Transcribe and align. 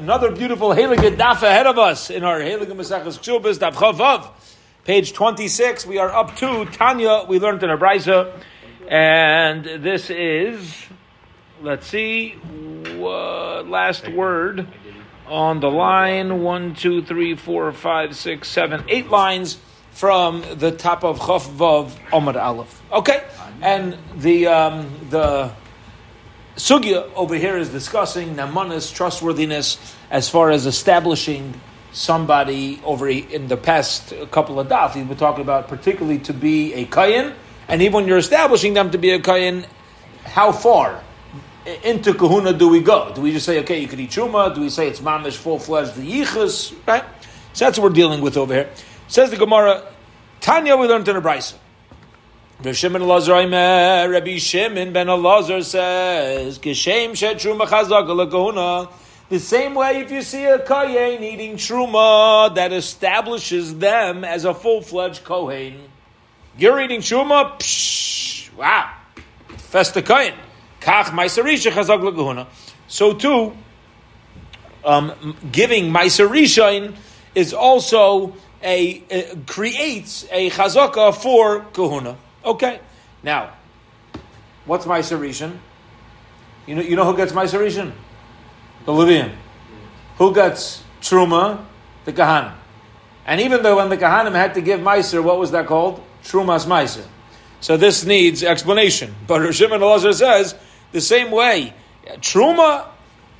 another 0.00 0.30
beautiful 0.30 0.70
Heilige 0.70 1.14
Daf 1.14 1.42
ahead 1.42 1.66
of 1.66 1.78
us 1.78 2.08
in 2.08 2.24
our 2.24 2.40
Heilige 2.40 2.72
Mesachas 2.72 3.18
Ksubas 3.18 3.58
Daf 3.58 3.74
Chavav, 3.74 4.30
page 4.84 5.12
26. 5.12 5.84
We 5.84 5.98
are 5.98 6.10
up 6.10 6.36
to 6.36 6.64
Tanya, 6.64 7.26
we 7.28 7.38
learned 7.38 7.62
in 7.62 7.68
our 7.68 7.76
Brisa, 7.76 8.32
and 8.88 9.62
this 9.84 10.08
is, 10.08 10.74
let's 11.60 11.86
see, 11.86 12.34
uh, 12.98 13.62
last 13.64 14.08
word 14.08 14.66
on 15.26 15.60
the 15.60 15.70
line 15.70 16.42
one, 16.42 16.74
two, 16.74 17.02
three, 17.02 17.36
four, 17.36 17.70
five, 17.70 18.16
six, 18.16 18.48
seven, 18.48 18.82
eight 18.88 19.10
lines 19.10 19.58
from 19.90 20.42
the 20.54 20.70
top 20.70 21.04
of 21.04 21.18
Chav 21.18 21.42
Vav 21.56 21.92
Omar 22.10 22.38
Aleph. 22.38 22.82
Okay, 22.90 23.22
and 23.60 23.98
the 24.16 24.46
um, 24.46 24.90
the 25.10 25.52
sugya 26.56 27.10
over 27.14 27.34
here 27.34 27.56
is 27.56 27.68
discussing 27.70 28.34
namanas 28.34 28.92
trustworthiness 28.94 29.78
as 30.10 30.28
far 30.28 30.50
as 30.50 30.66
establishing 30.66 31.58
somebody 31.92 32.80
over 32.84 33.08
in 33.08 33.48
the 33.48 33.56
past 33.56 34.12
couple 34.30 34.60
of 34.60 34.68
daf. 34.68 34.94
Been 34.94 35.16
talking 35.16 35.42
about 35.42 35.68
particularly 35.68 36.18
to 36.20 36.32
be 36.32 36.74
a 36.74 36.86
kayin, 36.86 37.34
and 37.68 37.82
even 37.82 37.94
when 37.94 38.08
you're 38.08 38.18
establishing 38.18 38.74
them 38.74 38.90
to 38.90 38.98
be 38.98 39.10
a 39.10 39.18
kayin, 39.18 39.66
how 40.24 40.52
far 40.52 41.02
into 41.84 42.14
kahuna 42.14 42.52
do 42.52 42.68
we 42.68 42.80
go? 42.80 43.12
Do 43.14 43.20
we 43.20 43.32
just 43.32 43.46
say, 43.46 43.60
okay, 43.60 43.80
you 43.80 43.88
can 43.88 44.00
eat 44.00 44.10
truma? 44.10 44.54
Do 44.54 44.60
we 44.60 44.70
say 44.70 44.88
it's 44.88 45.00
mamish 45.00 45.36
full 45.36 45.58
fledged 45.58 45.94
the 45.94 46.02
yichus? 46.02 46.74
Right. 46.86 47.04
So 47.52 47.64
that's 47.64 47.78
what 47.78 47.90
we're 47.90 47.94
dealing 47.94 48.20
with 48.20 48.36
over 48.36 48.54
here. 48.54 48.70
Says 49.08 49.30
the 49.30 49.36
Gemara, 49.36 49.84
Tanya, 50.40 50.76
we 50.76 50.86
learned 50.86 51.08
in 51.08 51.16
a 51.16 51.20
brisa. 51.20 51.54
Rabbi 52.60 52.72
Shimon 52.72 53.00
Elazar 53.00 54.12
Rabbi 54.12 54.36
Shimon 54.36 54.92
ben 54.92 55.06
Elazar 55.06 55.64
says, 55.64 56.58
"Geshem 56.58 57.12
truma 57.12 57.66
chazak 57.66 58.90
The 59.30 59.38
same 59.38 59.74
way, 59.74 60.00
if 60.00 60.10
you 60.10 60.20
see 60.20 60.44
a 60.44 60.58
kohen 60.58 61.22
eating 61.22 61.56
truma, 61.56 62.54
that 62.54 62.74
establishes 62.74 63.76
them 63.76 64.24
as 64.24 64.44
a 64.44 64.52
full-fledged 64.52 65.24
kohen. 65.24 65.88
You're 66.58 66.78
eating 66.82 67.00
truma, 67.00 67.58
psh, 67.58 68.54
wow, 68.58 68.90
festa 69.56 70.02
kohen. 70.02 70.34
Kach 70.82 71.04
ma'aserisha 71.04 71.70
chazak 71.70 72.02
legahuna. 72.02 72.46
So 72.88 73.14
too, 73.14 73.56
um, 74.84 75.34
giving 75.50 75.90
ma'aserishain 75.90 76.94
is 77.34 77.54
also 77.54 78.34
a, 78.62 79.02
a 79.10 79.36
creates 79.46 80.26
a 80.30 80.50
chazaka 80.50 81.14
for 81.14 81.60
kahuna. 81.72 82.18
Okay. 82.44 82.80
Now, 83.22 83.54
what's 84.64 84.86
my 84.86 85.00
Rishon? 85.00 85.58
You 86.66 86.74
know, 86.76 86.82
you 86.82 86.96
know 86.96 87.04
who 87.04 87.16
gets 87.16 87.32
my 87.32 87.44
Rishon? 87.44 87.92
The 88.86 88.92
Levium. 88.92 89.34
Who 90.16 90.34
gets 90.34 90.82
Truma? 91.00 91.64
The 92.04 92.12
Kahanim. 92.12 92.54
And 93.26 93.40
even 93.40 93.62
though 93.62 93.76
when 93.76 93.88
the 93.88 93.96
Kahanim 93.96 94.32
had 94.32 94.54
to 94.54 94.60
give 94.60 94.80
Meiser, 94.80 95.22
what 95.22 95.38
was 95.38 95.50
that 95.52 95.66
called? 95.66 96.02
Trumas 96.24 96.66
Meiser. 96.66 97.06
So 97.60 97.76
this 97.76 98.04
needs 98.04 98.42
explanation. 98.42 99.14
But 99.26 99.42
Rishim 99.42 99.72
and 99.72 99.82
Elazar 99.82 100.14
says, 100.14 100.54
the 100.92 101.00
same 101.00 101.30
way, 101.30 101.74
Truma 102.18 102.86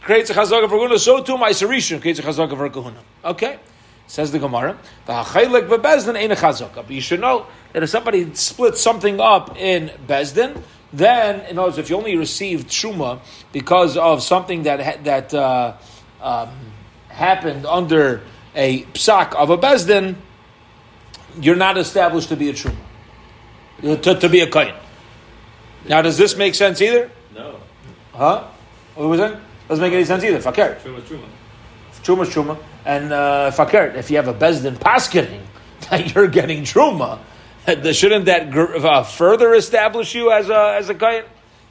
creates 0.01 0.31
a 0.31 0.35
chazaka 0.35 0.69
for 0.69 0.77
kahuna, 0.79 0.99
so 0.99 1.23
too 1.23 1.37
Meiser 1.37 1.67
creates 2.01 2.19
a 2.19 2.23
chazaka 2.23 2.57
for 2.57 2.69
kahuna. 2.69 3.03
Okay? 3.25 3.59
Says 4.07 4.33
the 4.33 4.39
Gemara, 4.39 4.77
but 5.07 6.91
you 6.91 7.01
should 7.01 7.21
know 7.21 7.47
that 7.73 7.83
if 7.83 7.91
somebody 7.91 8.35
splits 8.35 8.81
something 8.81 9.21
up 9.21 9.57
in 9.57 9.91
Bezdin, 10.07 10.63
then, 10.93 11.41
in 11.47 11.59
other 11.59 11.69
words, 11.69 11.79
if 11.79 11.91
you 11.91 11.97
only 11.97 12.17
received 12.17 12.69
Truma 12.69 13.21
because 13.53 13.97
of 13.97 14.23
something 14.23 14.65
that 14.65 15.05
that 15.05 15.33
uh, 15.33 15.77
um, 16.21 16.51
happened 17.09 17.65
under 17.65 18.23
a 18.55 18.83
psak 18.95 19.35
of 19.35 19.51
a 19.51 19.59
Bezdin, 19.59 20.17
you're 21.41 21.57
not 21.57 21.79
established 21.79 22.31
to 22.31 22.37
be 22.37 22.51
a 22.51 22.53
Truma, 22.53 24.03
to, 24.03 24.15
to 24.15 24.29
be 24.29 24.41
a 24.41 24.51
Kain. 24.51 24.75
Now, 25.89 26.03
does 26.03 26.19
this 26.19 26.37
make 26.37 26.55
sense 26.55 26.81
either? 26.83 27.11
No. 27.35 27.61
Huh? 28.13 28.49
What 28.97 29.09
was 29.09 29.21
it? 29.21 29.39
Doesn't 29.69 29.83
make 29.83 29.93
any 29.93 30.05
sense 30.05 30.25
either. 30.25 30.41
Fakir. 30.41 30.79
Truma, 30.83 31.01
Truma. 31.03 31.25
Truma, 32.03 32.27
Truma. 32.27 32.59
And 32.85 33.13
uh, 33.13 33.51
fakir, 33.51 33.95
if 33.97 34.11
you 34.11 34.17
have 34.17 34.29
a 34.29 34.35
bezdin 34.35 34.77
paskening 34.77 35.43
that 35.91 36.15
you're 36.15 36.29
getting 36.29 36.63
truma, 36.63 37.19
shouldn't 37.93 38.25
that 38.25 38.57
uh, 38.57 39.03
further 39.03 39.55
establish 39.55 40.15
you 40.15 40.33
as 40.33 40.49
a 40.49 40.77
as 40.77 40.89
a 40.89 40.95
kain? 40.95 41.25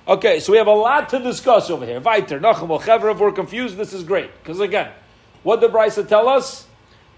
Okay, 0.08 0.40
so 0.40 0.52
we 0.52 0.58
have 0.58 0.68
a 0.68 0.74
lot 0.74 1.10
to 1.10 1.20
discuss 1.20 1.70
over 1.70 1.86
here. 1.86 2.00
Weiter, 2.00 2.40
Nachum, 2.40 3.12
if 3.12 3.20
we're 3.20 3.32
confused, 3.32 3.78
this 3.78 3.94
is 3.94 4.04
great. 4.04 4.32
Because 4.42 4.60
again, 4.60 4.92
what 5.44 5.62
did 5.62 5.72
Brisa 5.72 6.08
tell 6.08 6.28
us? 6.28 6.68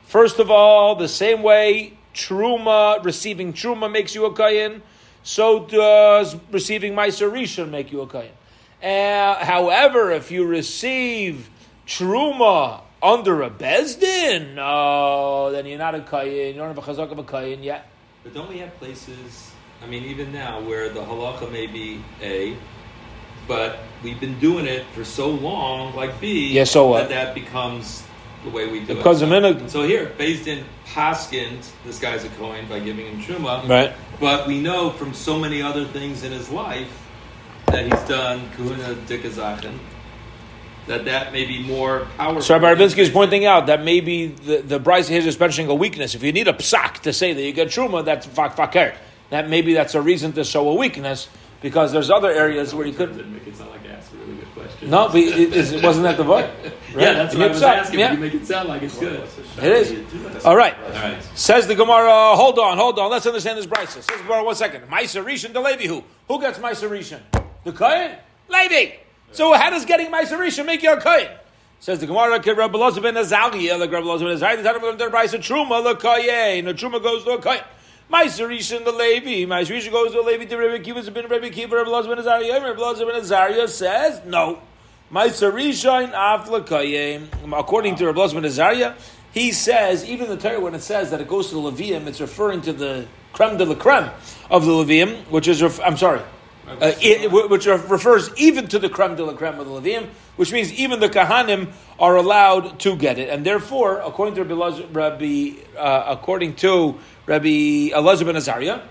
First 0.07 0.39
of 0.39 0.51
all, 0.51 0.95
the 0.95 1.07
same 1.07 1.41
way 1.41 1.97
truma, 2.13 3.03
receiving 3.03 3.53
truma 3.53 3.89
makes 3.89 4.13
you 4.13 4.25
a 4.25 4.35
kain, 4.35 4.81
so 5.23 5.65
does 5.65 6.35
receiving 6.51 6.93
Meiser 6.93 7.31
Rishon 7.31 7.69
make 7.69 7.91
you 7.91 8.01
a 8.01 8.07
kain. 8.07 8.31
Uh, 8.83 9.35
however, 9.45 10.11
if 10.11 10.31
you 10.31 10.45
receive 10.45 11.49
truma 11.87 12.81
under 13.01 13.41
a 13.41 13.49
bezdin, 13.49 14.55
no, 14.55 15.51
then 15.51 15.65
you're 15.65 15.77
not 15.77 15.95
a 15.95 15.99
kayin. 15.99 16.47
You 16.47 16.53
don't 16.55 16.75
have 16.75 16.77
a 16.77 16.81
chazak 16.81 17.11
of 17.11 17.19
a 17.19 17.23
kayin 17.23 17.63
yet. 17.63 17.87
But 18.23 18.33
don't 18.35 18.49
we 18.49 18.59
have 18.59 18.75
places? 18.77 19.51
I 19.83 19.87
mean, 19.87 20.03
even 20.03 20.31
now 20.31 20.61
where 20.61 20.89
the 20.89 21.01
halacha 21.01 21.51
may 21.51 21.65
be 21.65 22.03
a, 22.21 22.55
but 23.47 23.79
we've 24.03 24.19
been 24.19 24.39
doing 24.39 24.67
it 24.67 24.85
for 24.93 25.03
so 25.03 25.31
long, 25.31 25.95
like 25.95 26.21
B. 26.21 26.53
Yeah, 26.53 26.65
so 26.65 26.87
what? 26.87 27.09
That 27.09 27.33
that 27.33 27.35
becomes 27.35 28.03
the 28.43 28.51
way 28.51 28.67
we 28.67 28.81
do 28.81 28.95
because 28.95 29.23
it. 29.23 29.29
Because 29.29 29.71
so, 29.71 29.81
so 29.81 29.87
here, 29.87 30.11
based 30.19 30.47
in 30.47 30.63
Paskind, 30.85 31.67
this 31.83 31.99
guy's 31.99 32.23
a 32.23 32.29
coin 32.29 32.67
by 32.67 32.79
giving 32.79 33.07
him 33.07 33.21
truma. 33.21 33.67
Right. 33.67 33.93
But 34.19 34.47
we 34.47 34.61
know 34.61 34.91
from 34.91 35.15
so 35.15 35.39
many 35.39 35.63
other 35.63 35.85
things 35.85 36.23
in 36.23 36.31
his 36.31 36.49
life 36.49 36.91
that 37.67 37.85
he's 37.85 38.07
done 38.07 38.49
kuhuna 38.51 38.95
dikazachin 39.07 39.79
that 40.87 41.05
that 41.05 41.31
may 41.31 41.45
be 41.45 41.61
more 41.63 42.07
powerful. 42.17 42.41
So 42.41 42.57
Rabbi 42.57 42.81
Ravinsky 42.81 42.99
is 42.99 43.09
pointing 43.09 43.45
out 43.45 43.67
that 43.67 43.83
maybe 43.83 44.27
the, 44.27 44.57
the 44.57 44.79
Bryce 44.79 45.07
here 45.07 45.21
is 45.21 45.39
mentioning 45.39 45.69
a 45.69 45.75
weakness. 45.75 46.15
If 46.15 46.23
you 46.23 46.31
need 46.31 46.47
a 46.47 46.53
psak 46.53 46.99
to 47.01 47.13
say 47.13 47.33
that 47.33 47.41
you 47.41 47.53
get 47.53 47.67
truma, 47.67 48.03
that's 48.03 48.25
fakir. 48.25 48.95
That 49.29 49.49
maybe 49.49 49.73
that's 49.73 49.95
a 49.95 50.01
reason 50.01 50.33
to 50.33 50.43
show 50.43 50.67
a 50.69 50.75
weakness 50.75 51.29
because 51.61 51.91
there's 51.91 52.09
other 52.09 52.29
areas 52.29 52.73
where 52.73 52.85
you 52.85 52.93
could. 52.93 53.15
Didn't 53.15 53.33
make 53.33 53.47
it 53.47 53.55
sound 53.55 53.69
like 53.69 53.81
ask 53.87 54.11
a 54.13 54.17
really 54.17 54.35
good 54.35 54.53
question. 54.53 54.89
No, 54.89 55.07
but 55.07 55.17
it, 55.17 55.73
it, 55.73 55.83
wasn't 55.83 56.03
that 56.03 56.17
the 56.17 56.23
vote? 56.23 56.49
Right? 56.91 57.03
yeah, 57.03 57.13
that's 57.13 57.33
what 57.33 57.43
I 57.43 57.47
was 57.47 57.63
asking. 57.63 57.99
Yeah. 58.01 58.11
You 58.11 58.17
make 58.17 58.33
it 58.33 58.45
sound 58.45 58.67
like 58.67 58.81
it's 58.81 58.99
good. 58.99 59.25
It 59.59 59.63
is. 59.63 60.43
All 60.43 60.57
right. 60.57 60.75
All 60.77 60.91
right. 60.91 61.23
Says 61.35 61.65
the 61.65 61.73
Gemara. 61.73 62.35
Hold 62.35 62.59
on, 62.59 62.77
hold 62.77 62.99
on. 62.99 63.09
Let's 63.09 63.25
understand 63.25 63.57
this 63.57 63.65
Bryce. 63.65 63.91
Says 63.91 64.05
the 64.07 64.17
Gemara. 64.17 64.43
One 64.43 64.55
second. 64.55 64.89
Ma'aser 64.89 65.23
Rishon 65.23 65.53
the 65.53 65.61
Levi. 65.61 65.87
Who? 65.87 66.03
Who 66.27 66.41
gets 66.41 66.59
Ma'aser 66.59 66.89
Rishon? 66.89 67.21
The 67.63 67.71
Kohen. 67.71 68.17
Levi. 68.49 68.97
So 69.33 69.53
how 69.53 69.69
does 69.69 69.85
getting 69.85 70.07
Rishon 70.11 70.65
make 70.65 70.83
you 70.83 70.91
a 70.91 70.99
Kohen? 70.99 71.29
Says 71.79 71.99
the 71.99 72.05
Gemara, 72.05 72.31
Rabbi 72.31 72.77
Loza 72.77 73.01
ben 73.01 73.15
Azaliah, 73.15 73.79
like 73.79 73.91
Rabbi 73.91 74.05
Loza 74.05 74.19
ben 74.19 74.37
Azaliah, 74.37 74.57
the 74.57 74.63
time 74.63 74.83
of 74.83 74.97
the 74.97 75.05
Brisa 75.05 75.39
Truma 75.39 75.81
lekayin. 75.81 76.65
The 76.65 76.73
Truma 76.73 77.01
goes 77.01 77.23
to 77.23 77.31
a 77.31 77.41
kayin. 77.41 77.63
Ma'aser 78.11 78.47
Rishon 78.49 78.83
the 78.83 78.91
Levi. 78.91 79.49
Rishon 79.49 79.91
goes 79.91 80.11
to 80.11 80.19
a 80.19 80.21
Levi. 80.21 80.45
The 80.45 80.57
Rabbi 80.57 80.83
Kiva 80.83 81.09
ben 81.09 81.27
Rabbi 81.27 81.49
Kiva. 81.49 81.77
Rabbi 81.77 81.89
Loza 81.89 82.09
ben 82.09 82.19
Azariah. 82.19 82.61
Rabbi 82.61 82.79
Loza 82.79 83.07
ben 83.07 83.15
Azariah 83.15 83.67
says 83.69 84.21
no. 84.25 84.59
Ma'aser 85.13 85.51
Rishon 85.53 86.11
af 86.11 86.47
lekayim. 86.49 87.27
According 87.57 87.95
to 87.95 88.07
Rabbi 88.07 88.19
Loza 88.19 88.33
ben 88.33 88.45
Azariah, 88.45 88.95
he 89.31 89.53
says 89.53 90.03
even 90.03 90.27
the 90.27 90.35
Torah 90.35 90.59
when 90.59 90.75
it 90.75 90.81
says 90.81 91.09
that 91.11 91.21
it 91.21 91.27
goes 91.29 91.47
to 91.49 91.55
the 91.55 91.61
Levium, 91.61 92.05
it's 92.05 92.19
referring 92.19 92.61
to 92.63 92.73
the 92.73 93.07
creme 93.31 93.57
de 93.57 93.63
la 93.63 93.75
creme 93.75 94.11
of 94.49 94.65
the 94.65 94.71
Levium, 94.71 95.15
which 95.29 95.47
is 95.47 95.63
I'm 95.79 95.95
sorry. 95.95 96.21
Uh, 96.67 96.93
it, 97.01 97.31
which 97.31 97.65
refers 97.65 98.29
even 98.37 98.67
to 98.67 98.77
the 98.77 98.87
creme 98.87 99.15
de 99.15 99.25
la 99.25 99.33
creme 99.33 99.59
of 99.59 99.65
the 99.65 99.71
Levium, 99.71 100.07
which 100.35 100.51
means 100.51 100.71
even 100.73 100.99
the 100.99 101.09
Kahanim 101.09 101.71
are 101.99 102.15
allowed 102.15 102.79
to 102.81 102.95
get 102.95 103.17
it, 103.17 103.29
and 103.29 103.45
therefore, 103.45 103.99
according 103.99 104.35
to 104.35 104.43
Rabbi, 104.43 104.83
Rabbi 104.91 105.77
uh, 105.77 106.05
according 106.07 106.55
to 106.57 106.99
Rabbi 107.25 107.89
Elazar 107.89 108.25
ben 108.25 108.35
Azariah, 108.35 108.81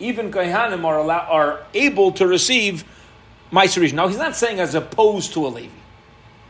even 0.00 0.32
Kahanim 0.32 0.84
are 0.84 0.98
allow, 0.98 1.20
are 1.20 1.62
able 1.72 2.12
to 2.12 2.26
receive 2.26 2.84
Maiserish. 3.52 3.92
Now, 3.92 4.08
he's 4.08 4.18
not 4.18 4.34
saying 4.34 4.58
as 4.58 4.74
opposed 4.74 5.32
to 5.34 5.46
a 5.46 5.48
Levi. 5.48 5.72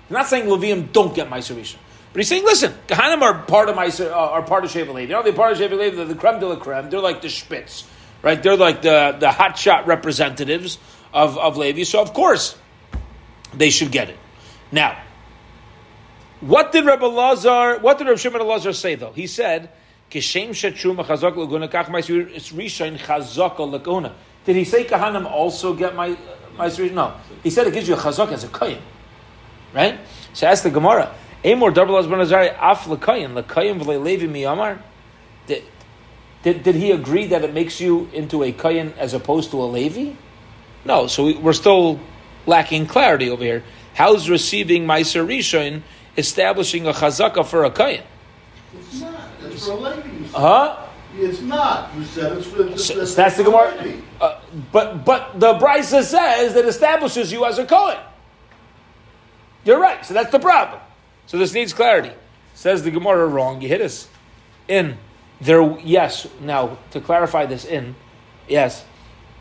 He's 0.08 0.10
not 0.10 0.26
saying 0.26 0.46
Levium 0.46 0.92
don't 0.92 1.14
get 1.14 1.28
Maiserish. 1.28 1.76
But 2.12 2.20
he's 2.20 2.28
saying, 2.28 2.44
listen, 2.44 2.74
Kahanim 2.88 3.22
are 3.22 3.42
part 3.42 3.68
of 3.68 3.76
my 3.76 3.90
are 4.12 4.42
part 4.42 4.64
of 4.64 4.72
Sheva 4.72 4.92
Levi. 4.94 5.22
They're 5.22 5.32
part 5.32 5.52
of 5.52 5.58
Sheva 5.58 5.78
Levi. 5.78 5.96
They're 5.96 6.06
the 6.06 6.14
creme 6.14 6.40
de 6.40 6.48
la 6.48 6.56
creme. 6.56 6.90
They're 6.90 7.00
like 7.00 7.20
the 7.22 7.28
Spitz 7.28 7.84
right? 8.22 8.42
They're 8.42 8.56
like 8.56 8.82
the, 8.82 9.16
the 9.18 9.28
hotshot 9.28 9.86
representatives 9.86 10.78
of, 11.12 11.38
of 11.38 11.56
Levi. 11.56 11.84
So, 11.84 12.00
of 12.00 12.12
course, 12.12 12.56
they 13.52 13.70
should 13.70 13.90
get 13.90 14.10
it. 14.10 14.16
Now, 14.72 15.00
what 16.40 16.72
did 16.72 16.84
Rabbi 16.84 17.06
Lazar, 17.06 17.78
what 17.80 17.98
did 17.98 18.06
Rabbi 18.06 18.18
Shimon 18.18 18.46
Lazar 18.46 18.72
say, 18.72 18.94
though? 18.94 19.12
He 19.12 19.26
said, 19.26 19.70
Kishem 20.10 20.50
kach. 20.50 21.32
Did 24.44 24.56
he 24.56 24.64
say 24.64 24.84
Kahanim 24.84 25.26
also 25.26 25.74
get 25.74 25.94
my, 25.94 26.16
my 26.56 26.68
No. 26.92 27.14
He 27.42 27.50
said 27.50 27.66
it 27.66 27.74
gives 27.74 27.86
you 27.86 27.94
a 27.94 27.98
chazak 27.98 28.32
as 28.32 28.44
a 28.44 28.48
kohen. 28.48 28.78
Right? 29.74 30.00
So 30.32 30.46
ask 30.46 30.62
the 30.62 30.70
Gemara. 30.70 31.14
Amor 31.44 31.70
double 31.70 31.96
as 31.98 32.06
benazari 32.06 32.56
af 32.58 32.84
lekayin 32.84 33.40
lekayin 33.40 33.80
v'leilevi 33.80 34.28
miyamar. 34.28 34.78
Did, 36.42 36.62
did 36.62 36.62
did 36.62 36.74
he 36.76 36.90
agree 36.90 37.26
that 37.26 37.44
it 37.44 37.52
makes 37.52 37.80
you 37.80 38.08
into 38.12 38.42
a 38.42 38.52
kayin 38.52 38.96
as 38.96 39.14
opposed 39.14 39.50
to 39.50 39.62
a 39.62 39.66
levi? 39.66 40.12
No. 40.84 41.06
So 41.06 41.26
we, 41.26 41.34
we're 41.36 41.52
still 41.52 42.00
lacking 42.46 42.86
clarity 42.86 43.28
over 43.28 43.44
here. 43.44 43.62
How's 43.94 44.30
receiving 44.30 44.86
Meiser 44.86 45.26
Rishon 45.26 45.82
establishing 46.16 46.86
a 46.86 46.92
chazaka 46.92 47.44
for 47.44 47.64
a 47.64 47.70
kayin? 47.70 48.02
It's 48.74 49.00
not. 49.00 49.20
It's 49.42 49.66
for 49.66 49.72
a 49.72 49.76
lady. 49.76 50.08
you 50.08 50.24
said. 50.24 50.34
Huh? 50.34 50.86
It's 51.16 51.40
not. 51.40 51.94
You 51.94 52.04
said 52.04 52.32
it's 52.38 52.46
for. 52.46 52.66
It's, 52.66 52.84
So, 52.86 53.00
it's 53.00 53.14
that's 53.14 53.36
the 53.36 53.44
for 53.44 53.50
Gemara. 53.50 54.02
Uh, 54.20 54.40
but 54.72 55.04
but 55.04 55.38
the 55.38 55.54
Brisa 55.54 56.02
says 56.02 56.54
that 56.54 56.64
establishes 56.64 57.32
you 57.32 57.44
as 57.44 57.58
a 57.58 57.66
Kohen. 57.66 57.98
You're 59.64 59.80
right. 59.80 60.04
So 60.06 60.14
that's 60.14 60.30
the 60.30 60.38
problem. 60.38 60.80
So 61.26 61.36
this 61.36 61.52
needs 61.52 61.72
clarity. 61.72 62.12
Says 62.54 62.82
the 62.82 62.90
Gemara 62.90 63.26
wrong. 63.26 63.60
You 63.60 63.68
hit 63.68 63.82
us. 63.82 64.08
In 64.68 64.96
there, 65.40 65.78
yes. 65.80 66.26
Now 66.40 66.78
to 66.90 67.00
clarify 67.00 67.46
this, 67.46 67.64
in 67.64 67.94
yes, 68.48 68.84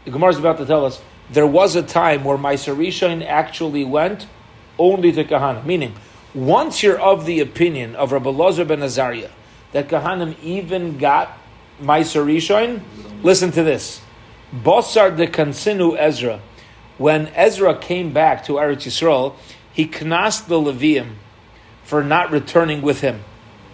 the 0.05 0.11
Gemara 0.11 0.31
is 0.31 0.39
about 0.39 0.57
to 0.57 0.65
tell 0.65 0.85
us 0.85 1.01
there 1.29 1.47
was 1.47 1.75
a 1.75 1.83
time 1.83 2.23
where 2.23 2.37
Meiser 2.37 2.75
Rishon 2.75 3.25
actually 3.25 3.83
went 3.83 4.27
only 4.77 5.11
to 5.11 5.23
Kahana. 5.23 5.65
Meaning, 5.65 5.93
once 6.33 6.81
you're 6.81 6.99
of 6.99 7.25
the 7.25 7.39
opinion 7.39 7.95
of 7.95 8.11
Rabbi 8.11 8.29
Lozer 8.29 8.67
ben 8.67 8.81
Azariah 8.81 9.29
that 9.71 9.87
Kahanim 9.87 10.35
even 10.41 10.97
got 10.97 11.37
Meiser 11.81 12.25
Rishon, 12.25 12.81
listen 13.23 13.51
to 13.51 13.63
this. 13.63 14.01
Bosar 14.53 15.15
de 15.15 15.27
Kansinu 15.27 15.95
Ezra. 15.97 16.39
When 16.97 17.27
Ezra 17.27 17.77
came 17.77 18.11
back 18.11 18.45
to 18.45 18.53
Eretz 18.53 18.87
Yisrael, 18.87 19.35
he 19.71 19.85
knast 19.85 20.47
the 20.47 20.55
Levium 20.55 21.15
for 21.83 22.03
not 22.03 22.31
returning 22.31 22.81
with 22.81 23.01
him. 23.01 23.23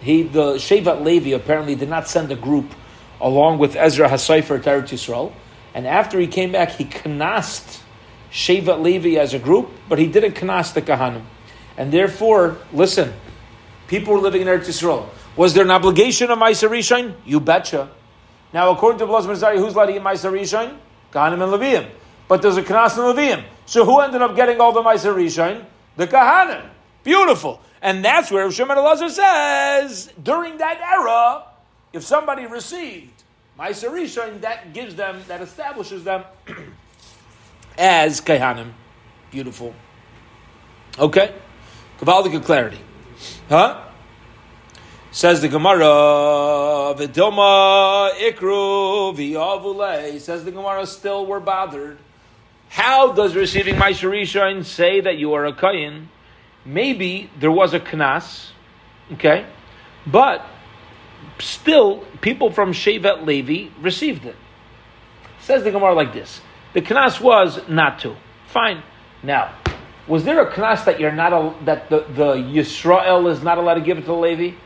He, 0.00 0.22
the 0.22 0.54
Shevat 0.54 1.04
Levi 1.04 1.30
apparently 1.30 1.74
did 1.74 1.88
not 1.88 2.08
send 2.08 2.30
a 2.30 2.36
group 2.36 2.72
along 3.20 3.58
with 3.58 3.76
Ezra 3.76 4.08
Hasaifer 4.08 4.62
to 4.62 4.70
Eretz 4.70 4.90
Yisrael. 4.90 5.32
And 5.74 5.86
after 5.86 6.18
he 6.18 6.26
came 6.26 6.52
back, 6.52 6.70
he 6.70 6.84
knast 6.84 7.82
Shevat 8.30 8.80
Levi 8.82 9.18
as 9.18 9.34
a 9.34 9.38
group, 9.38 9.70
but 9.88 9.98
he 9.98 10.06
didn't 10.06 10.42
knast 10.42 10.74
the 10.74 10.82
Kahanim. 10.82 11.22
And 11.76 11.92
therefore, 11.92 12.58
listen, 12.72 13.12
people 13.88 14.14
were 14.14 14.20
living 14.20 14.42
in 14.42 14.48
Eretz 14.48 14.66
Yisrael. 14.66 15.08
Was 15.36 15.54
there 15.54 15.64
an 15.64 15.70
obligation 15.70 16.30
of 16.30 16.38
Meiser 16.38 16.68
Rishon? 16.70 17.14
You 17.24 17.40
betcha. 17.40 17.90
Now, 18.52 18.70
according 18.70 19.00
to 19.00 19.06
Blas 19.06 19.26
Merzari, 19.26 19.58
who's 19.58 19.74
allowed 19.74 19.86
to 19.86 19.96
eat 19.96 20.02
Meiser 20.02 20.32
Rishon? 20.32 20.78
Kahanim 21.12 21.42
and 21.42 21.52
Levium. 21.52 21.90
But 22.28 22.42
there's 22.42 22.56
a 22.56 22.62
Knas 22.62 22.96
and 22.96 23.16
Levium. 23.16 23.44
So 23.66 23.84
who 23.84 24.00
ended 24.00 24.22
up 24.22 24.34
getting 24.34 24.60
all 24.60 24.72
the 24.72 24.82
Meiser 24.82 25.14
Rishon? 25.14 25.64
The 25.96 26.06
Kahanim. 26.06 26.68
Beautiful. 27.04 27.60
And 27.82 28.04
that's 28.04 28.30
where 28.30 28.50
Shimon 28.50 28.76
Elazar 28.78 29.10
says, 29.10 30.12
during 30.22 30.58
that 30.58 30.80
era, 30.80 31.44
if 31.92 32.02
somebody 32.02 32.46
received 32.46 33.22
Meiser 33.58 33.90
Rishon, 33.90 34.40
that 34.42 34.72
gives 34.72 34.94
them, 34.94 35.22
that 35.28 35.40
establishes 35.40 36.04
them 36.04 36.24
as 37.78 38.20
Kahanim. 38.20 38.72
Beautiful. 39.30 39.74
Okay? 40.98 41.34
Kavaldic 41.98 42.42
clarity. 42.44 42.80
Huh? 43.48 43.82
Says 45.10 45.40
the 45.40 45.48
Gemara, 45.48 46.94
Vidoma 46.94 48.12
Ikru 48.12 49.16
V'Yavule. 49.16 50.20
Says 50.20 50.44
the 50.44 50.50
Gemara, 50.50 50.86
still 50.86 51.24
we're 51.24 51.40
bothered. 51.40 51.96
How 52.68 53.12
does 53.12 53.34
receiving 53.34 53.76
Meiser 53.76 54.10
Rishon 54.10 54.64
say 54.64 55.00
that 55.00 55.16
you 55.16 55.32
are 55.32 55.46
a 55.46 55.52
Kayin? 55.54 56.08
Maybe 56.66 57.30
there 57.38 57.52
was 57.52 57.72
a 57.74 57.80
Knas, 57.80 58.50
okay? 59.12 59.46
But 60.04 60.44
still, 61.38 62.04
people 62.20 62.50
from 62.50 62.72
Shevet 62.72 63.24
Levi 63.24 63.70
received 63.80 64.26
it. 64.26 64.36
Says 65.40 65.62
the 65.62 65.70
Gemara 65.70 65.94
like 65.94 66.12
this. 66.12 66.40
The 66.74 66.82
Knas 66.82 67.20
was 67.20 67.60
not 67.68 68.00
to. 68.00 68.16
Fine. 68.48 68.82
Now, 69.22 69.54
was 70.08 70.24
there 70.24 70.40
a 70.40 70.52
Knas 70.52 70.84
that 70.84 70.98
you're 70.98 71.12
not, 71.12 71.32
a, 71.32 71.54
that 71.64 71.88
the, 71.88 72.00
the 72.00 72.34
Yisrael 72.34 73.30
is 73.30 73.42
not 73.42 73.58
allowed 73.58 73.74
to 73.74 73.80
give 73.80 73.98
it 73.98 74.02
to 74.02 74.08
the 74.08 74.14
Levi? 74.14 74.56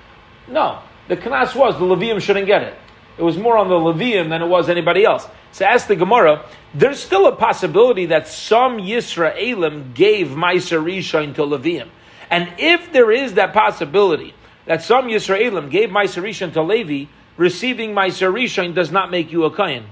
No. 0.48 0.80
The 1.08 1.16
Knas 1.16 1.54
was 1.54 1.78
the 1.78 1.84
Levium 1.84 2.20
shouldn't 2.20 2.46
get 2.46 2.62
it. 2.62 2.78
It 3.20 3.22
was 3.22 3.36
more 3.36 3.58
on 3.58 3.68
the 3.68 3.74
Levium 3.74 4.30
than 4.30 4.40
it 4.40 4.46
was 4.46 4.70
anybody 4.70 5.04
else. 5.04 5.28
So 5.52 5.66
ask 5.66 5.86
the 5.86 5.94
Gemara, 5.94 6.42
there's 6.72 6.98
still 6.98 7.26
a 7.26 7.36
possibility 7.36 8.06
that 8.06 8.26
some 8.26 8.78
Yisraelim 8.78 9.92
gave 9.92 10.28
Meiser 10.28 10.82
Rishon 10.82 11.34
to 11.34 11.42
Levium. 11.42 11.90
And 12.30 12.50
if 12.56 12.94
there 12.94 13.12
is 13.12 13.34
that 13.34 13.52
possibility 13.52 14.32
that 14.64 14.82
some 14.82 15.08
Yisraelim 15.08 15.70
gave 15.70 15.90
Meiser 15.90 16.22
Rishon 16.22 16.54
to 16.54 16.62
Levi, 16.62 17.10
receiving 17.36 17.90
Meiser 17.90 18.32
Rishon 18.32 18.74
does 18.74 18.90
not 18.90 19.10
make 19.10 19.30
you 19.30 19.44
a 19.44 19.54
Kayan. 19.54 19.84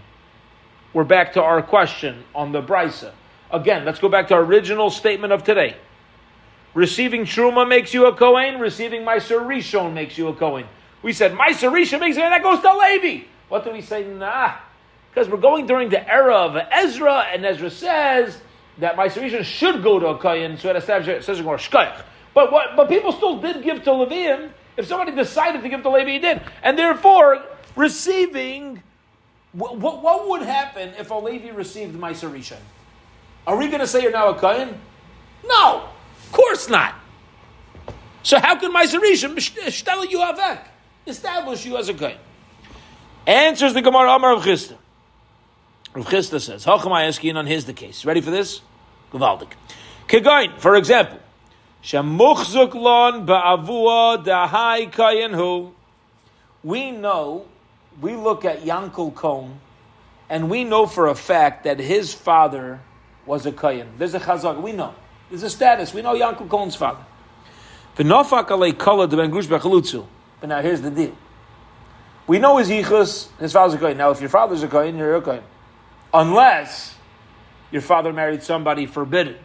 We're 0.95 1.05
back 1.05 1.35
to 1.35 1.43
our 1.43 1.61
question 1.61 2.25
on 2.35 2.53
the 2.53 2.63
Brisa. 2.63 3.13
Again, 3.51 3.85
let's 3.85 3.99
go 3.99 4.09
back 4.09 4.29
to 4.29 4.37
our 4.37 4.43
original 4.43 4.89
statement 4.89 5.35
of 5.35 5.45
today. 5.45 5.77
Receiving 6.73 7.27
Truma 7.27 7.69
makes 7.69 7.93
you 7.93 8.07
a 8.07 8.17
Kohen, 8.17 8.59
receiving 8.59 9.03
Meiser 9.03 9.47
Rishon 9.47 9.93
makes 9.93 10.17
you 10.17 10.29
a 10.29 10.35
Kohen. 10.35 10.67
We 11.03 11.13
said 11.13 11.33
Meiser 11.33 11.71
Rishon 11.71 12.01
makes 12.01 12.17
that 12.17 12.43
goes 12.43 12.61
to 12.61 12.77
Levi. 12.77 13.25
What 13.49 13.65
do 13.65 13.73
we 13.73 13.81
say? 13.81 14.05
Nah. 14.05 14.55
Because 15.11 15.29
we're 15.29 15.39
going 15.39 15.67
during 15.67 15.89
the 15.89 16.07
era 16.09 16.35
of 16.35 16.57
Ezra, 16.71 17.27
and 17.33 17.45
Ezra 17.45 17.71
says 17.71 18.39
that 18.79 18.97
Meiser 18.97 19.23
Rishon 19.23 19.45
should 19.45 19.83
go 19.83 19.99
to 19.99 20.09
a 20.09 20.19
Kohen, 20.19 20.59
so 20.59 20.71
it 20.71 20.77
establishes, 20.77 21.25
says 21.25 21.41
more 21.43 21.57
Shkayach. 21.57 22.03
But 22.35 22.53
what, 22.53 22.77
but 22.77 22.89
people 22.89 23.13
still 23.13 23.41
did 23.41 23.63
give 23.63 23.83
to 23.85 23.91
Levium. 23.91 24.51
If 24.77 24.87
somebody 24.87 25.13
decided 25.13 25.63
to 25.63 25.69
give 25.69 25.83
to 25.83 25.91
Levi, 25.91 26.13
he 26.13 26.19
did. 26.19 26.41
And 26.63 26.79
therefore, 26.79 27.43
receiving, 27.75 28.83
what, 29.53 29.79
what, 29.79 30.29
would 30.29 30.43
happen 30.43 30.91
if 30.99 31.11
a 31.11 31.15
Levi 31.15 31.51
received 31.51 31.97
Meiser 31.97 32.31
Rishon? 32.31 32.61
Are 33.47 33.57
we 33.57 33.67
going 33.69 33.81
to 33.81 33.87
say 33.87 34.03
you're 34.03 34.13
now 34.13 34.29
a 34.29 34.35
Kohen? 34.35 34.79
No, 35.45 35.89
of 36.23 36.33
course 36.33 36.69
not. 36.69 36.95
So 38.23 38.39
how 38.39 38.57
can 38.57 38.73
Meiser 38.73 39.01
Rishon 39.01 39.35
shtell 39.37 40.09
you 40.09 40.19
avek, 40.19 40.61
establish 41.07 41.65
you 41.65 41.77
as 41.77 41.89
a 41.89 41.95
Kohen? 41.95 42.19
Answers 43.27 43.75
the 43.75 43.83
Gemara 43.83 44.15
Amar 44.15 44.33
of 44.33 44.43
Chisda. 44.43 44.77
Rav 45.95 46.07
Chisda 46.07 46.41
says, 46.41 46.65
Hachamai 46.65 47.37
on 47.37 47.47
his 47.47 47.65
the 47.65 47.73
case. 47.73 48.05
Ready 48.05 48.21
for 48.21 48.31
this? 48.31 48.61
Gavaldik. 49.13 49.53
Kegain, 50.09 50.59
for 50.59 50.77
example, 50.77 51.19
Shemuchzuk 51.83 52.75
lon 52.75 53.27
ba'avua 53.27 54.25
dahai 54.25 54.91
kayin 54.91 55.35
hu. 55.35 55.75
We 56.63 56.91
know, 56.91 57.47
we 58.01 58.17
look 58.17 58.45
at 58.45 58.63
Yankel 58.63 59.15
Cohn, 59.15 59.61
and 60.29 60.51
we 60.51 60.65
know 60.65 60.87
for 60.87 61.07
a 61.07 61.15
fact 61.15 61.65
that 61.65 61.79
his 61.79 62.13
father 62.13 62.81
was 63.27 63.47
a 63.47 63.53
kayin. 63.53 63.87
There's 63.99 64.15
a 64.15 64.21
chazak. 64.21 64.61
We 64.61 64.73
know. 64.73 64.95
There's 65.31 65.43
a 65.43 65.51
status. 65.51 65.95
We 65.95 66.03
know 66.03 66.15
Yankel 66.15 66.49
Cohn's 66.49 66.75
father. 66.75 67.05
V'nofak 67.97 68.49
alei 68.49 68.77
kala 68.77 69.07
de 69.07 69.17
ben 69.17 69.31
grush. 69.31 70.07
But 70.41 70.49
now 70.49 70.63
here's 70.63 70.81
the 70.81 70.91
deal. 70.91 71.17
We 72.27 72.39
know 72.39 72.59
his 72.59 72.69
yichus, 72.69 73.29
his 73.39 73.53
father's 73.53 73.75
a 73.75 73.79
kohen. 73.79 73.97
Now, 73.97 74.11
if 74.11 74.21
your 74.21 74.29
father's 74.29 74.63
a 74.63 74.69
kohen, 74.69 74.97
you're 74.97 75.17
a 75.17 75.23
kohen. 75.23 75.43
Unless 76.13 76.95
your 77.71 77.83
father 77.83 78.13
married 78.13 78.43
somebody 78.43 78.87
forbidden 78.87 79.37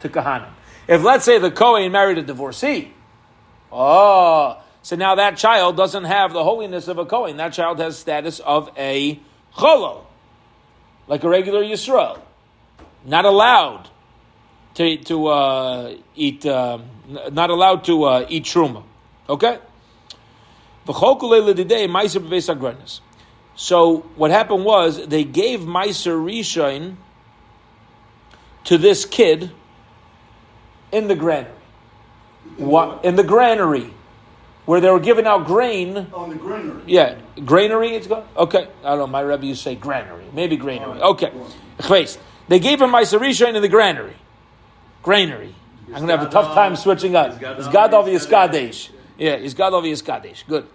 to 0.00 0.08
kahanim. 0.08 0.50
If, 0.86 1.02
let's 1.02 1.24
say, 1.24 1.38
the 1.38 1.50
kohen 1.50 1.92
married 1.92 2.18
a 2.18 2.22
divorcee, 2.22 2.92
oh, 3.70 4.62
so 4.82 4.96
now 4.96 5.16
that 5.16 5.36
child 5.36 5.76
doesn't 5.76 6.04
have 6.04 6.32
the 6.32 6.42
holiness 6.42 6.88
of 6.88 6.98
a 6.98 7.04
kohen. 7.04 7.36
That 7.36 7.52
child 7.52 7.78
has 7.80 7.98
status 7.98 8.40
of 8.40 8.70
a 8.78 9.20
cholo, 9.58 10.06
like 11.08 11.24
a 11.24 11.28
regular 11.28 11.62
Yisrael. 11.62 12.20
Not 13.04 13.24
allowed 13.24 13.90
to, 14.74 14.96
to 14.96 15.26
uh, 15.26 15.94
eat, 16.14 16.46
n- 16.46 16.88
not 17.32 17.50
allowed 17.50 17.84
to 17.84 18.04
uh, 18.04 18.26
eat 18.28 18.44
truma. 18.44 18.84
Okay? 19.28 19.58
So 23.56 23.98
what 24.16 24.30
happened 24.30 24.64
was 24.64 25.06
they 25.06 25.24
gave 25.24 25.60
Meiser 25.60 26.16
Rishon 26.16 26.96
to 28.64 28.78
this 28.78 29.04
kid 29.04 29.50
in 30.92 31.08
the 31.08 31.16
granary. 31.16 31.52
What 32.56 33.04
in 33.04 33.16
the 33.16 33.24
granary 33.24 33.92
where 34.68 34.82
they 34.82 34.90
were 34.90 35.00
giving 35.00 35.26
out 35.26 35.46
grain. 35.46 35.96
On 36.12 36.28
the 36.28 36.34
granary. 36.36 36.82
Yeah, 36.86 37.16
granary. 37.42 37.94
It's 37.94 38.06
called. 38.06 38.26
Okay, 38.36 38.68
I 38.84 38.90
don't 38.90 38.98
know. 38.98 39.06
My 39.06 39.20
rebbe 39.22 39.46
to 39.46 39.56
say 39.56 39.74
granary, 39.74 40.26
maybe 40.34 40.58
granary. 40.58 41.00
Okay. 41.00 41.32
They 42.48 42.58
gave 42.58 42.82
him 42.82 42.90
Meiser 42.90 43.18
Rishon 43.18 43.54
in 43.54 43.62
the 43.62 43.68
granary. 43.68 44.16
Granary. 45.02 45.54
I'm 45.86 46.00
gonna 46.00 46.18
have 46.18 46.26
a 46.26 46.30
tough 46.30 46.54
time 46.54 46.76
switching 46.76 47.16
up. 47.16 47.40
It's 47.40 47.68
Gadol 47.68 48.04
Yiskadesh. 48.04 48.90
Yeah, 49.16 49.32
it's 49.32 49.54
Gadol 49.54 49.80
Yiskadesh. 49.82 50.46
Good. 50.46 50.66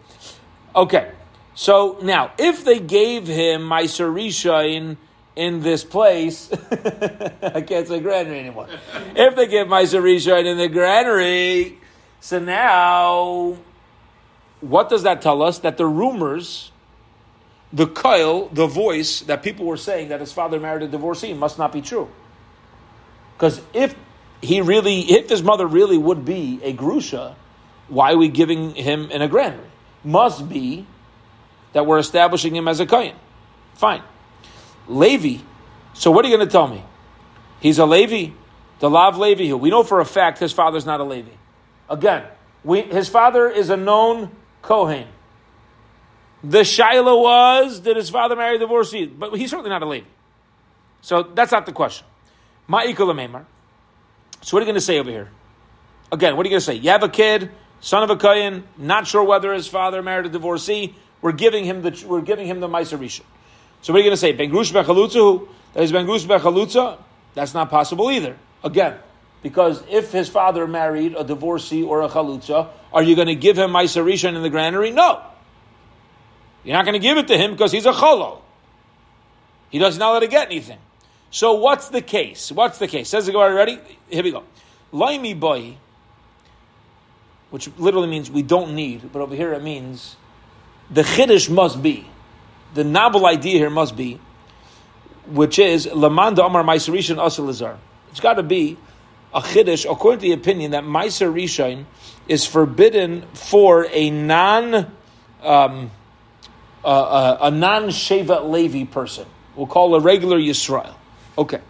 Okay. 0.75 1.11
So 1.55 1.99
now, 2.01 2.31
if 2.37 2.65
they 2.65 2.79
gave 2.79 3.27
him 3.27 3.61
Meiser 3.61 4.11
Rishon 4.11 4.97
in 5.35 5.61
this 5.61 5.83
place, 5.83 6.51
I 7.41 7.61
can't 7.61 7.87
say 7.87 7.99
granary 7.99 8.39
anymore. 8.39 8.67
if 9.15 9.35
they 9.35 9.47
give 9.47 9.67
Meiser 9.67 10.45
in 10.45 10.57
the 10.57 10.67
granary, 10.67 11.77
So 12.19 12.39
now, 12.39 13.57
what 14.61 14.89
does 14.89 15.03
that 15.03 15.21
tell 15.21 15.43
us? 15.43 15.59
That 15.59 15.77
the 15.77 15.85
rumors, 15.85 16.71
the 17.71 17.85
coil, 17.85 18.49
the 18.49 18.65
voice 18.65 19.21
that 19.21 19.43
people 19.43 19.65
were 19.65 19.77
saying 19.77 20.09
that 20.09 20.21
his 20.21 20.31
father 20.31 20.59
married 20.59 20.83
a 20.83 20.87
divorcee 20.87 21.33
must 21.33 21.59
not 21.59 21.71
be 21.71 21.81
true. 21.81 22.09
Because 23.35 23.61
if 23.73 23.93
he 24.41 24.61
really, 24.61 25.01
if 25.01 25.29
his 25.29 25.43
mother 25.43 25.67
really 25.67 25.97
would 25.97 26.25
be 26.25 26.59
a 26.63 26.73
grusha, 26.73 27.35
why 27.89 28.13
are 28.13 28.17
we 28.17 28.27
giving 28.27 28.73
him 28.73 29.11
in 29.11 29.21
a 29.21 29.27
granary? 29.27 29.67
Must 30.03 30.47
be 30.49 30.85
that 31.73 31.85
we're 31.85 31.99
establishing 31.99 32.55
him 32.55 32.67
as 32.67 32.79
a 32.79 32.85
kohen. 32.85 33.15
Fine. 33.75 34.03
Levi. 34.87 35.41
So 35.93 36.11
what 36.11 36.25
are 36.25 36.27
you 36.27 36.35
going 36.35 36.47
to 36.47 36.51
tell 36.51 36.67
me? 36.67 36.83
He's 37.59 37.79
a 37.79 37.85
Levi. 37.85 38.33
The 38.79 38.89
Lav 38.89 39.17
Levi. 39.17 39.47
Who 39.47 39.57
we 39.57 39.69
know 39.69 39.83
for 39.83 39.99
a 39.99 40.05
fact 40.05 40.39
his 40.39 40.51
father's 40.51 40.85
not 40.85 40.99
a 40.99 41.03
Levi. 41.03 41.31
Again, 41.89 42.25
we, 42.63 42.81
his 42.81 43.09
father 43.09 43.49
is 43.49 43.69
a 43.69 43.77
known 43.77 44.31
Kohen. 44.61 45.07
The 46.43 46.59
Shaila 46.59 47.21
was 47.21 47.79
did 47.79 47.95
his 47.95 48.09
father 48.09 48.35
marry 48.35 48.57
a 48.57 48.59
divorcee, 48.59 49.05
but 49.05 49.33
he's 49.35 49.49
certainly 49.49 49.69
not 49.69 49.81
a 49.81 49.85
Levi. 49.85 50.07
So 51.01 51.23
that's 51.23 51.51
not 51.51 51.65
the 51.65 51.71
question. 51.71 52.05
Ma'ikul 52.69 53.45
So 54.41 54.55
what 54.55 54.59
are 54.59 54.61
you 54.61 54.65
going 54.65 54.75
to 54.75 54.81
say 54.81 54.99
over 54.99 55.09
here? 55.09 55.29
Again, 56.11 56.35
what 56.35 56.45
are 56.45 56.49
you 56.49 56.53
going 56.53 56.61
to 56.61 56.65
say? 56.65 56.75
You 56.75 56.89
have 56.89 57.03
a 57.03 57.09
kid, 57.09 57.51
son 57.83 58.01
of 58.01 58.09
a 58.09 58.15
Kohen, 58.15 58.63
not 58.77 59.05
sure 59.05 59.23
whether 59.23 59.53
his 59.53 59.67
father 59.67 60.01
married 60.01 60.25
a 60.25 60.29
divorcee. 60.29 60.95
We're 61.21 61.33
giving 61.33 61.65
him 61.65 61.83
the 61.83 62.05
we're 62.07 62.21
giving 62.21 62.47
him 62.47 62.59
the 62.59 62.67
Meiser 62.67 62.97
Rishon. 62.97 63.21
So 63.81 63.93
what 63.93 63.97
are 63.97 63.99
you 63.99 64.05
going 64.05 64.13
to 64.13 64.17
say? 64.17 64.31
Ben 64.31 64.49
Grush 64.49 64.71
Bechalutza? 64.71 65.47
That 65.73 65.83
is 65.83 65.91
Ben 65.91 66.07
Grush 66.07 66.25
Bechalutza? 66.25 66.97
That's 67.35 67.53
not 67.53 67.69
possible 67.69 68.09
either. 68.09 68.37
Again, 68.63 68.97
because 69.41 69.83
if 69.89 70.11
his 70.11 70.29
father 70.29 70.65
married 70.65 71.15
a 71.17 71.23
divorcee 71.23 71.83
or 71.83 72.01
a 72.01 72.07
chalutza, 72.07 72.69
are 72.93 73.03
you 73.03 73.15
going 73.15 73.27
to 73.27 73.35
give 73.35 73.57
him 73.57 73.71
Meiser 73.71 74.03
Rishon 74.03 74.35
in 74.35 74.41
the 74.41 74.49
granary? 74.49 74.91
No. 74.91 75.21
You're 76.63 76.77
not 76.77 76.85
going 76.85 76.93
to 76.93 76.99
give 76.99 77.17
it 77.17 77.27
to 77.27 77.37
him 77.37 77.51
because 77.51 77.73
he's 77.73 77.85
a 77.85 77.93
cholo. 77.93 78.41
He 79.69 79.79
does 79.79 79.97
not 79.97 80.13
let 80.13 80.23
it 80.23 80.29
get 80.29 80.47
anything. 80.47 80.79
So 81.29 81.53
what's 81.55 81.89
the 81.89 82.01
case? 82.01 82.51
What's 82.51 82.77
the 82.77 82.87
case? 82.87 83.09
Says 83.09 83.25
the 83.25 83.33
Gemara, 83.33 83.53
ready? 83.53 83.79
Here 84.09 84.23
we 84.23 84.31
go. 84.31 84.43
Laimi 84.93 85.37
boy, 85.37 85.75
which 87.53 87.69
literally 87.77 88.07
means 88.07 88.31
we 88.31 88.41
don't 88.41 88.73
need, 88.73 89.13
but 89.13 89.21
over 89.21 89.35
here 89.35 89.53
it 89.53 89.61
means 89.61 90.15
the 90.89 91.03
chiddush 91.03 91.51
must 91.51 91.83
be, 91.83 92.03
the 92.73 92.83
novel 92.83 93.27
idea 93.27 93.59
here 93.59 93.69
must 93.69 93.95
be, 93.95 94.19
which 95.27 95.59
is 95.59 95.85
lamanda 95.85 96.43
amar 96.43 96.63
ma'aser 96.63 96.91
rishon 96.91 97.17
asel 97.17 97.77
It's 98.09 98.19
got 98.19 98.33
to 98.33 98.43
be 98.43 98.75
a 99.35 99.39
chiddush 99.39 99.85
according 99.87 100.21
to 100.21 100.27
the 100.29 100.31
opinion 100.31 100.71
that 100.71 100.83
ma'aser 100.83 101.31
rishon 101.31 101.85
is 102.27 102.43
forbidden 102.43 103.21
for 103.35 103.85
a 103.91 104.09
non 104.09 104.91
um, 105.43 105.91
uh, 106.83 107.37
a 107.39 107.51
non 107.51 107.89
sheva 107.89 108.49
levi 108.49 108.85
person. 108.85 109.27
We'll 109.55 109.67
call 109.67 109.93
a 109.93 109.99
regular 109.99 110.39
Yisrael. 110.39 110.95
Okay. 111.37 111.61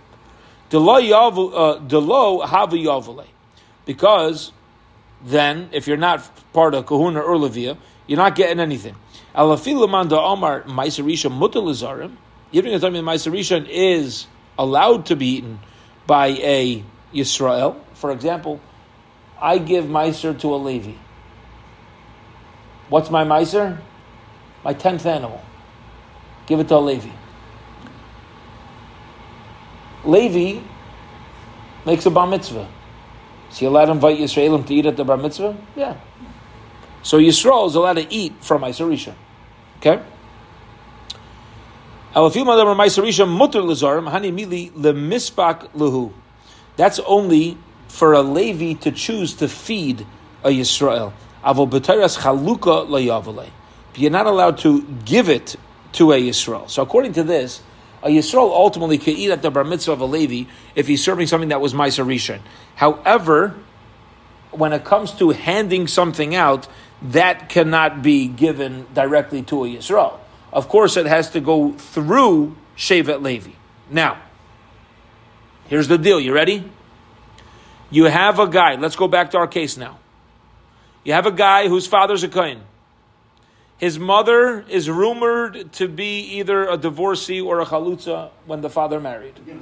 Delo 0.70 0.94
uh, 0.94 1.80
havu 1.82 2.82
yavule. 2.82 3.26
Because 3.86 4.54
then, 5.24 5.70
if 5.72 5.88
you're 5.88 5.98
not 5.98 6.30
part 6.52 6.74
of 6.74 6.86
Kahuna 6.86 7.22
or 7.22 7.36
Levia, 7.36 7.78
you're 8.08 8.18
not 8.18 8.36
getting 8.36 8.60
anything. 8.60 8.96
Alafilaman 9.34 10.10
da 10.10 10.32
Omar 10.32 10.64
Maisarisha 10.64 11.32
Mutalizarim. 11.32 12.16
To 12.52 12.62
tell 12.80 12.92
Maisarisha 12.92 13.68
is 13.68 14.28
allowed 14.60 15.08
to 15.08 15.16
be 15.16 15.38
eaten 15.38 15.60
by 16.06 16.28
a 16.28 16.84
Yisrael. 17.14 17.80
For 17.94 18.12
example, 18.12 18.60
I 19.42 19.58
give 19.58 19.86
Meiser 19.86 20.38
to 20.42 20.54
a 20.54 20.58
Levi. 20.58 20.94
What's 22.90 23.10
my 23.10 23.24
Meiser? 23.24 23.80
My 24.64 24.74
tenth 24.74 25.06
animal. 25.06 25.44
Give 26.46 26.60
it 26.60 26.68
to 26.68 26.76
a 26.76 26.78
Levi. 26.78 27.10
Levi 30.04 30.62
makes 31.86 32.06
a 32.06 32.12
bar 32.12 32.28
mitzvah. 32.28 32.68
Is 33.54 33.60
he 33.60 33.68
allowed 33.68 33.86
to 33.86 33.92
invite 33.92 34.18
Yisraelim 34.18 34.66
to 34.66 34.74
eat 34.74 34.88
at 34.88 34.98
the 34.98 35.06
bar 35.06 35.16
mitzvah? 35.16 35.56
Yeah. 35.76 35.96
So 37.04 37.20
Yisrael 37.20 37.68
is 37.68 37.76
allowed 37.76 37.98
to 37.98 38.12
eat 38.12 38.44
from 38.44 38.64
Maisarisha. 38.64 39.14
Okay? 39.78 40.02
Avu 42.16 42.32
chumotam 42.32 42.76
mi 42.76 42.86
Israel's 42.86 43.20
mutz'lizam 43.20 44.12
hani 44.12 44.34
midli 44.34 44.72
lemispak 44.72 45.70
lohu. 45.76 46.12
That's 46.78 46.98
only 47.02 47.60
for 47.90 48.14
a 48.14 48.24
Levi 48.24 48.74
to 48.82 48.92
choose 48.92 49.36
to 49.36 49.48
feed 49.48 50.08
a 50.44 50.50
Yisrael. 50.50 51.14
But 51.44 51.88
you're 54.00 54.12
not 54.12 54.26
allowed 54.26 54.58
to 54.58 54.82
give 55.06 55.30
it 55.30 55.56
to 55.92 56.12
a 56.12 56.20
Yisrael. 56.20 56.68
So 56.72 56.82
according 56.82 57.14
to 57.14 57.24
this, 57.24 57.62
a 58.04 58.10
Yisrael 58.10 58.52
ultimately 58.52 58.98
can 58.98 59.16
eat 59.16 59.32
at 59.32 59.42
the 59.42 59.50
bar 59.50 59.64
mitzvah 59.64 59.94
of 59.94 60.02
a 60.02 60.06
Levi 60.06 60.50
if 60.76 60.88
he's 60.88 61.04
serving 61.04 61.28
something 61.28 61.50
that 61.50 61.62
was 61.62 61.74
Maisa 61.74 62.06
Rishon. 62.06 62.42
However, 62.76 63.56
when 64.52 64.74
it 64.74 64.84
comes 64.84 65.14
to 65.14 65.30
handing 65.30 65.88
something 65.88 66.36
out, 66.36 66.68
that 67.02 67.50
cannot 67.50 68.02
be 68.02 68.28
given 68.28 68.86
directly 68.94 69.42
to 69.44 69.64
a 69.64 69.68
Yisrael. 69.68 70.20
Of 70.52 70.68
course, 70.68 70.98
it 70.98 71.06
has 71.06 71.32
to 71.32 71.40
go 71.40 71.72
through 71.72 72.56
Shevet 72.78 73.22
Levi. 73.22 73.52
Now, 73.90 74.22
here's 75.68 75.88
the 75.88 75.98
deal. 75.98 76.20
You 76.20 76.34
ready? 76.34 76.70
You 77.90 78.06
have 78.06 78.40
a 78.40 78.48
guy. 78.48 78.76
Let's 78.76 78.96
go 78.96 79.08
back 79.08 79.32
to 79.32 79.38
our 79.38 79.48
case 79.48 79.78
now. 79.78 80.00
You 81.04 81.14
have 81.14 81.26
a 81.26 81.32
guy 81.32 81.68
whose 81.68 81.88
father's 81.88 82.24
a 82.24 82.28
Kohen. 82.28 82.62
His 83.78 84.00
mother 84.00 84.64
is 84.70 84.90
rumored 84.90 85.74
to 85.74 85.88
be 85.88 86.20
either 86.38 86.70
a 86.70 86.78
divorcee 86.78 87.42
or 87.42 87.60
a 87.60 87.66
chalutza 87.66 88.30
when 88.46 88.62
the 88.62 88.70
father 88.70 89.00
married. 89.00 89.38
Again? 89.38 89.62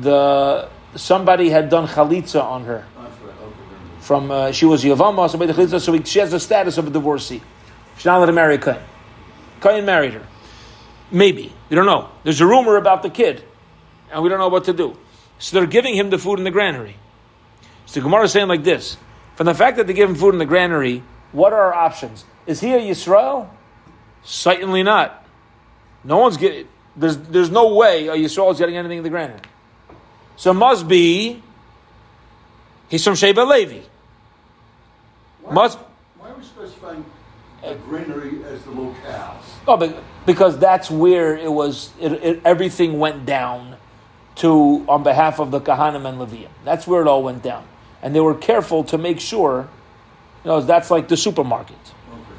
The 0.00 0.68
somebody 0.94 1.50
had 1.50 1.68
done 1.68 1.86
chalitza 1.88 2.42
on 2.42 2.64
her. 2.64 2.84
From 4.00 4.30
uh, 4.30 4.52
she 4.52 4.66
was 4.66 4.84
yavama, 4.84 5.28
so 5.28 5.38
chalitza, 5.38 5.80
so 5.80 6.02
she 6.04 6.20
has 6.20 6.30
the 6.30 6.40
status 6.40 6.78
of 6.78 6.86
a 6.86 6.90
divorcee. 6.90 7.42
She's 7.96 8.04
not 8.04 8.18
allowed 8.18 8.26
to 8.26 8.32
marry 8.32 8.54
a 8.54 8.58
kohen. 8.58 8.82
Kohen 9.60 9.84
married 9.84 10.14
her. 10.14 10.26
Maybe 11.10 11.52
we 11.68 11.76
don't 11.76 11.86
know. 11.86 12.10
There's 12.22 12.40
a 12.40 12.46
rumor 12.46 12.76
about 12.76 13.02
the 13.02 13.10
kid, 13.10 13.42
and 14.12 14.22
we 14.22 14.28
don't 14.28 14.38
know 14.38 14.48
what 14.48 14.64
to 14.64 14.72
do. 14.72 14.96
So 15.38 15.58
they're 15.58 15.66
giving 15.66 15.94
him 15.94 16.10
the 16.10 16.18
food 16.18 16.38
in 16.38 16.44
the 16.44 16.50
granary. 16.50 16.96
So 17.86 18.00
the 18.00 18.04
Gemara 18.04 18.24
is 18.24 18.32
saying 18.32 18.48
like 18.48 18.64
this: 18.64 18.96
from 19.34 19.46
the 19.46 19.54
fact 19.54 19.76
that 19.76 19.86
they 19.86 19.92
give 19.92 20.08
him 20.08 20.16
food 20.16 20.34
in 20.34 20.38
the 20.38 20.46
granary, 20.46 21.02
what 21.32 21.52
are 21.52 21.72
our 21.72 21.74
options? 21.74 22.24
Is 22.46 22.60
he 22.60 22.72
a 22.72 22.78
Yisrael? 22.78 23.48
Certainly 24.22 24.82
not. 24.82 25.24
No 26.04 26.18
one's 26.18 26.36
getting. 26.36 26.68
There's 26.96 27.16
there's 27.16 27.50
no 27.50 27.74
way 27.74 28.08
a 28.08 28.14
Yisrael 28.14 28.52
is 28.52 28.58
getting 28.58 28.76
anything 28.76 28.98
in 28.98 29.04
the 29.04 29.10
granary. 29.10 29.40
So 30.36 30.52
must 30.52 30.86
be 30.86 31.42
he's 32.88 33.04
from 33.04 33.14
Sheba 33.14 33.40
Levi. 33.40 33.80
Why, 35.42 35.54
Must 35.54 35.78
why 36.18 36.30
are 36.30 36.34
we 36.34 36.44
specifying 36.44 37.04
a 37.62 37.74
granary 37.74 38.42
as 38.44 38.62
the 38.62 38.70
locale? 38.70 39.40
oh, 39.66 39.76
but, 39.76 39.96
because 40.24 40.58
that's 40.58 40.90
where 40.90 41.36
it 41.36 41.50
was. 41.50 41.90
It, 42.00 42.12
it, 42.12 42.40
everything 42.44 42.98
went 42.98 43.26
down 43.26 43.76
to 44.36 44.84
on 44.88 45.02
behalf 45.02 45.40
of 45.40 45.50
the 45.50 45.60
Kahanim 45.60 46.06
and 46.06 46.18
Levium. 46.18 46.50
That's 46.64 46.86
where 46.86 47.02
it 47.02 47.08
all 47.08 47.22
went 47.22 47.42
down, 47.42 47.66
and 48.02 48.14
they 48.14 48.20
were 48.20 48.34
careful 48.34 48.84
to 48.84 48.98
make 48.98 49.20
sure. 49.20 49.68
You 50.44 50.52
know, 50.52 50.60
that's 50.60 50.92
like 50.92 51.08
the 51.08 51.16
supermarket. 51.16 51.76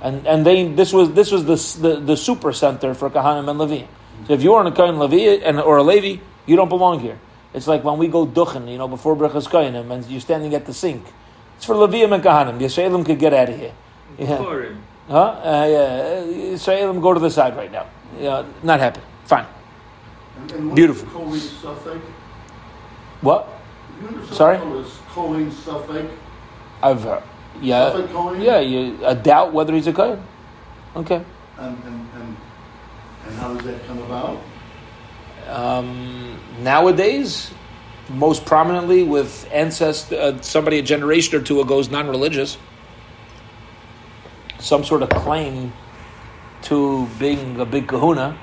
And 0.01 0.27
and 0.27 0.45
they 0.45 0.67
this 0.67 0.93
was 0.93 1.13
this 1.13 1.31
was 1.31 1.45
the 1.45 1.87
the, 1.87 1.99
the 1.99 2.17
super 2.17 2.53
center 2.53 2.93
for 2.93 3.09
Kahanim 3.09 3.49
and 3.49 3.59
Levi. 3.59 3.85
So 4.27 4.33
if 4.33 4.43
you 4.43 4.53
are 4.55 4.61
in 4.61 4.67
a 4.67 4.75
Kohen 4.75 4.99
Levi 4.99 5.43
and 5.43 5.59
or 5.59 5.77
a 5.77 5.83
Levi, 5.83 6.21
you 6.45 6.55
don't 6.55 6.69
belong 6.69 6.99
here. 6.99 7.19
It's 7.53 7.67
like 7.67 7.83
when 7.83 7.97
we 7.97 8.07
go 8.07 8.25
duchen, 8.25 8.69
you 8.69 8.77
know, 8.77 8.87
before 8.87 9.15
Brachas 9.15 9.47
Kohanim, 9.47 9.91
and 9.91 10.05
you're 10.05 10.21
standing 10.21 10.53
at 10.53 10.65
the 10.65 10.73
sink. 10.73 11.03
It's 11.55 11.65
for 11.65 11.73
Levium 11.75 12.13
and 12.13 12.23
Kahanim. 12.23 12.59
Yisraelim 12.59 13.05
could 13.05 13.17
get 13.17 13.33
out 13.33 13.49
of 13.49 13.57
here. 13.57 13.73
Yeah. 14.19 14.37
Huh? 15.07 15.15
Uh, 15.15 15.67
yeah. 15.67 16.23
Yisraelim 16.53 17.01
go 17.01 17.13
to 17.13 17.19
the 17.19 17.31
side 17.31 17.55
right 17.55 17.71
now. 17.71 17.87
Yeah, 18.19 18.45
not 18.63 18.79
happening. 18.79 19.07
Fine. 19.25 19.45
And, 20.37 20.51
and 20.51 20.75
Beautiful. 20.75 21.09
Kohen 21.09 21.39
Suffolk? 21.39 22.01
What? 23.21 23.49
Sorry? 24.31 24.57
what 24.59 24.85
is 24.85 24.93
Kohen 25.09 25.51
Suffolk? 25.51 26.05
I've 26.83 27.01
heard. 27.01 27.23
Yeah. 27.61 27.91
Kohen? 28.11 28.41
Yeah. 28.41 28.59
You 28.59 28.97
a 29.05 29.15
doubt 29.15 29.53
whether 29.53 29.73
he's 29.73 29.87
a 29.87 29.93
Kohen. 29.93 30.21
Okay. 30.95 31.23
And, 31.57 31.77
and, 31.83 32.09
and, 32.15 32.37
and 33.27 33.35
how 33.35 33.53
does 33.53 33.65
that 33.65 33.85
come 33.87 33.99
about? 33.99 34.41
Um, 35.47 36.39
nowadays, 36.61 37.51
most 38.09 38.45
prominently 38.45 39.03
with 39.03 39.47
ancestor, 39.51 40.19
uh, 40.19 40.41
somebody 40.41 40.79
a 40.79 40.81
generation 40.81 41.39
or 41.39 41.43
two 41.43 41.61
ago 41.61 41.79
is 41.79 41.89
non-religious, 41.89 42.57
some 44.59 44.83
sort 44.83 45.03
of 45.03 45.09
claim 45.09 45.71
to 46.63 47.07
being 47.19 47.59
a 47.59 47.65
big 47.65 47.87
kahuna, 47.87 48.37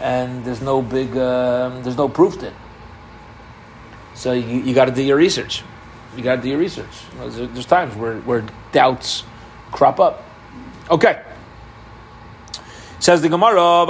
and 0.00 0.44
there's 0.44 0.62
no 0.62 0.80
big, 0.82 1.16
um 1.16 1.82
there's 1.82 1.96
no 1.96 2.08
proof 2.08 2.38
to 2.38 2.48
it. 2.48 2.54
So 4.14 4.32
you, 4.32 4.60
you 4.60 4.74
got 4.74 4.86
to 4.86 4.92
do 4.92 5.02
your 5.02 5.16
research. 5.16 5.62
You 6.16 6.22
got 6.22 6.36
to 6.36 6.42
do 6.42 6.48
your 6.48 6.58
research. 6.58 6.86
There's, 7.18 7.66
times 7.66 7.94
where, 7.94 8.18
where 8.20 8.44
doubts 8.72 9.24
crop 9.70 10.00
up. 10.00 10.24
Okay. 10.90 11.22
Says 12.98 13.20
the 13.20 13.28
Gemara, 13.28 13.86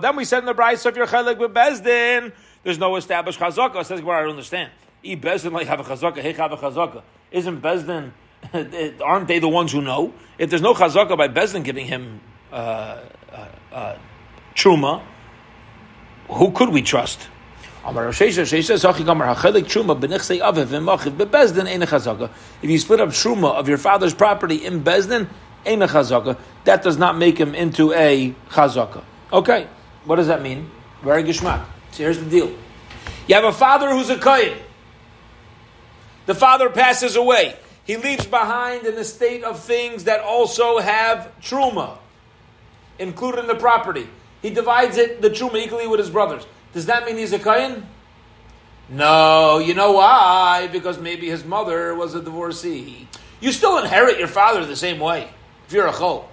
Then 0.00 0.16
we 0.16 0.24
said 0.24 0.40
in 0.40 0.46
the 0.46 0.54
Bryce, 0.54 0.84
if 0.84 0.96
you're 0.96 1.06
chelik 1.06 1.36
bezdin, 1.52 2.32
there's 2.64 2.78
no 2.78 2.96
established 2.96 3.38
chazaka. 3.38 3.84
Says 3.84 4.00
Gemara, 4.00 4.18
I 4.18 4.20
don't 4.22 4.30
understand. 4.30 4.72
E 5.04 5.14
bezdin 5.16 5.52
like 5.52 5.68
have 5.68 5.78
a 5.78 5.84
chazaka, 5.84 6.18
hey 6.18 6.32
have 6.32 6.50
a 6.50 6.56
chazaka. 6.56 7.02
Isn't 7.30 7.62
bezdin? 7.62 8.10
Aren't 9.00 9.28
they 9.28 9.38
the 9.38 9.48
ones 9.48 9.70
who 9.70 9.80
know? 9.80 10.12
If 10.38 10.50
there's 10.50 10.62
no 10.62 10.74
chazaka 10.74 11.16
by 11.16 11.28
bezdin 11.28 11.62
giving 11.62 11.86
him 11.86 12.20
uh, 12.50 13.02
uh, 13.32 13.48
uh, 13.72 13.98
truma, 14.56 15.02
who 16.28 16.50
could 16.50 16.70
we 16.70 16.82
trust? 16.82 17.28
If 17.88 17.94
you 22.62 22.78
split 22.78 23.00
up 23.00 23.10
truma 23.10 23.54
of 23.54 23.68
your 23.68 23.78
father's 23.78 24.12
property 24.12 24.66
in 24.66 24.82
bezdin, 24.82 25.28
ain't 25.64 25.82
a 25.84 25.86
chazaka. 25.86 26.36
That 26.64 26.82
does 26.82 26.98
not 26.98 27.16
make 27.16 27.38
him 27.38 27.54
into 27.54 27.92
a 27.92 28.34
chazaka. 28.48 29.04
Okay, 29.32 29.68
what 30.04 30.16
does 30.16 30.26
that 30.26 30.42
mean? 30.42 30.68
Very 31.02 31.22
gishmak. 31.22 31.64
So 31.92 32.02
here's 32.02 32.18
the 32.18 32.28
deal: 32.28 32.52
you 33.28 33.36
have 33.36 33.44
a 33.44 33.52
father 33.52 33.90
who's 33.90 34.10
a 34.10 34.18
kohen. 34.18 34.58
The 36.26 36.34
father 36.34 36.68
passes 36.70 37.14
away. 37.14 37.54
He 37.84 37.96
leaves 37.96 38.26
behind 38.26 38.84
an 38.86 38.96
estate 38.96 39.44
of 39.44 39.60
things 39.60 40.04
that 40.04 40.20
also 40.20 40.78
have 40.78 41.30
truma 41.40 41.98
included 42.98 43.42
in 43.42 43.46
the 43.46 43.54
property. 43.54 44.08
He 44.42 44.50
divides 44.50 44.96
it 44.96 45.22
the 45.22 45.30
truma 45.30 45.64
equally 45.64 45.86
with 45.86 46.00
his 46.00 46.10
brothers. 46.10 46.44
Does 46.72 46.86
that 46.86 47.06
mean 47.06 47.16
he's 47.16 47.32
a 47.32 47.38
kohen? 47.38 47.86
No, 48.88 49.58
you 49.58 49.74
know 49.74 49.92
why? 49.92 50.68
Because 50.70 50.98
maybe 50.98 51.28
his 51.28 51.44
mother 51.44 51.94
was 51.94 52.14
a 52.14 52.22
divorcee. 52.22 53.08
You 53.40 53.52
still 53.52 53.78
inherit 53.78 54.18
your 54.18 54.28
father 54.28 54.64
the 54.64 54.76
same 54.76 55.00
way 55.00 55.28
if 55.66 55.72
you're 55.72 55.86
a 55.86 55.92
chol. 55.92 56.24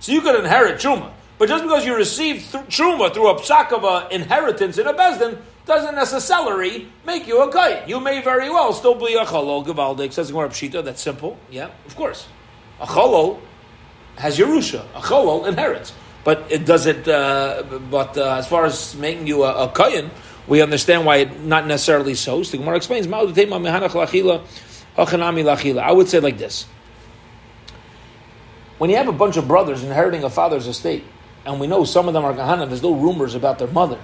So 0.00 0.12
you 0.12 0.20
could 0.22 0.38
inherit 0.38 0.80
truma. 0.80 1.10
But 1.38 1.48
just 1.48 1.64
because 1.64 1.84
you 1.84 1.94
receive 1.94 2.46
th- 2.50 2.64
truma 2.66 3.12
through 3.12 3.28
a 3.28 3.40
psak 3.40 3.72
of 3.72 3.84
a 3.84 4.14
inheritance 4.14 4.78
in 4.78 4.86
a 4.86 4.94
bezdin 4.94 5.38
doesn't 5.66 5.94
necessarily 5.94 6.88
make 7.04 7.26
you 7.26 7.42
a 7.42 7.52
kohen. 7.52 7.88
You 7.88 8.00
may 8.00 8.22
very 8.22 8.48
well 8.50 8.72
still 8.72 8.94
be 8.94 9.14
a 9.14 9.24
cholol 9.24 9.64
gavaldik. 9.64 10.12
Says 10.12 10.30
Gemara 10.30 10.48
Pshita. 10.48 10.82
That's 10.84 11.02
simple. 11.02 11.38
Yeah, 11.50 11.70
of 11.86 11.96
course. 11.96 12.26
A 12.80 12.86
cholol 12.86 13.40
has 14.16 14.38
Yerusha. 14.38 14.84
A 14.94 15.00
cholol 15.00 15.46
inherits. 15.46 15.92
But 16.24 16.46
it 16.50 16.64
does 16.66 16.86
it. 16.86 17.08
Uh, 17.08 17.62
but 17.90 18.16
uh, 18.16 18.36
as 18.36 18.46
far 18.46 18.64
as 18.66 18.94
making 18.96 19.26
you 19.26 19.44
a, 19.44 19.64
a 19.64 19.68
kohen, 19.68 20.10
we 20.46 20.60
understand 20.62 21.06
why 21.06 21.16
it 21.16 21.40
not 21.42 21.66
necessarily 21.66 22.14
so. 22.14 22.42
The 22.42 22.58
Gemara 22.58 22.76
explains. 22.76 23.06
I 23.10 23.22
would 25.92 26.08
say 26.08 26.20
like 26.20 26.38
this 26.38 26.66
when 28.80 28.88
you 28.88 28.96
have 28.96 29.08
a 29.08 29.12
bunch 29.12 29.36
of 29.36 29.46
brothers 29.46 29.84
inheriting 29.84 30.24
a 30.24 30.30
father's 30.30 30.66
estate, 30.66 31.04
and 31.44 31.60
we 31.60 31.66
know 31.66 31.84
some 31.84 32.08
of 32.08 32.14
them 32.14 32.24
are 32.24 32.32
Kahana, 32.32 32.66
there's 32.66 32.82
no 32.82 32.94
rumors 32.94 33.34
about 33.34 33.58
their 33.58 33.68
mother, 33.68 34.00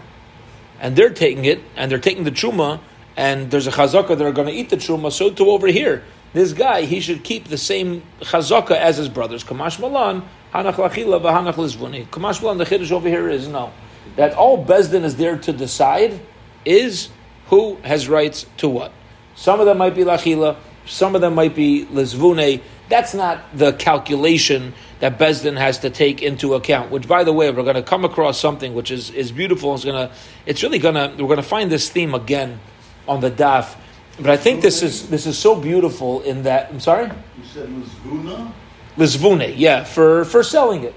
and 0.81 0.95
they're 0.95 1.15
taking 1.15 1.47
it, 1.47 1.63
and 1.77 1.91
they're 1.91 1.99
taking 1.99 2.25
the 2.25 2.31
Truma, 2.31 2.81
and 3.17 3.51
there's 3.51 3.67
a 3.67 3.71
Chazaka, 3.71 4.19
they're 4.19 4.33
going 4.33 4.49
to 4.49 4.53
eat 4.53 4.69
the 4.69 4.77
Truma, 4.77 5.11
so 5.11 5.31
to 5.31 5.49
over 5.49 5.67
here, 5.67 6.05
this 6.33 6.53
guy, 6.53 6.83
he 6.83 7.01
should 7.01 7.25
keep 7.25 7.49
the 7.49 7.59
same 7.59 8.03
Chazaka 8.21 8.73
as 8.73 8.97
his 8.97 9.09
brothers. 9.09 9.43
Kamash 9.45 9.81
Malan, 9.81 10.23
Hanach 10.53 10.75
Lachila, 10.75 11.21
Vahanach 11.21 11.55
Lizvuni. 11.55 12.07
Kamash 12.09 12.43
Malan, 12.43 12.59
the 12.59 12.65
Chiddush 12.65 12.93
over 12.93 13.09
here 13.09 13.29
is 13.29 13.49
no. 13.49 13.73
That 14.17 14.35
all 14.35 14.65
Bezdin 14.65 15.05
is 15.05 15.17
there 15.17 15.39
to 15.39 15.53
decide 15.53 16.21
is 16.65 17.09
who 17.47 17.77
has 17.77 18.09
rights 18.09 18.47
to 18.59 18.69
what. 18.69 18.93
Some 19.35 19.61
of 19.61 19.67
them 19.67 19.79
might 19.79 19.95
be 19.95 20.05
Lachila, 20.05 20.57
some 20.87 21.15
of 21.15 21.21
them 21.21 21.35
might 21.35 21.55
be 21.55 21.87
Lizvune, 21.87 22.63
that's 22.89 23.15
not 23.15 23.41
the 23.57 23.73
calculation 23.73 24.73
that 25.01 25.19
Bezdin 25.19 25.59
has 25.59 25.79
to 25.81 25.91
take 25.91 26.23
into 26.23 26.55
account. 26.55 26.91
Which, 26.91 27.09
by 27.09 27.25
the 27.25 27.33
way, 27.33 27.51
we're 27.51 27.65
going 27.65 27.75
to 27.77 27.83
come 27.83 28.05
across 28.05 28.39
something 28.39 28.75
which 28.75 28.91
is, 28.91 29.11
is 29.11 29.33
beautiful. 29.33 29.75
It's 29.75 29.85
going 29.85 30.09
to, 30.09 30.15
it's 30.47 30.63
really 30.63 30.79
going 30.79 30.95
to, 30.95 31.09
we're 31.23 31.29
going 31.29 31.37
to 31.37 31.43
find 31.43 31.71
this 31.71 31.91
theme 31.91 32.15
again 32.15 32.61
on 33.09 33.21
the 33.21 33.31
daf. 33.31 33.77
But 34.19 34.31
I 34.31 34.37
think 34.37 34.63
this 34.63 34.83
is 34.83 35.09
this 35.09 35.27
is 35.27 35.39
so 35.39 35.55
beautiful 35.55 36.23
in 36.23 36.45
that. 36.45 36.71
I'm 36.71 36.81
sorry. 36.81 37.07
You 37.07 37.45
said 37.45 37.69
Lizvuna. 37.69 38.53
Lizvune, 38.97 39.55
yeah, 39.57 39.85
for 39.85 40.25
for 40.25 40.43
selling 40.43 40.85
it. 40.85 40.95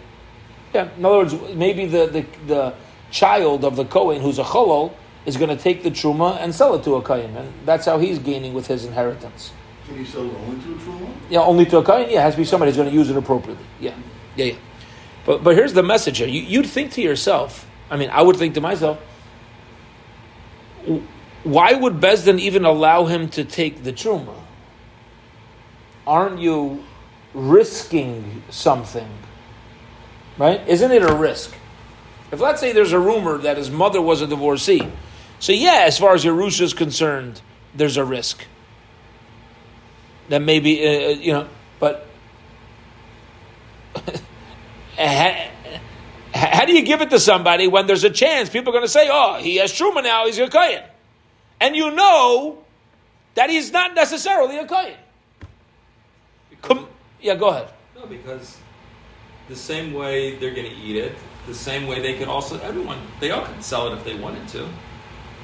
Yeah, 0.73 0.89
in 0.95 1.03
other 1.03 1.17
words, 1.17 1.36
maybe 1.53 1.86
the 1.86 2.08
the, 2.08 2.25
the 2.47 2.73
child 3.12 3.65
of 3.65 3.75
the 3.75 3.86
Kohen 3.86 4.21
who's 4.21 4.39
a 4.39 4.43
cholol 4.43 4.93
is 5.25 5.36
going 5.36 5.49
to 5.49 5.62
take 5.62 5.84
the 5.84 5.91
truma 5.91 6.38
and 6.39 6.55
sell 6.55 6.75
it 6.75 6.84
to 6.86 6.95
a 6.95 7.01
Kohen, 7.01 7.36
and 7.36 7.51
that's 7.65 7.86
how 7.86 7.99
he's 7.99 8.19
gaining 8.19 8.53
with 8.53 8.67
his 8.67 8.86
inheritance. 8.86 9.51
Can 9.89 9.97
you 9.97 10.05
sell 10.05 10.25
it 10.25 10.34
only 10.36 10.62
to 10.62 10.71
a 10.71 10.75
truma? 10.75 11.12
Yeah, 11.29 11.39
only 11.39 11.65
to 11.65 11.77
a 11.79 11.84
kohen. 11.84 12.10
Yeah, 12.10 12.19
it 12.19 12.21
has 12.21 12.36
to 12.36 12.38
be 12.38 12.45
somebody 12.45 12.69
who's 12.69 12.77
going 12.77 12.89
to 12.89 12.95
use 12.95 13.10
it 13.10 13.17
appropriately. 13.17 13.65
Yeah, 13.79 13.95
yeah, 14.36 14.45
yeah. 14.45 14.55
But 15.25 15.43
but 15.43 15.55
here's 15.55 15.73
the 15.73 15.82
message 15.82 16.19
here. 16.19 16.27
You, 16.27 16.41
you'd 16.41 16.67
think 16.67 16.91
to 16.93 17.01
yourself. 17.01 17.67
I 17.89 17.97
mean, 17.97 18.12
I 18.12 18.21
would 18.21 18.36
think 18.36 18.53
to 18.53 18.62
myself. 18.62 18.99
Why 21.43 21.73
would 21.73 21.95
Besdin 21.95 22.39
even 22.39 22.65
allow 22.65 23.06
him 23.06 23.30
to 23.30 23.43
take 23.43 23.84
the 23.84 23.93
truma? 23.93 24.36
Aren't 26.06 26.39
you 26.39 26.84
risking 27.34 28.43
something? 28.49 29.08
Right? 30.38 30.67
Isn't 30.67 30.91
it 30.91 31.02
a 31.02 31.13
risk? 31.13 31.56
If 32.32 32.39
let's 32.39 32.60
say 32.60 32.73
there's 32.73 32.93
a 32.93 32.99
rumor 32.99 33.38
that 33.39 33.58
his 33.58 33.71
mother 33.71 34.02
was 34.02 34.21
a 34.21 34.28
divorcee, 34.28 34.88
so 35.39 35.54
yeah, 35.54 35.84
as 35.86 35.97
far 35.97 36.13
as 36.13 36.25
Yerusha 36.25 36.62
is 36.62 36.73
concerned, 36.73 37.41
there's 37.73 37.97
a 37.97 38.04
risk 38.04 38.45
that 40.28 40.41
maybe 40.41 40.86
uh, 40.86 40.91
uh 40.91 41.10
you 41.10 41.34
know, 41.34 41.47
but 41.80 42.08
how, 44.97 45.49
how, 46.34 46.65
do 46.65 46.73
you 46.73 46.84
give 46.84 47.02
it 47.02 47.10
to 47.10 47.19
somebody 47.19 47.67
when 47.67 47.88
there's 47.88 48.04
a 48.04 48.10
chance 48.10 48.49
people 48.49 48.69
are 48.69 48.73
going 48.73 48.86
to 48.86 48.89
say, 48.89 49.08
"Oh, 49.12 49.38
he 49.39 49.56
has 49.58 49.71
truma 49.71 50.04
now; 50.04 50.25
he's 50.25 50.38
a 50.38 50.47
kohen," 50.47 50.84
and 51.59 51.75
you 51.75 51.91
know 51.91 52.63
that 53.35 53.49
he's 53.49 53.71
not 53.71 53.95
necessarily 53.95 54.57
a 54.57 54.65
kohen? 54.65 54.95
Come, 56.61 56.87
yeah, 57.21 57.35
go 57.35 57.49
ahead. 57.49 57.69
No, 57.95 58.05
because 58.05 58.57
the 59.47 59.55
same 59.55 59.93
way 59.93 60.35
they're 60.35 60.53
going 60.53 60.69
to 60.69 60.75
eat 60.75 60.97
it, 60.97 61.13
the 61.47 61.53
same 61.53 61.87
way 61.87 62.01
they 62.01 62.17
could 62.17 62.27
also 62.27 62.59
everyone 62.59 62.99
they 63.19 63.31
all 63.31 63.45
can 63.45 63.61
sell 63.61 63.87
it 63.87 63.97
if 63.97 64.03
they 64.03 64.15
wanted 64.15 64.47
to. 64.49 64.67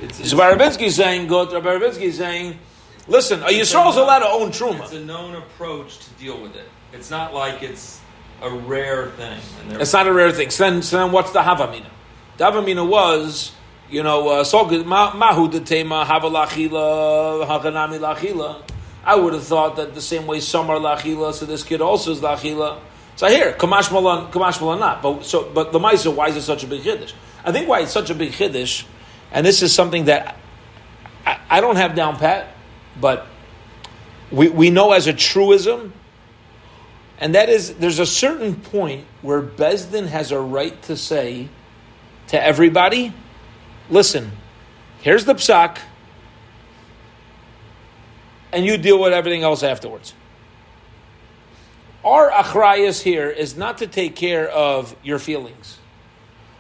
It's, 0.02 0.20
it's 0.20 0.32
so 0.32 0.90
saying, 0.90 1.28
go. 1.28 1.48
Rabinsky 1.48 2.02
is 2.02 2.18
saying 2.18 2.60
Listen, 3.08 3.42
a 3.44 3.48
Yisrael 3.48 3.90
is 3.90 3.98
allowed 3.98 4.20
to 4.20 4.28
own 4.28 4.50
truma. 4.50 4.82
It's 4.82 4.94
a 4.94 5.00
known 5.00 5.36
approach 5.36 6.00
to 6.00 6.10
deal 6.12 6.42
with 6.42 6.56
it. 6.56 6.68
It's 6.92 7.12
not 7.12 7.34
like 7.34 7.62
it's 7.62 8.02
a 8.42 8.50
rare 8.50 9.12
thing. 9.12 9.40
It's 9.70 9.94
not 9.94 10.08
a 10.08 10.14
rare 10.14 10.32
thing. 10.32 10.50
So 10.50 10.64
then, 10.64 10.82
so 10.82 10.98
then 10.98 11.12
what's 11.12 11.32
the 11.32 11.40
Havamina? 11.40 11.86
The 12.38 12.46
Havamina 12.46 12.88
was, 12.88 13.52
you 13.90 14.04
know, 14.04 14.30
uh, 14.30 14.44
Mahu 15.16 15.50
de 15.50 15.60
Tema, 15.60 16.06
Havalachila, 16.06 17.48
Haganami 17.48 18.00
Lachila. 18.00 18.62
I 19.04 19.16
would 19.16 19.34
have 19.34 19.44
thought 19.44 19.76
that 19.76 19.94
the 19.94 20.02
same 20.02 20.26
way 20.26 20.40
some 20.40 20.70
are 20.70 20.78
Lachila, 20.78 21.34
so 21.34 21.46
this 21.46 21.64
kid 21.64 21.82
also 21.82 22.12
is 22.12 22.22
Lachila. 22.22 22.80
So 23.16 23.28
here, 23.28 23.54
Kamash 23.54 23.92
Malan, 23.92 24.32
Kamash 24.32 24.60
Malan 24.60 24.80
not. 24.80 25.02
But, 25.02 25.24
so, 25.24 25.50
but 25.54 25.72
the 25.72 25.80
Maisa, 25.80 26.14
why 26.14 26.30
is 26.30 26.36
it 26.36 26.42
such 26.42 26.64
a 26.64 26.68
big 26.68 26.82
Chiddush? 26.82 27.14
I 27.44 27.52
think 27.52 27.70
why 27.70 27.82
it's 27.82 27.92
such 27.92 28.10
a 28.10 28.16
big 28.16 28.32
Chiddush, 28.32 28.86
and 29.32 29.46
this 29.46 29.62
is 29.62 29.74
something 29.74 30.06
that 30.06 30.38
I, 31.26 31.40
I 31.50 31.62
don't 31.62 31.76
have 31.76 31.96
down 31.96 32.18
pat, 32.18 32.48
but 33.00 33.28
we, 34.32 34.50
we 34.50 34.70
know 34.72 34.92
as 34.92 35.06
a 35.06 35.14
truism, 35.14 35.94
and 37.20 37.36
that 37.36 37.48
is 37.48 37.76
there's 37.76 38.00
a 38.00 38.06
certain 38.06 38.56
point 38.56 39.06
where 39.22 39.42
Besdin 39.42 40.08
has 40.08 40.32
a 40.32 40.40
right 40.40 40.82
to 40.84 40.98
say 40.98 41.48
to 42.28 42.44
everybody, 42.44 43.14
listen, 43.90 44.32
here's 45.02 45.26
the 45.26 45.36
psak, 45.36 45.80
and 48.52 48.66
you 48.66 48.78
deal 48.78 49.00
with 49.00 49.14
everything 49.14 49.44
else 49.44 49.64
afterwards. 49.64 50.14
Our 52.04 52.30
achrayas 52.30 53.02
here 53.02 53.30
is 53.30 53.58
not 53.58 53.80
to 53.80 53.88
take 53.88 54.16
care 54.16 54.48
of 54.50 54.96
your 55.04 55.20
feelings. 55.20 55.80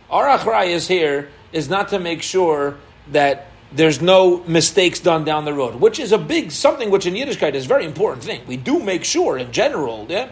Our 0.10 0.26
achrayas 0.26 0.88
here 0.88 1.30
is 1.52 1.70
not 1.70 1.90
to 1.90 2.00
make 2.00 2.22
sure 2.24 2.78
that 3.12 3.48
there's 3.72 4.02
no 4.02 4.44
mistakes 4.46 5.00
done 5.00 5.24
down 5.24 5.46
the 5.46 5.54
road, 5.54 5.76
which 5.76 6.00
is 6.00 6.12
a 6.12 6.18
big 6.18 6.52
something 6.52 6.90
which 6.90 7.06
in 7.06 7.14
Yiddishkeit 7.14 7.54
is 7.54 7.66
a 7.66 7.68
very 7.68 7.86
important 7.86 8.24
thing. 8.24 8.42
We 8.48 8.58
do 8.58 8.80
make 8.80 9.04
sure 9.04 9.38
in 9.38 9.52
general, 9.52 10.06
yeah. 10.10 10.30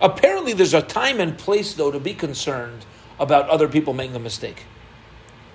Apparently, 0.00 0.54
there's 0.54 0.74
a 0.74 0.82
time 0.82 1.20
and 1.20 1.36
place 1.36 1.74
though 1.74 1.90
to 1.90 2.00
be 2.00 2.14
concerned 2.14 2.84
about 3.18 3.48
other 3.48 3.68
people 3.68 3.92
making 3.94 4.16
a 4.16 4.20
mistake. 4.20 4.64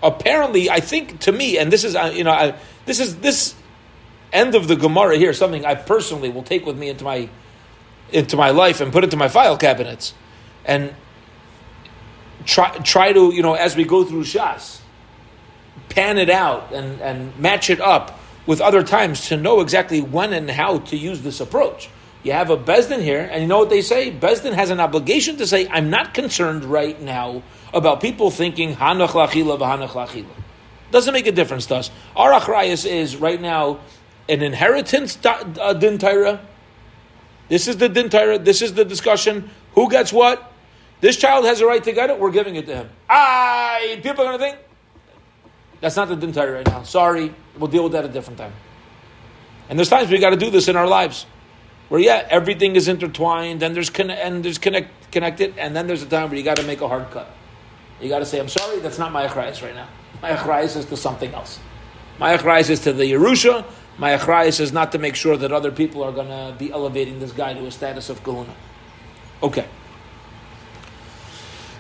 Apparently, 0.06 0.70
I 0.70 0.80
think 0.80 1.20
to 1.22 1.32
me, 1.32 1.58
and 1.58 1.72
this 1.72 1.84
is 1.84 1.96
uh, 1.96 2.12
you 2.13 2.24
know, 2.24 2.32
I, 2.32 2.56
this 2.86 3.00
is 3.00 3.18
this 3.18 3.56
end 4.32 4.56
of 4.56 4.68
the 4.68 4.76
Gemara 4.76 5.18
here, 5.18 5.34
something 5.34 5.65
I 5.65 5.76
personally 5.76 6.30
will 6.30 6.44
take 6.44 6.65
with 6.65 6.78
me 6.78 6.89
into 6.89 7.04
my 7.04 7.30
into 8.12 8.38
my 8.38 8.52
life 8.52 8.82
and 8.82 8.94
put 8.94 9.04
into 9.04 9.18
my 9.18 9.28
file 9.28 9.58
cabinets, 9.58 10.13
and 10.63 10.94
try 12.46 12.78
try 12.80 13.12
to 13.12 13.34
you 13.34 13.41
know 13.41 13.56
as 13.56 13.76
we 13.76 13.84
go 13.84 14.06
through 14.06 14.24
Shas 14.24 14.82
pan 15.89 16.18
it 16.18 16.30
out 16.30 16.74
and, 16.74 17.02
and 17.02 17.38
match 17.39 17.70
it 17.70 17.80
up 17.80 18.20
with 18.46 18.62
other 18.62 18.84
times 18.84 19.30
to 19.30 19.38
know 19.38 19.62
exactly 19.62 20.02
when 20.02 20.34
and 20.34 20.50
how 20.50 20.80
to 20.80 20.98
use 20.98 21.22
this 21.22 21.39
approach. 21.39 21.89
You 22.24 22.32
have 22.34 22.50
a 22.50 22.58
Besdin 22.58 23.02
here, 23.02 23.28
and 23.32 23.41
you 23.41 23.48
know 23.48 23.60
what 23.60 23.70
they 23.70 23.82
say? 23.82 24.12
Besdin 24.12 24.54
has 24.54 24.72
an 24.72 24.80
obligation 24.80 25.38
to 25.38 25.48
say, 25.48 25.68
I'm 25.70 25.89
not 25.89 26.13
concerned 26.13 26.65
right 26.65 27.00
now 27.00 27.44
about 27.76 28.02
people 28.02 28.32
thinking 28.32 28.74
Hanach 28.76 29.10
Lachila 29.10 29.60
v'Hanach 29.60 29.90
Lachila. 29.90 30.26
Doesn't 30.92 31.14
make 31.14 31.28
a 31.28 31.32
difference 31.32 31.66
to 31.68 31.76
us. 31.76 31.92
Our 32.16 32.32
Achrayas 32.40 32.90
is 32.90 33.18
right 33.18 33.40
now 33.40 33.82
an 34.30 34.42
inheritance 34.42 35.20
uh, 35.26 35.74
din 35.74 35.98
Torah. 35.98 36.42
This 37.50 37.68
is 37.68 37.78
the 37.78 37.90
din 37.90 38.10
Torah. 38.10 38.40
This 38.40 38.62
is 38.62 38.74
the 38.74 38.86
discussion. 38.86 39.52
Who 39.74 39.90
gets 39.90 40.14
what? 40.14 40.52
This 41.02 41.18
child 41.18 41.46
has 41.46 41.60
a 41.60 41.66
right 41.66 41.84
to 41.84 41.92
get 41.92 42.10
it. 42.10 42.20
We're 42.20 42.32
giving 42.32 42.56
it 42.56 42.66
to 42.68 42.76
him. 42.76 42.90
I 43.10 44.00
people 44.02 44.24
are 44.24 44.38
going 44.38 44.40
to 44.40 44.46
think 44.46 44.58
that's 45.82 45.98
not 45.98 46.08
the 46.08 46.16
din 46.16 46.32
Torah 46.32 46.54
right 46.54 46.66
now. 46.66 46.84
Sorry, 46.84 47.34
we'll 47.58 47.70
deal 47.70 47.84
with 47.84 47.92
that 47.92 48.06
at 48.06 48.10
a 48.10 48.14
different 48.14 48.40
time. 48.40 48.54
And 49.70 49.78
there's 49.78 49.90
times 49.90 50.10
we 50.10 50.20
got 50.20 50.30
to 50.30 50.38
do 50.38 50.50
this 50.50 50.70
in 50.70 50.78
our 50.78 50.88
lives, 50.88 51.26
where 51.90 52.00
yeah, 52.00 52.26
everything 52.30 52.78
is 52.78 52.88
intertwined 52.88 53.62
and 53.64 53.76
there's 53.76 53.90
con- 53.90 54.10
and 54.10 54.46
there's 54.46 54.60
connect- 54.60 55.12
connected, 55.12 55.58
and 55.58 55.76
then 55.76 55.88
there's 55.88 56.04
a 56.04 56.08
time 56.08 56.30
where 56.30 56.38
you 56.38 56.44
got 56.44 56.58
to 56.58 56.64
make 56.64 56.80
a 56.82 56.88
hard 56.88 57.12
cut. 57.12 57.30
You 58.02 58.10
got 58.10 58.20
to 58.20 58.26
say, 58.26 58.40
I'm 58.40 58.50
sorry, 58.50 58.80
that's 58.80 59.00
not 59.00 59.12
my 59.12 59.28
achrayas 59.28 59.62
right 59.62 59.76
now. 59.76 59.88
My 60.22 60.32
achrayas 60.32 60.76
is 60.76 60.86
to 60.86 60.98
something 60.98 61.34
else. 61.34 61.60
My 62.20 62.38
achrayas 62.38 62.70
is 62.70 62.82
to 62.82 62.94
the 62.94 63.04
Yerusha. 63.04 63.66
My 63.98 64.18
achrayas 64.18 64.60
is 64.60 64.74
not 64.74 64.92
to 64.92 64.98
make 64.98 65.16
sure 65.16 65.38
that 65.38 65.52
other 65.52 65.72
people 65.72 66.04
are 66.04 66.12
going 66.12 66.28
to 66.28 66.56
be 66.58 66.72
elevating 66.72 67.20
this 67.20 67.32
guy 67.32 67.54
to 67.54 67.66
a 67.66 67.72
status 67.72 68.10
of 68.10 68.24
kahuna. 68.24 68.54
Okay. 69.42 69.66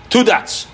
Two 0.09 0.23
dots. 0.23 0.67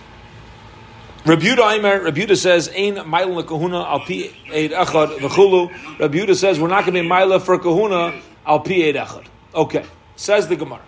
Rebuta 1.23 1.75
Aimer, 1.75 1.99
Rebuta 1.99 2.35
says, 2.35 2.69
Ain 2.73 2.95
Maila 2.95 3.45
Kahuna 3.45 3.83
al 3.83 3.99
pi 3.99 4.31
eid 4.51 4.71
echad 4.71 5.17
v'chulu. 5.19 5.69
Rebuta 5.97 6.35
says, 6.35 6.59
we're 6.59 6.67
not 6.67 6.83
going 6.83 6.95
to 6.95 7.01
be 7.01 7.07
Maila 7.07 7.41
for 7.41 7.59
Kahuna 7.59 8.21
al 8.45 8.59
pi 8.59 8.73
eid 8.73 8.95
echad. 8.95 9.25
Okay. 9.53 9.85
Says 10.15 10.47
the 10.47 10.55
Gemara. 10.55 10.81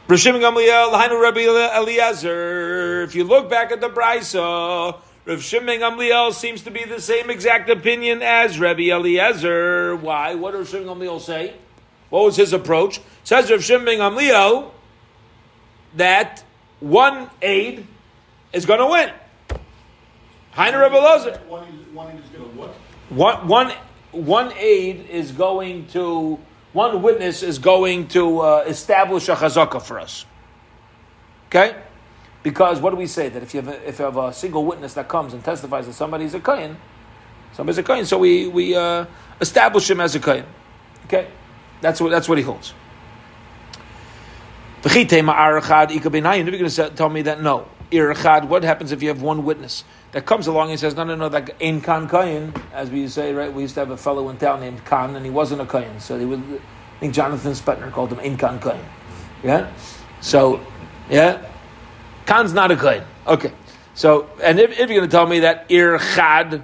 If 0.13 0.25
you 3.15 3.23
look 3.23 3.49
back 3.49 3.71
at 3.71 3.79
the 3.79 3.87
Brisa, 3.87 4.99
Rav 5.23 5.41
Shimon 5.41 5.79
Gamliel 5.79 6.33
seems 6.33 6.63
to 6.63 6.71
be 6.71 6.83
the 6.83 6.99
same 6.99 7.29
exact 7.29 7.69
opinion 7.69 8.21
as 8.21 8.59
Rabbi 8.59 8.89
Eliezer. 8.89 9.95
Why? 9.95 10.35
What 10.35 10.51
did 10.51 10.57
Rav 10.57 10.67
Shimon 10.67 10.99
Gamliel 10.99 11.21
say? 11.21 11.53
What 12.09 12.25
was 12.25 12.35
his 12.35 12.51
approach? 12.51 12.99
Says 13.23 13.49
Rav 13.49 13.63
Shimon 13.63 13.99
Gamliel 13.99 14.71
that 15.95 16.43
one 16.81 17.29
aid 17.41 17.87
is 18.51 18.65
going 18.65 18.79
to 18.81 18.87
win. 18.87 19.11
Hainu 20.55 20.77
Rabbi 20.77 20.97
Eliezer. 20.97 21.39
One 21.47 21.63
one 21.93 22.17
is 22.17 22.29
going 22.31 22.51
to 22.51 22.57
what? 22.57 22.71
One, 23.11 23.47
one, 23.47 23.71
one 24.11 24.51
aid 24.57 25.07
is 25.09 25.31
going 25.31 25.87
to 25.91 26.37
one 26.73 27.01
witness 27.01 27.43
is 27.43 27.59
going 27.59 28.07
to 28.09 28.39
uh, 28.39 28.63
establish 28.67 29.27
a 29.29 29.35
chazaka 29.35 29.81
for 29.81 29.99
us. 29.99 30.25
Okay? 31.47 31.75
Because 32.43 32.79
what 32.79 32.91
do 32.91 32.95
we 32.95 33.07
say? 33.07 33.29
That 33.29 33.43
if 33.43 33.53
you 33.53 33.61
have 33.61 33.69
a, 33.69 33.87
if 33.87 33.99
you 33.99 34.05
have 34.05 34.17
a 34.17 34.33
single 34.33 34.65
witness 34.65 34.93
that 34.93 35.07
comes 35.07 35.33
and 35.33 35.43
testifies 35.43 35.85
that 35.87 35.93
somebody's 35.93 36.33
a 36.33 36.39
kohen, 36.39 36.77
somebody's 37.53 37.77
a 37.77 37.83
kohen, 37.83 38.05
so 38.05 38.17
we, 38.17 38.47
we 38.47 38.73
uh, 38.75 39.05
establish 39.39 39.89
him 39.89 39.99
as 39.99 40.15
a 40.15 40.19
kohen. 40.19 40.45
Okay? 41.05 41.27
That's 41.81 41.99
what, 41.99 42.09
that's 42.09 42.29
what 42.29 42.37
he 42.37 42.43
holds. 42.43 42.73
You're 44.83 45.05
going 45.05 46.69
to 46.69 46.89
tell 46.95 47.09
me 47.09 47.21
that 47.23 47.41
no. 47.41 47.67
What 47.91 48.63
happens 48.63 48.91
if 48.91 49.03
you 49.03 49.09
have 49.09 49.21
one 49.21 49.43
witness 49.43 49.83
that 50.11 50.25
comes 50.25 50.47
along 50.47 50.71
and 50.71 50.79
says, 50.79 50.95
no, 50.95 51.03
no, 51.03 51.15
no, 51.15 51.29
that 51.29 51.49
in 51.59 51.81
Khan 51.81 52.07
Kayin, 52.09 52.59
as 52.73 52.89
we 52.89 53.07
say, 53.07 53.33
right? 53.33 53.51
We 53.51 53.61
used 53.61 53.75
to 53.75 53.79
have 53.79 53.91
a 53.91 53.97
fellow 53.97 54.29
in 54.29 54.37
town 54.37 54.59
named 54.59 54.83
Khan, 54.83 55.15
and 55.15 55.25
he 55.25 55.31
wasn't 55.31 55.61
a 55.61 55.65
Kayin. 55.65 56.01
So 56.01 56.19
he 56.19 56.25
was, 56.25 56.39
I 56.39 56.99
think 56.99 57.13
Jonathan 57.13 57.53
Spetner 57.53 57.91
called 57.91 58.11
him 58.11 58.19
in 58.19 58.37
Khan 58.37 58.59
Kayin. 58.59 58.83
Yeah? 59.43 59.71
So, 60.19 60.59
yeah? 61.09 61.45
Khan's 62.25 62.53
not 62.53 62.71
a 62.71 62.75
Kayin. 62.75 63.05
Okay. 63.25 63.53
So, 63.93 64.29
and 64.43 64.59
if, 64.59 64.71
if 64.71 64.89
you're 64.89 64.99
going 64.99 65.09
to 65.09 65.15
tell 65.15 65.27
me 65.27 65.41
that 65.41 65.69
Irchad, 65.69 66.63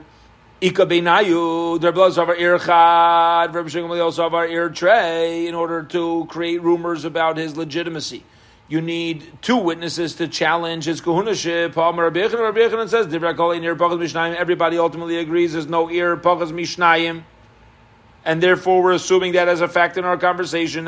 Ika 0.60 0.86
Rabbi 0.86 0.99
Zavar 0.99 2.38
Irchad, 2.38 3.53
Rabbi 3.53 3.69
Shimon 3.69 3.89
Zavar 3.89 4.49
Ir 4.49 4.69
Trey, 4.69 5.47
in 5.47 5.55
order 5.55 5.83
to 5.83 6.25
create 6.29 6.62
rumors 6.62 7.05
about 7.05 7.38
his 7.38 7.55
legitimacy 7.55 8.23
you 8.69 8.82
need 8.82 9.23
two 9.41 9.58
witnesses 9.58 10.15
to 10.15 10.27
challenge 10.27 10.86
his 10.86 10.99
kahunaship. 11.01 11.75
Rabbi 11.75 12.88
says, 12.88 14.36
everybody 14.38 14.77
ultimately 14.77 15.17
agrees 15.17 15.53
there's 15.53 15.67
no 15.67 15.89
ear 15.89 16.17
pachas 16.17 16.51
mishnayim. 16.51 17.23
And 18.25 18.43
therefore, 18.43 18.84
we're 18.84 18.93
assuming 18.93 19.34
that 19.34 19.47
as 19.47 19.62
a 19.62 19.69
fact 19.69 19.97
in 19.97 20.03
our 20.03 20.17
conversation. 20.17 20.86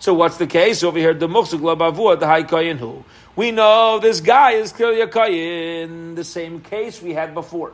So 0.00 0.12
what's 0.12 0.36
the 0.38 0.46
case 0.48 0.82
over 0.82 0.98
here? 0.98 1.14
The 1.14 1.28
the 1.28 3.02
we 3.36 3.50
know 3.50 3.98
this 4.00 4.20
guy 4.20 4.52
is 4.52 4.72
clearly 4.72 5.00
a 5.00 5.06
kayin. 5.06 6.14
The 6.14 6.24
same 6.24 6.60
case 6.60 7.00
we 7.00 7.14
had 7.14 7.34
before. 7.34 7.72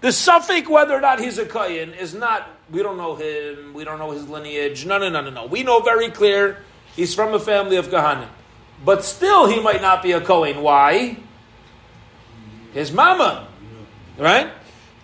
The 0.00 0.12
suffix 0.12 0.68
whether 0.68 0.94
or 0.94 1.00
not 1.00 1.18
he's 1.18 1.38
a 1.38 1.44
kayin 1.44 1.96
is 1.96 2.14
not. 2.14 2.48
We 2.70 2.82
don't 2.82 2.96
know 2.96 3.16
him. 3.16 3.74
We 3.74 3.84
don't 3.84 3.98
know 3.98 4.10
his 4.10 4.28
lineage. 4.28 4.86
No, 4.86 4.98
no, 4.98 5.08
no, 5.08 5.20
no, 5.22 5.30
no. 5.30 5.46
We 5.46 5.62
know 5.62 5.80
very 5.80 6.10
clear 6.10 6.62
He's 6.98 7.14
from 7.14 7.32
a 7.32 7.38
family 7.38 7.76
of 7.76 7.86
Kahanim. 7.86 8.26
But 8.84 9.04
still, 9.04 9.46
he 9.46 9.60
might 9.60 9.80
not 9.80 10.02
be 10.02 10.10
a 10.10 10.20
Kohen. 10.20 10.62
Why? 10.62 11.16
His 12.74 12.90
mama. 12.90 13.46
Right? 14.18 14.50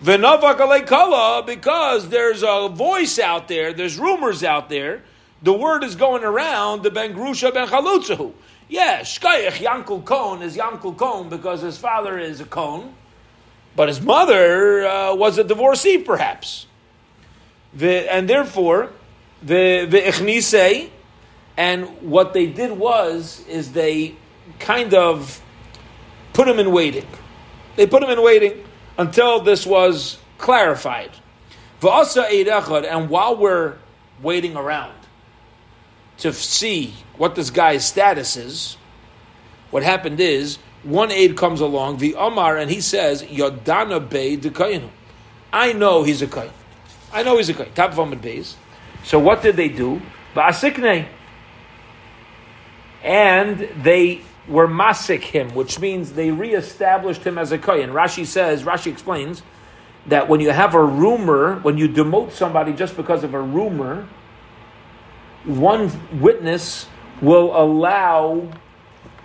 Because 0.03 2.09
there's 2.09 2.43
a 2.43 2.67
voice 2.67 3.17
out 3.17 3.47
there, 3.47 3.71
there's 3.71 3.97
rumors 3.97 4.43
out 4.43 4.67
there, 4.67 5.03
the 5.41 5.53
word 5.53 5.85
is 5.85 5.95
going 5.95 6.25
around, 6.25 6.83
the 6.83 6.91
Ben 6.91 7.13
Grusha 7.13 7.53
Ben 7.53 7.69
Chalutzahu. 7.69 8.33
Yeah, 8.67 8.99
Shkayach 8.99 9.53
Yankel 9.53 10.03
Kohn 10.03 10.41
is 10.41 10.57
Yankel 10.57 10.97
Kohn 10.97 11.29
because 11.29 11.61
his 11.61 11.77
father 11.77 12.19
is 12.19 12.41
a 12.41 12.45
Kohn, 12.45 12.93
but 13.73 13.87
his 13.87 14.01
mother 14.01 14.85
uh, 14.85 15.15
was 15.15 15.37
a 15.37 15.45
divorcee, 15.45 15.99
perhaps. 15.99 16.65
And 17.79 18.29
therefore, 18.29 18.91
the 19.41 19.87
the 19.89 20.01
Ichnise, 20.01 20.89
and 21.57 21.85
what 22.01 22.33
they 22.33 22.47
did 22.47 22.71
was, 22.71 23.45
is 23.47 23.71
they 23.71 24.15
kind 24.59 24.93
of 24.93 25.41
put 26.33 26.47
him 26.47 26.59
in 26.59 26.71
waiting. 26.71 27.07
They 27.75 27.87
put 27.87 28.03
him 28.03 28.09
in 28.09 28.21
waiting 28.21 28.63
until 28.97 29.39
this 29.41 29.65
was 29.65 30.17
clarified. 30.37 31.11
And 31.81 33.09
while 33.09 33.37
we're 33.37 33.77
waiting 34.21 34.55
around 34.55 34.93
to 36.17 36.33
see 36.33 36.93
what 37.17 37.35
this 37.35 37.49
guy's 37.49 37.85
status 37.85 38.37
is, 38.37 38.77
what 39.71 39.83
happened 39.83 40.19
is 40.19 40.57
one 40.83 41.11
aide 41.11 41.35
comes 41.35 41.61
along, 41.61 41.97
the 41.97 42.15
Omar, 42.15 42.57
and 42.57 42.69
he 42.69 42.79
says, 42.79 43.23
Yodana 43.23 44.07
Bey 44.07 44.39
I 45.51 45.73
know 45.73 46.03
he's 46.03 46.21
a 46.21 46.27
kain. 46.27 46.51
I 47.11 47.23
know 47.23 47.37
he's 47.37 47.49
a 47.49 47.53
kain. 47.53 47.71
Top 47.73 47.91
of 47.91 47.99
Amid 47.99 48.21
Beis. 48.21 48.55
So 49.03 49.19
what 49.19 49.41
did 49.41 49.55
they 49.55 49.69
do? 49.69 50.01
Ba'asikne 50.35 51.07
and 53.05 53.59
they 53.83 54.21
were 54.47 54.67
masik 54.67 55.21
him, 55.21 55.53
which 55.53 55.79
means 55.79 56.13
they 56.13 56.31
reestablished 56.31 57.23
him 57.23 57.37
as 57.37 57.51
a 57.51 57.57
kohen. 57.57 57.91
Rashi 57.91 58.25
says, 58.25 58.63
Rashi 58.63 58.91
explains 58.91 59.43
that 60.07 60.27
when 60.27 60.39
you 60.39 60.49
have 60.49 60.73
a 60.73 60.83
rumor, 60.83 61.59
when 61.59 61.77
you 61.77 61.87
demote 61.87 62.31
somebody 62.31 62.73
just 62.73 62.97
because 62.97 63.23
of 63.23 63.33
a 63.33 63.41
rumor, 63.41 64.07
one 65.45 65.91
witness 66.19 66.87
will 67.21 67.55
allow 67.55 68.51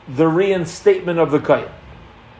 the 0.09 0.29
reinstatement 0.29 1.19
of 1.19 1.31
the 1.31 1.41
kohen. 1.41 1.71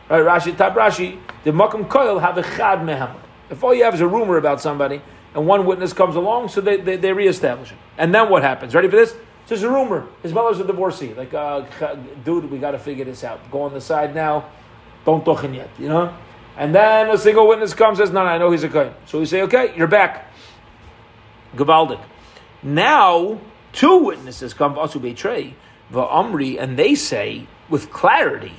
Right, 0.09 0.23
Rashi, 0.23 0.55
Tab 0.55 0.75
Rashi, 0.75 1.19
the 1.43 1.51
makam 1.51 1.87
koil 1.87 2.21
have 2.21 2.37
a 2.37 2.43
chad 2.43 2.79
mehamad. 2.79 3.17
If 3.49 3.63
all 3.63 3.73
you 3.73 3.83
have 3.83 3.95
is 3.95 4.01
a 4.01 4.07
rumor 4.07 4.37
about 4.37 4.61
somebody, 4.61 5.01
and 5.33 5.47
one 5.47 5.65
witness 5.65 5.93
comes 5.93 6.15
along, 6.15 6.49
so 6.49 6.61
they, 6.61 6.77
they, 6.77 6.97
they 6.97 7.13
reestablish 7.13 7.71
it. 7.71 7.77
And 7.97 8.13
then 8.13 8.29
what 8.29 8.43
happens? 8.43 8.75
Ready 8.75 8.89
for 8.89 8.97
this? 8.97 9.15
Just 9.51 9.63
a 9.63 9.69
rumor. 9.69 10.07
His 10.23 10.31
mother's 10.31 10.61
a 10.61 10.63
divorcee. 10.63 11.13
Like, 11.13 11.33
uh, 11.33 11.65
dude, 12.23 12.49
we 12.49 12.57
got 12.57 12.71
to 12.71 12.79
figure 12.79 13.03
this 13.03 13.21
out. 13.25 13.51
Go 13.51 13.63
on 13.63 13.73
the 13.73 13.81
side 13.81 14.15
now. 14.15 14.45
Don't 15.03 15.25
talk 15.25 15.43
in 15.43 15.53
yet, 15.53 15.69
you 15.77 15.89
know? 15.89 16.15
And 16.55 16.73
then 16.73 17.09
a 17.09 17.17
single 17.17 17.49
witness 17.49 17.73
comes 17.73 17.97
says, 17.97 18.11
no, 18.11 18.23
no, 18.23 18.29
I 18.29 18.37
know 18.37 18.49
he's 18.51 18.63
a 18.63 18.69
kohen. 18.69 18.93
So 19.07 19.19
we 19.19 19.25
say, 19.25 19.41
okay, 19.41 19.73
you're 19.75 19.87
back. 19.87 20.31
Gavaldik. 21.57 21.99
Now, 22.63 23.41
two 23.73 23.97
witnesses 23.97 24.53
come, 24.53 24.79
also 24.79 24.99
betray, 24.99 25.53
Amri, 25.91 26.57
and 26.57 26.79
they 26.79 26.95
say, 26.95 27.45
with 27.67 27.91
clarity, 27.91 28.53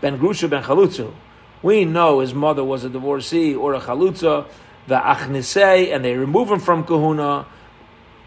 Ben 0.00 0.18
Grusha 0.18 0.50
Ben 0.50 0.64
Chalutzu, 0.64 1.14
we 1.62 1.84
know 1.84 2.18
his 2.18 2.34
mother 2.34 2.64
was 2.64 2.82
a 2.82 2.88
divorcee 2.88 3.54
or 3.54 3.74
a 3.74 3.80
chalutza, 3.80 4.48
the 4.88 4.96
achnisei, 4.96 5.94
and 5.94 6.04
they 6.04 6.16
remove 6.16 6.50
him 6.50 6.58
from 6.58 6.82
kahuna, 6.82 7.46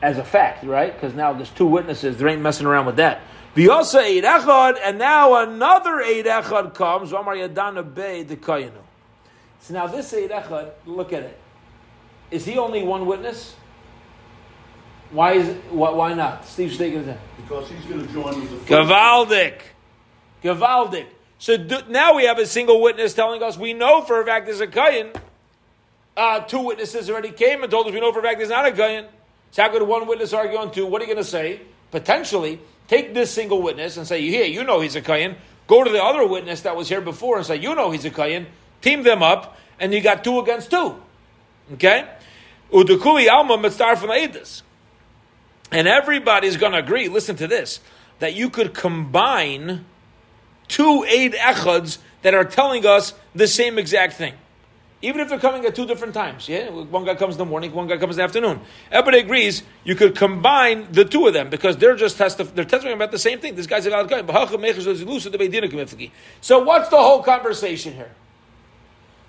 as 0.06 0.20
a 0.20 0.24
fact, 0.24 0.64
right? 0.64 0.94
Because 0.94 1.16
now 1.16 1.34
there's 1.34 1.50
two 1.50 1.66
witnesses. 1.66 2.18
There 2.18 2.28
ain't 2.28 2.42
messing 2.42 2.68
around 2.68 2.86
with 2.86 2.98
that. 2.98 3.22
V'yosa 3.56 4.02
eid 4.04 4.24
echad, 4.24 4.78
and 4.84 5.00
now 5.00 5.42
another 5.42 6.02
eid 6.02 6.26
echad 6.26 6.76
comes. 6.76 7.12
Amar 7.12 7.36
yadana 7.36 7.84
bey 7.94 8.24
de 8.24 8.36
kayinu. 8.36 8.86
So 9.66 9.74
now 9.74 9.88
this 9.88 10.14
Eid 10.14 10.30
Echad, 10.30 10.74
look 10.86 11.12
at 11.12 11.24
it. 11.24 11.40
Is 12.30 12.46
he 12.46 12.60
only 12.60 12.84
one 12.84 13.08
witness? 13.08 13.56
Why 15.10 15.34
is 15.34 15.48
it, 15.48 15.58
why, 15.72 15.90
why 15.90 16.14
not? 16.14 16.46
Steve 16.46 16.72
shaking 16.72 17.00
his 17.00 17.08
head. 17.08 17.20
Because 17.38 17.68
he's 17.72 17.84
going 17.86 18.06
to 18.06 18.14
join 18.14 18.40
with 18.42 18.52
the 18.52 18.58
first. 18.58 18.70
Gavaldik. 18.70 19.62
Gavaldik. 20.44 21.08
So 21.40 21.58
do, 21.58 21.80
now 21.90 22.16
we 22.16 22.26
have 22.26 22.38
a 22.38 22.46
single 22.46 22.80
witness 22.80 23.16
telling 23.16 23.42
us 23.42 23.58
we 23.58 23.74
know 23.74 24.04
for 24.04 24.22
a 24.22 24.26
fact 24.26 24.46
there's 24.46 24.62
a 24.62 24.68
Kayan. 24.68 25.14
Uh, 26.16 26.42
two 26.42 26.60
witnesses 26.60 27.10
already 27.10 27.32
came 27.32 27.64
and 27.64 27.72
told 27.72 27.88
us 27.88 27.94
we 27.94 28.00
know 28.00 28.14
for 28.14 28.20
a 28.20 28.24
fact 28.24 28.38
there's 28.38 28.50
not 28.50 28.68
a 28.68 28.72
Kayan. 28.72 29.08
So 29.56 29.64
how 29.64 29.70
could 29.70 29.84
one 29.84 30.06
witness 30.06 30.34
argue 30.34 30.58
on 30.58 30.74
two? 30.74 30.86
What 30.86 31.02
are 31.02 31.06
you 31.06 31.14
going 31.14 31.24
to 31.24 31.30
say? 31.32 31.62
Potentially, 31.90 32.60
take 32.90 33.14
this 33.14 33.32
single 33.32 33.62
witness 33.62 33.96
and 33.96 34.06
say, 34.06 34.20
here, 34.20 34.44
you 34.44 34.66
know 34.66 34.82
he's 34.82 34.98
a 34.98 35.02
Kayan. 35.02 35.38
Go 35.66 35.82
to 35.82 35.90
the 35.90 36.04
other 36.04 36.28
witness 36.28 36.64
that 36.64 36.76
was 36.76 36.90
here 36.90 37.00
before 37.00 37.38
and 37.38 37.46
say, 37.46 37.56
you 37.56 37.74
know 37.74 37.90
he's 37.90 38.04
a 38.04 38.10
Kayan. 38.10 38.48
Team 38.82 39.04
them 39.04 39.24
up, 39.24 39.58
and 39.80 39.94
you 39.94 40.02
got 40.02 40.26
two 40.26 40.42
against 40.42 40.72
two. 40.72 41.02
Okay? 41.72 42.06
Udukuli 42.70 43.30
alma 43.30 43.58
mitzar 43.58 43.96
from. 43.98 44.12
And 45.72 45.88
everybody's 45.88 46.58
going 46.58 46.74
to 46.74 46.80
agree, 46.80 47.08
listen 47.08 47.38
to 47.38 47.48
this, 47.48 47.80
that 48.20 48.34
you 48.34 48.50
could 48.50 48.74
combine 48.74 49.86
two 50.68 51.06
Eid 51.06 51.32
Echads 51.32 52.00
that 52.24 52.34
are 52.34 52.44
telling 52.44 52.86
us 52.86 53.14
the 53.34 53.48
same 53.48 53.80
exact 53.80 54.16
thing. 54.16 54.34
Even 55.02 55.22
if 55.22 55.30
they're 55.30 55.40
coming 55.40 55.66
at 55.66 55.76
two 55.76 55.86
different 55.86 56.14
times. 56.14 56.48
Yeah? 56.48 56.70
One 56.70 57.06
guy 57.06 57.16
comes 57.16 57.36
in 57.36 57.38
the 57.38 57.46
morning, 57.46 57.74
one 57.74 57.88
guy 57.88 57.98
comes 57.98 58.16
in 58.16 58.18
the 58.18 58.24
afternoon. 58.24 58.62
Everybody 58.92 59.20
agrees 59.20 59.64
you 59.84 59.94
could 59.96 60.16
combine 60.16 60.88
the 60.92 61.06
two 61.06 61.28
of 61.28 61.34
them 61.34 61.50
because 61.50 61.78
they're 61.78 61.96
just 61.96 62.18
testif- 62.18 62.56
they're 62.56 62.66
testifying 62.66 62.96
about 62.96 63.12
the 63.12 63.20
same 63.20 63.40
thing. 63.40 63.56
This 63.56 63.68
guy's 63.68 63.86
a 63.86 63.90
valid 63.90 64.10
guy. 64.10 64.22
So 66.42 66.60
what's 66.60 66.90
the 66.90 66.98
whole 66.98 67.22
conversation 67.22 67.94
here? 67.94 68.12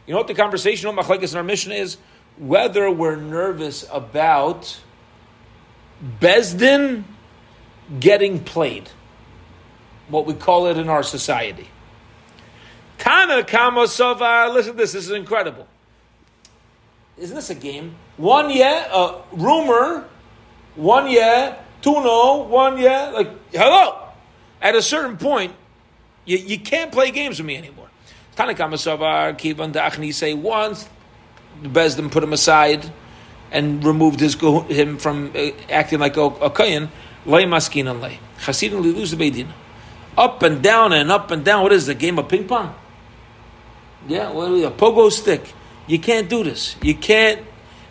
You 0.06 0.12
know 0.12 0.18
what 0.18 0.28
the 0.28 0.34
conversation 0.34 0.88
on 0.88 0.96
Machlekes 0.96 1.32
in 1.32 1.36
our 1.36 1.44
mission 1.44 1.72
is? 1.72 1.98
Whether 2.38 2.90
we're 2.90 3.16
nervous 3.16 3.84
about 3.90 4.80
Besdin 6.20 7.04
getting 7.98 8.42
played, 8.44 8.90
what 10.08 10.26
we 10.26 10.34
call 10.34 10.66
it 10.68 10.76
in 10.76 10.88
our 10.88 11.02
society. 11.02 11.68
Tana 12.98 13.44
Kama 13.44 13.82
Sovar, 13.82 14.52
listen 14.52 14.72
to 14.72 14.78
this, 14.78 14.92
this 14.92 15.04
is 15.06 15.10
incredible. 15.12 15.66
Isn't 17.18 17.34
this 17.34 17.50
a 17.50 17.54
game? 17.54 17.94
One 18.16 18.50
yeah, 18.50 18.88
uh, 18.90 19.22
rumor, 19.32 20.04
one 20.74 21.10
yeah, 21.10 21.56
two 21.82 21.92
no, 21.92 22.46
one 22.48 22.78
yeah, 22.78 23.10
like, 23.10 23.30
hello. 23.52 24.02
At 24.60 24.74
a 24.74 24.82
certain 24.82 25.16
point, 25.16 25.54
you, 26.24 26.38
you 26.38 26.58
can't 26.58 26.92
play 26.92 27.10
games 27.10 27.38
with 27.38 27.46
me 27.46 27.56
anymore. 27.56 27.88
Tana 28.34 28.54
Kama 28.54 28.76
Sovar, 28.76 29.32
Kivan 29.34 29.72
Dachni 29.72 30.12
say 30.12 30.34
once, 30.34 30.88
the 31.62 32.08
put 32.10 32.22
him 32.22 32.32
aside 32.32 32.90
and 33.50 33.84
removed 33.84 34.20
his 34.20 34.34
him 34.34 34.98
from 34.98 35.32
uh, 35.34 35.50
acting 35.70 36.00
like 36.00 36.16
a, 36.16 36.24
a 36.24 36.50
kohen. 36.50 36.90
Lay 37.24 37.44
maskin 37.44 37.90
and 37.90 38.00
lay 38.00 38.20
chasidim 38.40 38.80
lose 38.80 39.14
beidin. 39.14 39.48
Up 40.16 40.42
and 40.42 40.62
down 40.62 40.92
and 40.92 41.10
up 41.10 41.30
and 41.30 41.44
down. 41.44 41.62
What 41.62 41.72
is 41.72 41.86
the 41.86 41.94
game 41.94 42.18
of 42.18 42.28
ping 42.28 42.46
pong? 42.46 42.74
Yeah, 44.08 44.30
what 44.30 44.46
do 44.46 44.52
we, 44.52 44.64
a 44.64 44.70
pogo 44.70 45.10
stick. 45.10 45.52
You 45.86 45.98
can't 45.98 46.28
do 46.28 46.44
this. 46.44 46.76
You 46.82 46.94
can't, 46.94 47.42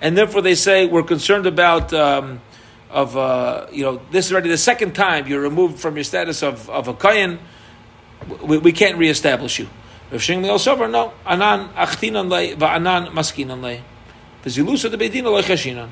and 0.02 0.18
therefore 0.18 0.42
they 0.42 0.56
say 0.56 0.86
we're 0.86 1.04
concerned 1.04 1.46
about. 1.46 1.94
Um, 1.94 2.42
of 2.96 3.18
uh, 3.18 3.68
you 3.74 3.84
know, 3.84 4.00
this 4.12 4.28
is 4.28 4.32
already 4.32 4.48
the 4.48 4.58
second 4.58 4.96
time 4.96 5.28
you're 5.28 5.42
removed 5.42 5.80
from 5.80 5.96
your 5.96 6.06
status 6.06 6.42
of, 6.42 6.70
of 6.70 6.88
a 6.88 6.94
kohen. 6.94 7.40
We, 8.42 8.58
we 8.58 8.72
can't 8.72 8.98
reestablish 8.98 9.60
you. 9.60 9.68
Rav 10.12 10.22
Shingli 10.22 10.50
also 10.50 10.76
no 10.88 11.12
anan 11.26 11.70
achtinan 11.74 12.30
lay 12.30 12.56
va'anan 12.56 13.10
maskinan 13.10 13.62
lay. 13.62 13.84
The 14.44 14.50
zilusa 14.50 14.90
de 14.90 14.98
bedina 14.98 15.24
lechashinan. 15.24 15.90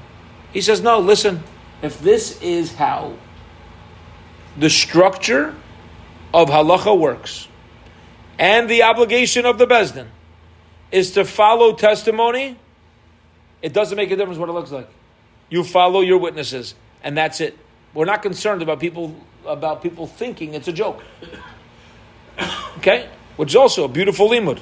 He 0.54 0.62
says 0.62 0.82
no. 0.82 1.00
Listen, 1.00 1.44
if 1.82 2.00
this 2.00 2.42
is 2.42 2.74
how 2.76 3.16
the 4.58 4.70
structure 4.70 5.56
of 6.34 6.48
halacha 6.50 6.98
works, 6.98 7.50
and 8.40 8.70
the 8.70 8.84
obligation 8.84 9.46
of 9.46 9.58
the 9.58 9.68
bezdin 9.68 10.08
is 10.92 11.12
to 11.12 11.26
follow 11.26 11.74
testimony, 11.74 12.58
it 13.62 13.74
doesn't 13.74 13.96
make 13.96 14.12
a 14.12 14.16
difference 14.16 14.38
what 14.38 14.50
it 14.50 14.54
looks 14.54 14.72
like. 14.72 14.90
You 15.50 15.64
follow 15.64 16.02
your 16.02 16.18
witnesses, 16.18 16.76
and 17.04 17.18
that's 17.18 17.42
it. 17.42 17.58
We're 17.94 18.06
not 18.06 18.22
concerned 18.22 18.62
about 18.62 18.80
people 18.80 19.16
about 19.46 19.82
people 19.84 20.08
thinking 20.08 20.54
it's 20.54 20.68
a 20.68 20.74
joke. 20.74 21.04
Okay, 22.80 23.08
which 23.38 23.50
is 23.50 23.56
also 23.56 23.86
a 23.86 23.88
beautiful 23.88 24.28
limud. 24.28 24.60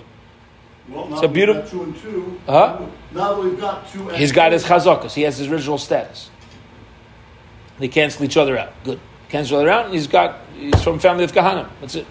Well, 0.89 1.07
now 1.07 1.15
It's 1.15 1.23
a 1.23 1.27
beautiful- 1.29 1.63
two 1.63 1.84
and 1.84 1.97
two. 1.97 2.41
Huh? 2.45 2.81
Now 3.13 3.41
we've 3.41 3.60
got 3.60 3.89
two. 3.91 4.10
He's 4.10 4.31
got 4.34 4.51
his 4.51 4.63
chazakas. 4.65 5.13
He 5.13 5.21
has 5.21 5.38
his 5.38 5.47
original 5.47 5.77
status. 5.77 6.29
They 7.79 7.88
cancel 7.88 8.25
each 8.25 8.36
other 8.38 8.57
out. 8.57 8.73
Good. 8.84 8.99
Cancel 9.29 9.55
each 9.57 9.62
other 9.62 9.69
out, 9.69 9.86
and 9.86 9.93
he's 9.93 10.07
got 10.07 10.39
he's 10.55 10.84
from 10.84 10.99
family 10.99 11.23
of 11.23 11.31
Kahanim. 11.31 11.69
That's 11.79 11.95
it. 11.95 12.05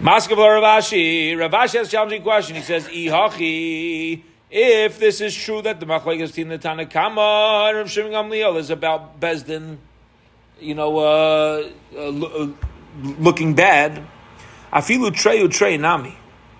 Maskav 0.00 0.38
Ravashi. 0.38 1.34
Ravashi 1.34 1.76
has 1.76 1.88
a 1.88 1.90
challenging 1.90 2.22
question. 2.22 2.56
He 2.56 2.62
says, 2.62 2.88
Ihachi. 2.88 4.22
If 4.50 4.98
this 4.98 5.20
is 5.20 5.34
true 5.34 5.60
that 5.62 5.78
the 5.78 5.84
Machlekes 5.84 6.32
Tin 6.32 6.48
the 6.48 6.58
Tanakama 6.58 7.68
and 7.68 7.76
Rav 7.78 7.90
Shimon 7.90 8.12
Gamliel 8.12 8.56
is 8.56 8.70
about 8.70 9.20
Bezdin, 9.20 9.76
you 10.58 10.74
know, 10.74 10.98
uh, 10.98 11.70
uh, 11.94 11.98
uh, 11.98 12.48
looking 13.18 13.54
bad, 13.54 14.02
Afilu 14.72 15.10
Treyu 15.10 15.50
Trey 15.50 15.76
Nami. 15.76 16.16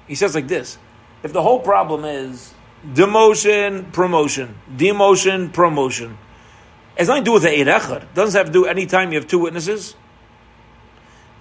He 0.07 0.15
says 0.15 0.35
like 0.35 0.47
this: 0.47 0.77
If 1.23 1.33
the 1.33 1.43
whole 1.43 1.61
problem 1.61 2.05
is 2.05 2.53
demotion, 2.87 3.91
promotion, 3.91 4.55
demotion, 4.77 5.51
promotion, 5.53 6.19
it 6.95 6.99
has 6.99 7.09
nothing 7.09 7.25
to 7.25 7.29
do 7.29 7.33
with 7.33 7.43
the 7.43 7.59
Eid 7.59 7.67
Echad. 7.67 8.03
It 8.03 8.15
doesn't 8.15 8.39
have 8.39 8.49
to 8.49 8.53
do 8.53 8.67
any 8.67 8.85
time 8.85 9.13
you 9.13 9.19
have 9.19 9.27
two 9.27 9.39
witnesses. 9.39 9.97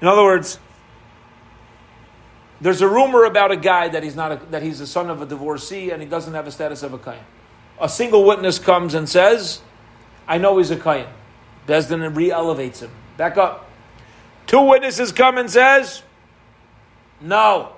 In 0.01 0.07
other 0.07 0.23
words, 0.23 0.59
there's 2.61 2.81
a 2.81 2.87
rumor 2.87 3.23
about 3.23 3.51
a 3.51 3.57
guy 3.57 3.87
that 3.87 4.03
he's 4.03 4.15
not 4.15 4.31
a, 4.31 4.35
that 4.51 4.61
he's 4.61 4.79
the 4.79 4.87
son 4.87 5.09
of 5.09 5.21
a 5.21 5.25
divorcee 5.25 5.91
and 5.91 6.01
he 6.01 6.07
doesn't 6.07 6.33
have 6.33 6.47
a 6.47 6.51
status 6.51 6.83
of 6.83 6.93
a 6.93 6.97
kayan. 6.97 7.23
A 7.79 7.87
single 7.87 8.25
witness 8.25 8.59
comes 8.59 8.93
and 8.93 9.07
says, 9.07 9.61
"I 10.27 10.37
know 10.37 10.57
he's 10.57 10.71
a 10.71 10.77
kayan." 10.77 11.07
Bezdin 11.67 12.15
re-elevates 12.15 12.81
him. 12.81 12.91
Back 13.15 13.37
up. 13.37 13.69
Two 14.47 14.61
witnesses 14.61 15.11
come 15.11 15.37
and 15.37 15.49
says, 15.49 16.03
"No, 17.21 17.73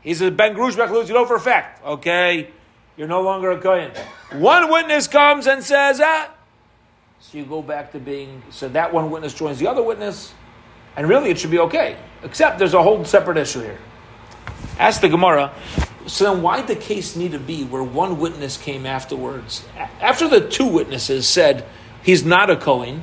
he's 0.00 0.20
a 0.20 0.30
Ben 0.30 0.54
Grushbach. 0.54 1.06
You 1.06 1.14
know 1.14 1.26
for 1.26 1.36
a 1.36 1.40
fact. 1.40 1.84
Okay, 1.84 2.50
you're 2.96 3.08
no 3.08 3.20
longer 3.20 3.52
a 3.52 3.60
kayan." 3.60 3.92
One 4.32 4.70
witness 4.70 5.06
comes 5.06 5.46
and 5.46 5.62
says, 5.62 6.00
"Ah." 6.02 6.30
So 7.20 7.38
you 7.38 7.44
go 7.44 7.62
back 7.62 7.92
to 7.92 7.98
being 7.98 8.42
so 8.50 8.68
that 8.70 8.92
one 8.92 9.10
witness 9.10 9.34
joins 9.34 9.58
the 9.58 9.68
other 9.68 9.82
witness, 9.82 10.34
and 10.96 11.08
really 11.08 11.30
it 11.30 11.38
should 11.38 11.50
be 11.50 11.58
okay. 11.60 11.96
Except 12.24 12.58
there's 12.58 12.74
a 12.74 12.82
whole 12.82 13.04
separate 13.04 13.36
issue 13.36 13.60
here. 13.60 13.78
Ask 14.78 15.00
the 15.00 15.08
Gemara. 15.08 15.52
So 16.06 16.32
then, 16.32 16.42
why 16.42 16.62
the 16.62 16.76
case 16.76 17.16
need 17.16 17.32
to 17.32 17.38
be 17.38 17.64
where 17.64 17.82
one 17.82 18.18
witness 18.18 18.56
came 18.56 18.86
afterwards? 18.86 19.64
After 20.00 20.28
the 20.28 20.48
two 20.48 20.66
witnesses 20.66 21.28
said 21.28 21.66
he's 22.02 22.24
not 22.24 22.48
a 22.48 22.56
Kohen, 22.56 23.02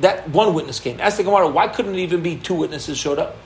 that 0.00 0.28
one 0.30 0.54
witness 0.54 0.80
came. 0.80 1.00
Ask 1.00 1.18
the 1.18 1.24
Gemara. 1.24 1.48
Why 1.48 1.68
couldn't 1.68 1.94
it 1.94 2.00
even 2.00 2.22
be 2.22 2.36
two 2.36 2.54
witnesses 2.54 2.98
showed 2.98 3.18
up? 3.18 3.36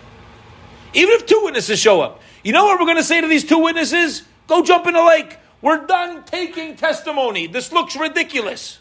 Even 0.94 1.14
if 1.14 1.26
two 1.26 1.40
witnesses 1.44 1.78
show 1.78 2.00
up, 2.00 2.22
you 2.42 2.52
know 2.52 2.64
what 2.64 2.78
we're 2.78 2.86
going 2.86 2.96
to 2.96 3.04
say 3.04 3.20
to 3.20 3.26
these 3.26 3.44
two 3.44 3.58
witnesses? 3.58 4.22
Go 4.46 4.62
jump 4.62 4.86
in 4.86 4.94
the 4.94 5.02
lake. 5.02 5.36
We're 5.60 5.84
done 5.84 6.24
taking 6.24 6.76
testimony. 6.76 7.48
This 7.48 7.72
looks 7.72 7.96
ridiculous. 7.96 8.78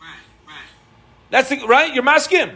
Right, 0.00 0.08
right, 0.46 0.56
That's 1.30 1.48
the 1.48 1.66
right. 1.66 1.92
You're 1.92 2.04
masking. 2.04 2.52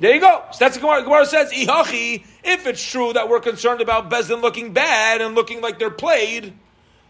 There 0.00 0.14
you 0.14 0.20
go. 0.20 0.44
So 0.52 0.58
that's 0.60 0.76
the 0.76 0.80
Gemara. 0.80 1.02
Gemara 1.02 1.26
says, 1.26 1.52
Ihachi, 1.52 2.24
if 2.44 2.66
it's 2.66 2.82
true 2.82 3.12
that 3.14 3.28
we're 3.28 3.40
concerned 3.40 3.80
about 3.80 4.10
Bezdin 4.10 4.42
looking 4.42 4.72
bad 4.72 5.20
and 5.20 5.34
looking 5.34 5.60
like 5.60 5.78
they're 5.78 5.90
played, 5.90 6.52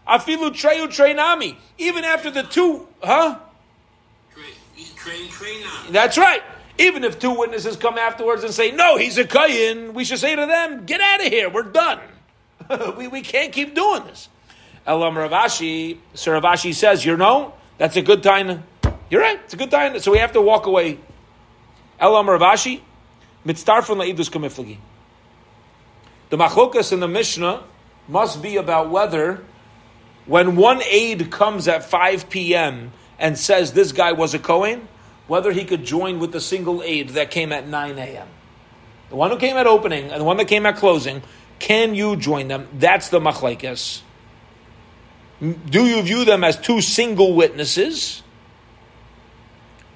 Afilu 0.07 0.49
Treyu 0.49 0.87
Treinami. 0.87 1.55
Even 1.77 2.03
after 2.03 2.31
the 2.31 2.43
two, 2.43 2.87
huh? 3.03 3.37
That's 5.91 6.17
right. 6.17 6.41
Even 6.79 7.03
if 7.03 7.19
two 7.19 7.37
witnesses 7.37 7.75
come 7.75 7.97
afterwards 7.97 8.43
and 8.43 8.53
say, 8.53 8.71
no, 8.71 8.97
he's 8.97 9.17
a 9.17 9.25
Kayin, 9.25 9.93
we 9.93 10.03
should 10.03 10.19
say 10.19 10.35
to 10.35 10.45
them, 10.45 10.85
get 10.85 11.01
out 11.01 11.25
of 11.25 11.27
here, 11.27 11.49
we're 11.49 11.63
done. 11.63 11.99
we, 12.97 13.07
we 13.07 13.21
can't 13.21 13.51
keep 13.51 13.75
doing 13.75 14.05
this. 14.05 14.29
Elam 14.87 15.15
Ravashi, 15.15 15.97
Sir 16.13 16.39
Ravashi 16.39 16.73
says, 16.73 17.05
you 17.05 17.17
know, 17.17 17.53
that's 17.77 17.97
a 17.97 18.01
good 18.01 18.23
time. 18.23 18.63
You're 19.09 19.21
right, 19.21 19.39
it's 19.43 19.53
a 19.53 19.57
good 19.57 19.71
time. 19.71 19.99
So 19.99 20.11
we 20.11 20.19
have 20.19 20.31
to 20.33 20.41
walk 20.41 20.65
away. 20.65 20.99
Elam 21.99 22.27
Ravashi, 22.27 22.81
mitztarfun 23.45 23.97
la'idus 23.97 24.29
kamiflagi. 24.29 24.77
The 26.29 26.37
machlokas 26.37 26.93
in 26.93 26.99
the 26.99 27.07
Mishnah 27.07 27.63
must 28.07 28.41
be 28.41 28.57
about 28.57 28.89
whether 28.89 29.43
when 30.25 30.55
one 30.55 30.81
aide 30.83 31.31
comes 31.31 31.67
at 31.67 31.83
5 31.83 32.29
p.m. 32.29 32.91
and 33.17 33.37
says 33.37 33.73
this 33.73 33.91
guy 33.91 34.11
was 34.11 34.33
a 34.33 34.39
Kohen, 34.39 34.87
whether 35.27 35.51
he 35.51 35.65
could 35.65 35.83
join 35.83 36.19
with 36.19 36.31
the 36.31 36.39
single 36.39 36.83
aide 36.83 37.09
that 37.09 37.31
came 37.31 37.51
at 37.51 37.67
9 37.67 37.97
a.m. 37.97 38.27
The 39.09 39.15
one 39.15 39.31
who 39.31 39.37
came 39.37 39.57
at 39.57 39.67
opening 39.67 40.11
and 40.11 40.21
the 40.21 40.25
one 40.25 40.37
that 40.37 40.45
came 40.45 40.65
at 40.65 40.75
closing, 40.75 41.23
Can 41.57 41.95
you 41.95 42.15
join 42.15 42.47
them? 42.47 42.67
That's 42.73 43.09
the 43.09 43.19
machlekes. 43.19 44.01
Do 45.39 45.85
you 45.85 46.01
view 46.01 46.25
them 46.25 46.43
as 46.43 46.57
two 46.57 46.81
single 46.81 47.33
witnesses? 47.33 48.23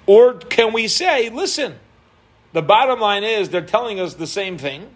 Or 0.05 0.33
can 0.33 0.73
we 0.73 0.87
say, 0.87 1.29
listen, 1.29 1.75
the 2.53 2.61
bottom 2.61 2.99
line 2.99 3.23
is 3.23 3.49
they're 3.49 3.61
telling 3.61 3.99
us 3.99 4.13
the 4.13 4.27
same 4.27 4.57
thing, 4.57 4.89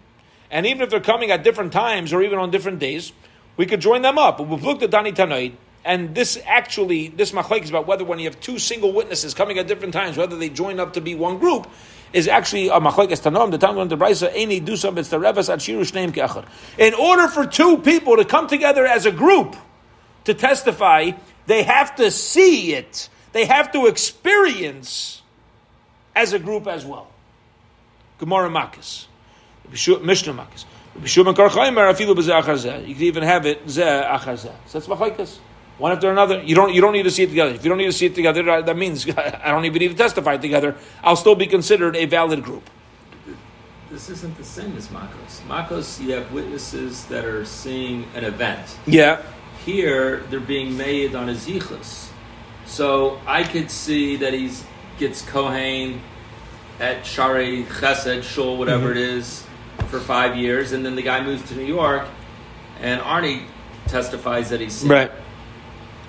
and 0.50 0.66
even 0.66 0.82
if 0.82 0.90
they're 0.90 1.00
coming 1.00 1.30
at 1.30 1.44
different 1.44 1.72
times 1.72 2.12
or 2.12 2.22
even 2.22 2.38
on 2.38 2.50
different 2.50 2.78
days, 2.78 3.12
we 3.56 3.66
could 3.66 3.80
join 3.80 4.02
them 4.02 4.16
up. 4.16 4.40
We've 4.40 4.62
looked 4.62 4.82
at 4.82 4.90
Dani 4.90 5.12
Tanoid, 5.14 5.54
and 5.84 6.14
this 6.14 6.38
actually, 6.46 7.08
this 7.08 7.32
machlek 7.32 7.64
is 7.64 7.70
about 7.70 7.86
whether 7.86 8.04
when 8.04 8.18
you 8.18 8.26
have 8.26 8.40
two 8.40 8.58
single 8.58 8.92
witnesses 8.92 9.34
coming 9.34 9.58
at 9.58 9.66
different 9.66 9.92
times, 9.92 10.16
whether 10.16 10.36
they 10.36 10.48
join 10.48 10.80
up 10.80 10.94
to 10.94 11.00
be 11.00 11.14
one 11.14 11.38
group, 11.38 11.68
is 12.12 12.28
actually 12.28 12.68
a 12.68 12.80
machlek 12.80 13.08
tanom. 13.08 13.50
The 13.88 13.96
brisa 13.96 14.30
any 14.34 14.60
do 14.60 14.76
some 14.76 14.96
it's 14.96 15.08
the 15.08 15.18
revas 15.18 15.52
at 15.52 15.58
shiru 15.58 15.80
shneim 15.80 16.12
keachad. 16.12 16.46
In 16.78 16.94
order 16.94 17.28
for 17.28 17.46
two 17.46 17.78
people 17.78 18.16
to 18.16 18.24
come 18.24 18.46
together 18.46 18.86
as 18.86 19.04
a 19.06 19.12
group 19.12 19.56
to 20.24 20.34
testify, 20.34 21.12
they 21.46 21.62
have 21.64 21.96
to 21.96 22.10
see 22.10 22.74
it. 22.74 23.08
They 23.32 23.44
have 23.44 23.72
to 23.72 23.86
experience 23.86 25.22
as 26.14 26.32
a 26.32 26.38
group 26.38 26.66
as 26.66 26.84
well. 26.84 27.08
Gemara 28.18 28.48
Makis, 28.48 29.06
Mishnah 29.70 30.34
Makis. 30.34 30.64
You 31.00 32.94
can 32.94 33.04
even 33.04 33.22
have 33.22 33.46
it 33.46 33.66
zeh 33.66 34.10
achar 34.10 34.34
zeh. 34.34 34.52
So 34.66 34.78
that's 34.78 34.86
machlekes. 34.86 35.38
One 35.78 35.92
after 35.92 36.10
another. 36.10 36.42
You 36.42 36.56
don't 36.56 36.74
you 36.74 36.80
don't 36.80 36.92
need 36.92 37.04
to 37.04 37.10
see 37.10 37.22
it 37.22 37.28
together. 37.28 37.54
If 37.54 37.62
you 37.62 37.68
don't 37.68 37.78
need 37.78 37.86
to 37.86 37.92
see 37.92 38.06
it 38.06 38.14
together, 38.14 38.48
uh, 38.50 38.62
that 38.62 38.76
means 38.76 39.08
I 39.16 39.50
don't 39.50 39.64
even 39.64 39.78
need 39.78 39.88
to 39.88 39.94
testify 39.94 40.36
together. 40.36 40.74
I'll 41.04 41.16
still 41.16 41.36
be 41.36 41.46
considered 41.46 41.94
a 41.94 42.04
valid 42.06 42.42
group. 42.42 42.68
This 43.90 44.10
isn't 44.10 44.36
the 44.36 44.44
same 44.44 44.76
as 44.76 44.88
Makos. 44.88 45.40
Makos, 45.46 46.00
you 46.00 46.12
have 46.12 46.30
witnesses 46.32 47.06
that 47.06 47.24
are 47.24 47.44
seeing 47.44 48.06
an 48.14 48.24
event. 48.24 48.76
Yeah. 48.86 49.22
Here, 49.64 50.24
they're 50.28 50.40
being 50.40 50.76
made 50.76 51.14
on 51.14 51.30
a 51.30 51.32
zichus. 51.32 52.10
So 52.66 53.18
I 53.26 53.44
could 53.44 53.70
see 53.70 54.16
that 54.16 54.34
he 54.34 54.50
gets 54.98 55.22
Kohen 55.22 56.02
at 56.80 57.04
Shari 57.04 57.64
Chesed, 57.64 58.22
Shul, 58.22 58.56
whatever 58.56 58.88
Mm-hmm. 58.90 58.98
it 58.98 59.16
is, 59.18 59.44
for 59.88 60.00
five 60.00 60.36
years, 60.36 60.72
and 60.72 60.84
then 60.84 60.94
the 60.96 61.02
guy 61.02 61.22
moves 61.24 61.42
to 61.48 61.54
New 61.56 61.64
York, 61.64 62.06
and 62.80 63.00
Arnie 63.00 63.44
testifies 63.86 64.50
that 64.50 64.60
he's 64.60 64.74
seen. 64.74 64.90
Right. 64.90 65.10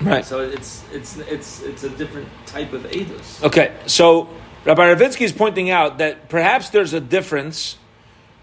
Right. 0.02 0.26
So 0.26 0.40
it's 0.42 0.84
it's 0.94 1.18
it's 1.18 1.62
it's 1.62 1.84
a 1.84 1.90
different 1.90 2.28
type 2.46 2.72
of 2.74 2.84
edus. 2.84 3.44
Okay, 3.44 3.74
so 3.86 4.30
Rabbi 4.66 4.94
Ravinsky 4.94 5.22
is 5.22 5.34
pointing 5.34 5.70
out 5.72 5.98
that 5.98 6.30
perhaps 6.30 6.70
there's 6.70 6.94
a 6.94 7.02
difference 7.02 7.78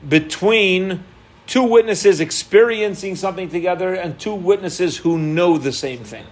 between 0.06 1.02
two 1.46 1.62
witnesses 1.62 2.20
experiencing 2.20 3.16
something 3.16 3.48
together 3.48 3.94
and 3.94 4.18
two 4.18 4.34
witnesses 4.34 4.98
who 4.98 5.18
know 5.18 5.56
the 5.58 5.72
same 5.72 6.04
thing. 6.04 6.26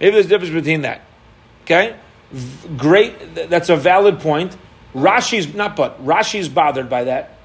Maybe 0.00 0.12
there's 0.12 0.26
a 0.26 0.28
difference 0.28 0.54
between 0.54 0.82
that. 0.82 1.00
Okay? 1.62 1.96
V- 2.30 2.68
Great, 2.76 3.34
th- 3.34 3.48
that's 3.48 3.68
a 3.70 3.76
valid 3.76 4.20
point. 4.20 4.56
Rashi's, 4.94 5.52
not 5.54 5.76
but, 5.76 6.04
Rashi's 6.04 6.48
bothered 6.48 6.88
by 6.88 7.04
that. 7.04 7.36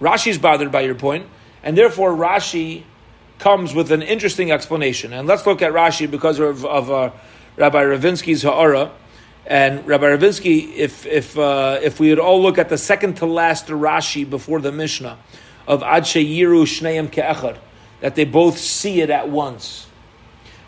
Rashi's 0.00 0.38
bothered 0.38 0.70
by 0.70 0.82
your 0.82 0.94
point, 0.94 1.26
and 1.62 1.76
therefore 1.76 2.12
Rashi 2.12 2.82
comes 3.38 3.74
with 3.74 3.90
an 3.90 4.02
interesting 4.02 4.52
explanation. 4.52 5.12
And 5.12 5.26
let's 5.26 5.46
look 5.46 5.62
at 5.62 5.72
Rashi 5.72 6.10
because 6.10 6.38
of, 6.38 6.64
of 6.64 6.90
uh, 6.90 7.10
Rabbi 7.56 7.82
Ravinsky's 7.82 8.42
Ha'ara. 8.42 8.92
And 9.44 9.84
Rabbi 9.86 10.04
Ravinsky, 10.04 10.72
if 10.76 11.04
if 11.04 11.36
uh, 11.36 11.80
if 11.82 11.98
we 11.98 12.10
would 12.10 12.20
all 12.20 12.40
look 12.40 12.58
at 12.58 12.68
the 12.68 12.78
second 12.78 13.16
to 13.16 13.26
last 13.26 13.66
Rashi 13.66 14.28
before 14.28 14.60
the 14.60 14.70
Mishnah 14.70 15.18
of 15.66 15.82
Ad 15.82 16.04
Sheyiru 16.04 16.62
Shneim 16.62 17.10
Ke'echad, 17.10 17.58
that 18.00 18.14
they 18.14 18.24
both 18.24 18.58
see 18.58 19.00
it 19.00 19.10
at 19.10 19.28
once. 19.28 19.88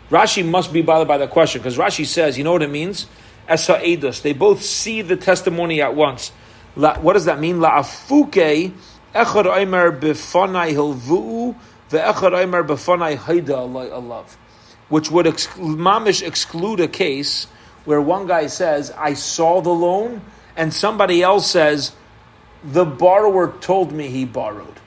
Rashi 0.09 0.45
must 0.45 0.73
be 0.73 0.81
bothered 0.81 1.07
by 1.07 1.17
the 1.17 1.27
question 1.27 1.61
because 1.61 1.77
Rashi 1.77 2.05
says, 2.05 2.37
you 2.37 2.43
know 2.43 2.51
what 2.51 2.61
it 2.61 2.69
means? 2.69 3.07
Esa 3.47 3.79
edus. 3.79 4.21
They 4.21 4.33
both 4.33 4.63
see 4.63 5.01
the 5.01 5.15
testimony 5.15 5.81
at 5.81 5.95
once. 5.95 6.31
La, 6.75 6.97
what 6.99 7.13
does 7.13 7.25
that 7.25 7.39
mean? 7.39 7.61
La 7.61 7.79
afuke 7.79 8.73
echad 9.13 9.45
oimer 9.45 9.97
befanai 9.97 10.73
hilvu 10.73 11.55
ve'echad 11.89 13.17
haida 13.17 13.53
alav, 13.53 14.25
which 14.89 15.11
would 15.11 15.27
exclude, 15.27 15.77
mamish 15.77 16.25
exclude 16.25 16.79
a 16.79 16.87
case 16.87 17.47
where 17.85 18.01
one 18.01 18.27
guy 18.27 18.47
says, 18.47 18.91
"I 18.97 19.13
saw 19.13 19.61
the 19.61 19.69
loan," 19.69 20.21
and 20.57 20.73
somebody 20.73 21.21
else 21.21 21.49
says, 21.49 21.91
"The 22.63 22.85
borrower 22.85 23.53
told 23.61 23.91
me 23.91 24.07
he 24.07 24.25
borrowed." 24.25 24.79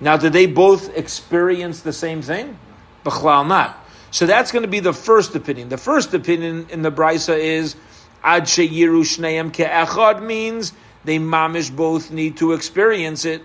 Now, 0.00 0.16
did 0.16 0.32
they 0.32 0.46
both 0.46 0.96
experience 0.96 1.80
the 1.80 1.92
same 1.92 2.22
thing? 2.22 2.58
B'chlal 3.04 3.46
not. 3.46 3.83
So 4.14 4.26
that's 4.26 4.52
going 4.52 4.62
to 4.62 4.68
be 4.68 4.78
the 4.78 4.92
first 4.92 5.34
opinion. 5.34 5.70
The 5.70 5.76
first 5.76 6.14
opinion 6.14 6.68
in 6.70 6.82
the 6.82 6.92
brisa 6.92 7.36
is 7.36 7.74
ad 8.22 8.44
sheyiru 8.44 9.02
ke'echad 9.50 10.22
means 10.22 10.72
they 11.04 11.18
mamish 11.18 11.74
both 11.74 12.12
need 12.12 12.36
to 12.36 12.52
experience 12.52 13.24
it, 13.24 13.42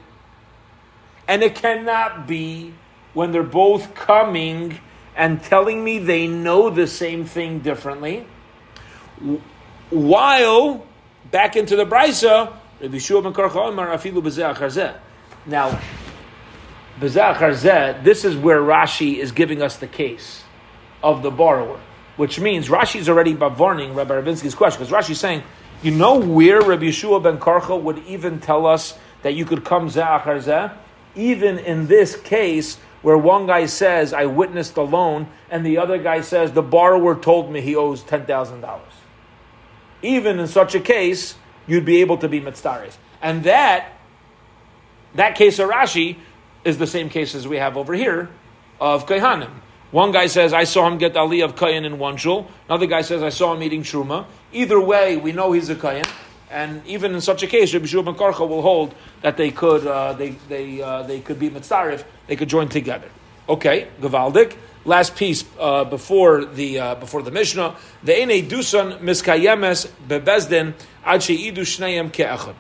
and 1.27 1.41
it 1.41 1.55
cannot 1.55 2.27
be 2.27 2.75
when 3.15 3.31
they're 3.31 3.41
both 3.41 3.95
coming 3.95 4.77
and 5.15 5.41
telling 5.41 5.83
me 5.83 5.97
they 5.97 6.27
know 6.27 6.69
the 6.69 6.85
same 6.85 7.25
thing 7.25 7.61
differently. 7.61 8.27
While 9.89 10.85
back 11.31 11.55
into 11.55 11.77
the 11.77 11.85
brisa. 11.85 12.53
Now, 15.47 15.79
this 16.99 18.23
is 18.23 18.37
where 18.37 18.61
Rashi 18.61 19.15
is 19.15 19.31
giving 19.31 19.63
us 19.63 19.77
the 19.77 19.87
case 19.87 20.43
of 21.03 21.23
the 21.23 21.31
borrower, 21.31 21.79
which 22.17 22.39
means 22.39 22.67
Rashi 22.67 22.99
is 22.99 23.09
already 23.09 23.33
warning 23.33 23.93
Rabbi 23.93 24.21
Ravinsky's 24.21 24.55
question 24.55 24.83
because 24.83 24.93
Rashi 24.93 25.11
is 25.11 25.19
saying, 25.19 25.43
you 25.81 25.91
know 25.91 26.19
where 26.19 26.61
Rabbi 26.61 26.85
Yeshua 26.85 27.23
ben 27.23 27.37
Karcha 27.37 27.81
would 27.81 27.99
even 27.99 28.39
tell 28.39 28.65
us 28.65 28.97
that 29.21 29.33
you 29.33 29.45
could 29.45 29.63
come 29.63 29.89
zeh? 29.89 30.73
Even 31.15 31.57
in 31.59 31.87
this 31.87 32.15
case, 32.17 32.77
where 33.01 33.17
one 33.17 33.47
guy 33.47 33.65
says, 33.65 34.13
I 34.13 34.25
witnessed 34.25 34.75
the 34.75 34.85
loan, 34.85 35.27
and 35.49 35.65
the 35.65 35.77
other 35.77 35.97
guy 35.97 36.21
says, 36.21 36.51
the 36.51 36.61
borrower 36.61 37.15
told 37.15 37.51
me 37.51 37.61
he 37.61 37.75
owes 37.75 38.03
$10,000. 38.03 38.79
Even 40.01 40.39
in 40.39 40.47
such 40.47 40.75
a 40.75 40.79
case, 40.79 41.35
you'd 41.65 41.85
be 41.85 42.01
able 42.01 42.17
to 42.17 42.27
be 42.27 42.41
mitzdarif. 42.41 42.97
And 43.21 43.43
that, 43.45 43.93
that 45.15 45.35
case 45.35 45.59
of 45.59 45.69
Rashi 45.69 46.17
is 46.65 46.77
the 46.77 46.87
same 46.87 47.09
case 47.09 47.35
as 47.35 47.47
we 47.47 47.57
have 47.57 47.77
over 47.77 47.93
here 47.93 48.29
of 48.79 49.05
Kaihanim. 49.05 49.51
One 49.91 50.11
guy 50.11 50.27
says, 50.27 50.53
I 50.53 50.65
saw 50.65 50.87
him 50.87 50.97
get 50.99 51.17
Ali 51.17 51.41
of 51.41 51.55
Kayan 51.55 51.83
in 51.83 51.97
one 51.97 52.17
shul. 52.17 52.47
Another 52.67 52.85
guy 52.85 53.01
says, 53.01 53.23
I 53.23 53.29
saw 53.29 53.53
him 53.53 53.63
eating 53.63 53.81
Truma. 53.81 54.25
Either 54.53 54.79
way, 54.79 55.17
we 55.17 55.31
know 55.31 55.51
he's 55.51 55.69
a 55.69 55.75
Kayan. 55.75 56.05
And 56.51 56.85
even 56.85 57.13
in 57.13 57.21
such 57.21 57.43
a 57.43 57.47
case, 57.47 57.73
Rabbi 57.73 57.85
Shua 57.85 58.03
ben 58.03 58.15
Karcha 58.15 58.47
will 58.47 58.61
hold 58.61 58.93
that 59.21 59.37
they 59.37 59.51
could, 59.51 59.85
uh, 59.85 60.13
they, 60.13 60.29
they, 60.47 60.81
uh, 60.81 61.03
they 61.03 61.19
could 61.19 61.39
be 61.39 61.49
mitzarif, 61.49 62.03
they 62.27 62.35
could 62.35 62.49
join 62.49 62.69
together. 62.69 63.09
Okay, 63.47 63.87
Gavaldik. 63.99 64.55
Last 64.85 65.15
piece 65.15 65.43
uh, 65.59 65.83
before 65.83 66.45
the 66.45 66.79
uh, 66.79 66.95
before 66.95 67.21
the 67.21 67.31
Mishnah. 67.31 67.75
The 68.01 68.21
ene 68.21 68.47
dusan 68.47 68.99
miskayemes 68.99 69.91
bebezdin 70.07 70.73
ad 71.03 71.19
sheidu 71.19 71.57
shneim 71.57 72.11
ke'echad. 72.11 72.55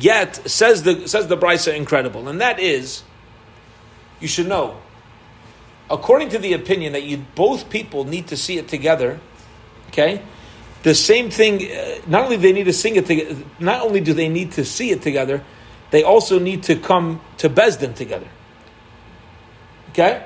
Yet 0.00 0.48
says 0.48 0.84
the 0.84 1.06
says 1.06 1.26
the 1.26 1.36
Brisa 1.36 1.76
incredible, 1.76 2.28
and 2.28 2.40
that 2.40 2.58
is, 2.58 3.02
you 4.20 4.26
should 4.26 4.48
know, 4.48 4.78
according 5.92 6.30
to 6.30 6.38
the 6.38 6.54
opinion 6.54 6.94
that 6.94 7.04
you 7.04 7.18
both 7.34 7.70
people 7.70 8.04
need 8.04 8.26
to 8.28 8.36
see 8.36 8.58
it 8.58 8.66
together. 8.66 9.20
Okay, 9.88 10.22
the 10.82 10.94
same 10.94 11.30
thing. 11.30 11.70
Uh, 11.70 12.00
not 12.06 12.24
only 12.24 12.36
they 12.36 12.52
need 12.52 12.64
to 12.64 12.72
sing 12.72 12.96
it 12.96 13.06
together, 13.06 13.36
not 13.60 13.82
only 13.82 14.00
do 14.00 14.14
they 14.14 14.28
need 14.28 14.52
to 14.52 14.64
see 14.64 14.90
it 14.90 15.02
together, 15.02 15.44
they 15.90 16.02
also 16.02 16.38
need 16.38 16.62
to 16.64 16.76
come 16.76 17.20
to 17.36 17.50
Besdin 17.50 17.94
together. 17.94 18.28
Okay. 19.90 20.24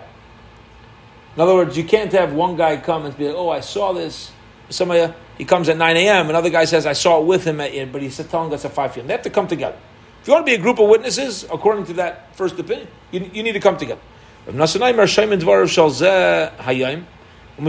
In 1.35 1.43
other 1.43 1.55
words, 1.55 1.77
you 1.77 1.85
can't 1.85 2.13
have 2.13 2.33
one 2.33 2.57
guy 2.57 2.79
come 2.79 3.05
and 3.05 3.15
be 3.19 3.27
like, 3.27 3.35
"Oh, 3.37 3.51
I 3.51 3.61
saw 3.61 3.93
this." 3.93 4.33
Somebody 4.71 5.13
he 5.37 5.45
comes 5.45 5.69
at 5.69 5.77
nine 5.77 5.97
a.m. 5.97 6.31
Another 6.31 6.51
guy 6.51 6.65
says, 6.65 6.87
"I 6.87 6.95
saw 6.95 7.21
it 7.21 7.27
with 7.27 7.45
him," 7.45 7.61
at, 7.61 7.93
but 7.93 8.01
he's 8.01 8.17
telling 8.29 8.55
us 8.55 8.65
at 8.65 8.73
five 8.73 8.95
p.m. 8.95 9.07
They 9.07 9.13
have 9.13 9.23
to 9.23 9.31
come 9.31 9.47
together. 9.47 9.77
If 10.23 10.29
you 10.29 10.33
want 10.35 10.47
to 10.47 10.51
be 10.51 10.55
a 10.55 10.63
group 10.63 10.79
of 10.79 10.89
witnesses, 10.89 11.45
according 11.45 11.87
to 11.87 11.93
that 11.95 12.35
first 12.35 12.59
opinion, 12.59 12.89
you, 13.13 13.31
you 13.33 13.43
need 13.43 13.53
to 13.53 13.61
come 13.61 13.77
together. 13.77 14.01
Rav 14.47 14.55
Nasanai 14.55 14.95
Mar 14.95 15.07
Shaimin 15.07 15.41
Dvarav 15.41 15.69
Shal 15.69 15.91
Zeh 15.91 16.57
Hayim. 16.59 17.05
Uh, 17.59 17.63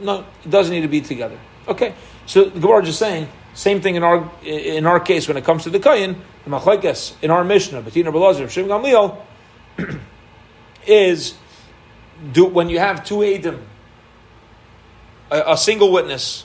no, 0.00 0.24
it 0.44 0.50
doesn't 0.50 0.72
need 0.72 0.82
to 0.82 0.88
be 0.88 1.00
together. 1.00 1.38
Okay, 1.66 1.94
so 2.26 2.44
the 2.44 2.60
Gemara 2.60 2.86
is 2.86 2.96
saying 2.96 3.28
same 3.54 3.80
thing 3.80 3.96
in 3.96 4.04
our 4.04 4.30
in 4.44 4.86
our 4.86 5.00
case 5.00 5.26
when 5.26 5.36
it 5.36 5.44
comes 5.44 5.64
to 5.64 5.70
the 5.70 5.80
Kayin, 5.80 6.16
the 6.44 6.50
Machlekes 6.50 7.14
in 7.22 7.30
our 7.32 7.42
Mishnah, 7.42 7.82
Betina 7.82 8.12
Belazar, 8.12 8.48
Shem 8.48 8.66
Gamliel, 8.66 9.20
is 10.86 11.34
do 12.32 12.46
when 12.46 12.70
you 12.70 12.78
have 12.78 13.04
two 13.04 13.16
Adim, 13.16 13.60
a, 15.30 15.42
a 15.48 15.56
single 15.56 15.90
witness, 15.90 16.44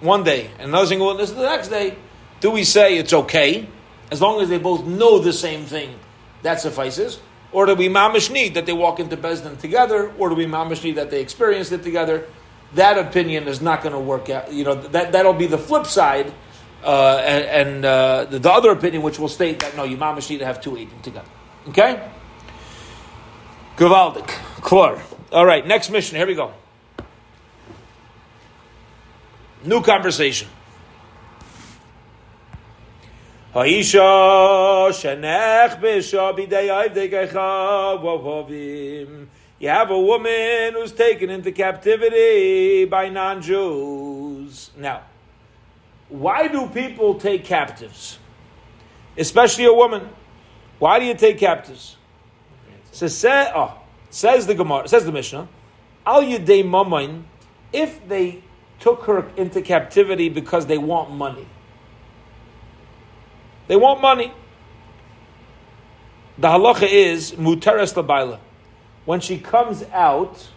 one 0.00 0.24
day, 0.24 0.50
and 0.58 0.70
another 0.70 0.86
single 0.86 1.06
witness 1.06 1.30
the 1.30 1.42
next 1.42 1.68
day, 1.68 1.96
do 2.40 2.50
we 2.50 2.64
say 2.64 2.98
it's 2.98 3.12
okay 3.12 3.68
As 4.10 4.20
long 4.20 4.40
as 4.40 4.48
they 4.48 4.58
both 4.58 4.84
know 4.84 5.18
the 5.18 5.32
same 5.32 5.64
thing, 5.64 5.98
that 6.42 6.60
suffices. 6.60 7.20
Or 7.52 7.66
do 7.66 7.74
we 7.74 7.88
mamish 7.88 8.30
need 8.30 8.54
that 8.54 8.66
they 8.66 8.72
walk 8.72 9.00
into 9.00 9.16
Bezdin 9.16 9.58
together, 9.58 10.12
or 10.18 10.28
do 10.28 10.34
we 10.34 10.46
mamish 10.46 10.84
need 10.84 10.96
that 10.96 11.10
they 11.10 11.20
experienced 11.20 11.72
it 11.72 11.82
together? 11.82 12.26
That 12.74 12.98
opinion 12.98 13.48
is 13.48 13.62
not 13.62 13.82
going 13.82 13.94
to 13.94 13.98
work 14.00 14.28
out. 14.28 14.52
You 14.52 14.64
know, 14.64 14.74
that, 14.74 15.12
that'll 15.12 15.32
be 15.32 15.46
the 15.46 15.58
flip 15.58 15.86
side. 15.86 16.32
Uh, 16.84 17.20
and 17.24 17.44
and 17.44 17.84
uh, 17.84 18.24
the, 18.26 18.38
the 18.38 18.50
other 18.50 18.70
opinion, 18.70 19.02
which 19.02 19.18
will 19.18 19.28
state 19.28 19.58
that 19.60 19.76
no, 19.76 19.82
you 19.84 19.96
mamish 19.96 20.30
need 20.30 20.38
to 20.38 20.44
have 20.44 20.60
two 20.60 20.76
eating 20.76 21.00
together. 21.02 21.28
Okay? 21.68 22.08
Gavaldik. 23.76 24.28
Klar. 24.60 25.02
All 25.32 25.44
right, 25.44 25.66
next 25.66 25.90
mission. 25.90 26.16
Here 26.16 26.26
we 26.26 26.34
go. 26.34 26.52
New 29.64 29.82
conversation. 29.82 30.48
Haisha 33.58 34.90
shenech. 34.90 35.82
You 39.60 39.68
have 39.68 39.90
a 39.90 39.98
woman 39.98 40.74
who's 40.74 40.92
taken 40.92 41.28
into 41.28 41.50
captivity 41.50 42.84
by 42.84 43.08
non-Jews. 43.08 44.70
Now, 44.76 45.02
why 46.08 46.46
do 46.46 46.68
people 46.68 47.16
take 47.16 47.44
captives? 47.44 48.20
Especially 49.16 49.64
a 49.64 49.72
woman. 49.72 50.08
Why 50.78 51.00
do 51.00 51.06
you 51.06 51.14
take 51.14 51.38
captives? 51.38 51.96
So 52.92 53.08
say, 53.08 53.50
oh, 53.52 53.76
says 54.08 54.46
the 54.46 54.54
Gemara, 54.54 54.86
says 54.86 55.04
the 55.04 55.10
Mishnah, 55.10 55.48
Al 56.06 56.22
Yedei 56.22 56.62
Mamain, 56.62 57.24
if 57.72 58.06
they 58.06 58.44
took 58.78 59.02
her 59.06 59.28
into 59.36 59.60
captivity 59.62 60.28
because 60.28 60.66
they 60.66 60.78
want 60.78 61.10
money. 61.10 61.48
They 63.68 63.76
want 63.76 64.00
money. 64.00 64.32
The 66.38 66.48
halacha 66.48 66.88
is 66.90 67.32
muteres 67.32 67.94
labaila. 67.94 68.38
When 69.04 69.20
she 69.20 69.38
comes 69.38 69.84
out 69.92 70.48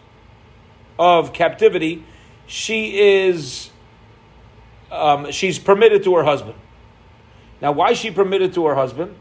of 0.97 1.33
captivity, 1.33 2.03
she 2.47 2.99
is 2.99 3.69
um, 4.91 5.31
she's 5.31 5.59
permitted 5.59 6.03
to 6.03 6.15
her 6.15 6.23
husband. 6.23 6.55
Now, 7.61 7.71
why 7.71 7.91
is 7.91 7.97
she 7.97 8.11
permitted 8.11 8.53
to 8.55 8.65
her 8.67 8.75
husband? 8.75 9.15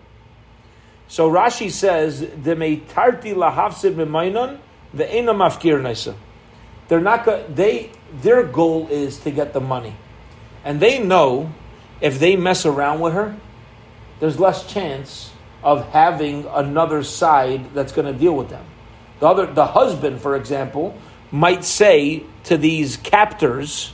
So 1.08 1.30
Rashi 1.30 1.70
says, 1.70 2.20
"De 2.20 2.54
meitarti 2.54 3.34
lahavsid 3.34 3.94
memainon 3.94 4.58
ve'ena 4.94 5.34
mafkir 5.34 5.80
naisa." 5.80 6.14
They're 6.88 7.00
not 7.00 7.24
they 7.54 7.90
their 8.22 8.42
goal 8.42 8.88
is 8.88 9.18
to 9.20 9.30
get 9.30 9.52
the 9.52 9.60
money, 9.60 9.94
and 10.64 10.80
they 10.80 10.98
know 10.98 11.52
if 12.00 12.18
they 12.18 12.36
mess 12.36 12.66
around 12.66 13.00
with 13.00 13.12
her, 13.12 13.36
there's 14.20 14.38
less 14.38 14.70
chance 14.72 15.32
of 15.62 15.88
having 15.88 16.46
another 16.46 17.02
side 17.02 17.74
that's 17.74 17.92
going 17.92 18.06
to 18.10 18.18
deal 18.18 18.34
with 18.34 18.48
them. 18.48 18.64
The 19.18 19.26
other, 19.26 19.46
the 19.46 19.66
husband, 19.66 20.20
for 20.20 20.36
example, 20.36 20.96
might 21.30 21.64
say 21.64 22.22
to 22.44 22.56
these 22.56 22.96
captors, 22.96 23.92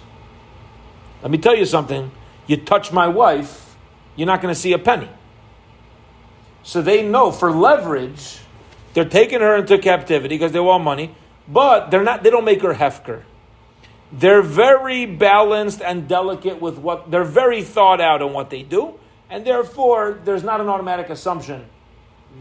"Let 1.23 1.31
me 1.31 1.39
tell 1.39 1.57
you 1.57 1.65
something. 1.65 2.11
You 2.47 2.57
touch 2.59 2.93
my 2.93 3.09
wife, 3.09 3.77
you're 4.15 4.27
not 4.27 4.41
going 4.41 4.55
to 4.55 4.61
see 4.61 4.73
a 4.73 4.79
penny." 4.79 5.09
So 6.63 6.83
they 6.83 7.03
know 7.03 7.31
for 7.31 7.51
leverage, 7.51 8.39
they're 8.95 9.05
taking 9.05 9.41
her 9.41 9.57
into 9.57 9.79
captivity 9.79 10.37
because 10.37 10.53
they 10.53 10.61
want 10.61 10.85
money, 10.85 11.15
but 11.49 11.91
they're 11.91 12.03
not. 12.03 12.23
They 12.23 12.31
don't 12.31 12.45
make 12.45 12.63
her 12.63 12.75
hefker. 12.75 13.23
They're 14.13 14.43
very 14.43 15.05
balanced 15.07 15.83
and 15.83 16.07
delicate 16.09 16.61
with 16.61 16.79
what 16.79 17.11
they're 17.11 17.25
very 17.25 17.63
thought 17.63 18.01
out 18.01 18.23
on 18.23 18.33
what 18.33 18.51
they 18.51 18.63
do, 18.63 18.95
and 19.31 19.47
therefore 19.47 20.19
there's 20.25 20.43
not 20.43 20.61
an 20.61 20.69
automatic 20.69 21.11
assumption 21.11 21.67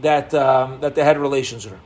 that 0.02 0.32
um, 0.34 0.80
that 0.80 0.94
they 0.94 1.04
had 1.04 1.18
relations 1.18 1.64
with 1.64 1.74
her. 1.74 1.80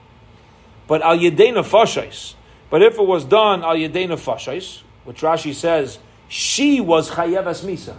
But 0.87 1.03
al 1.03 1.17
yedena 1.17 1.65
fashais. 1.65 2.35
But 2.69 2.83
if 2.83 2.99
it 2.99 3.07
was 3.07 3.25
done 3.25 3.63
al 3.63 3.77
yedena 3.77 4.19
fashais, 4.19 4.83
which 5.05 5.21
Rashi 5.21 5.55
says 5.55 5.99
she 6.29 6.81
was 6.81 7.11
chayevas 7.11 7.65
misa, 7.65 7.97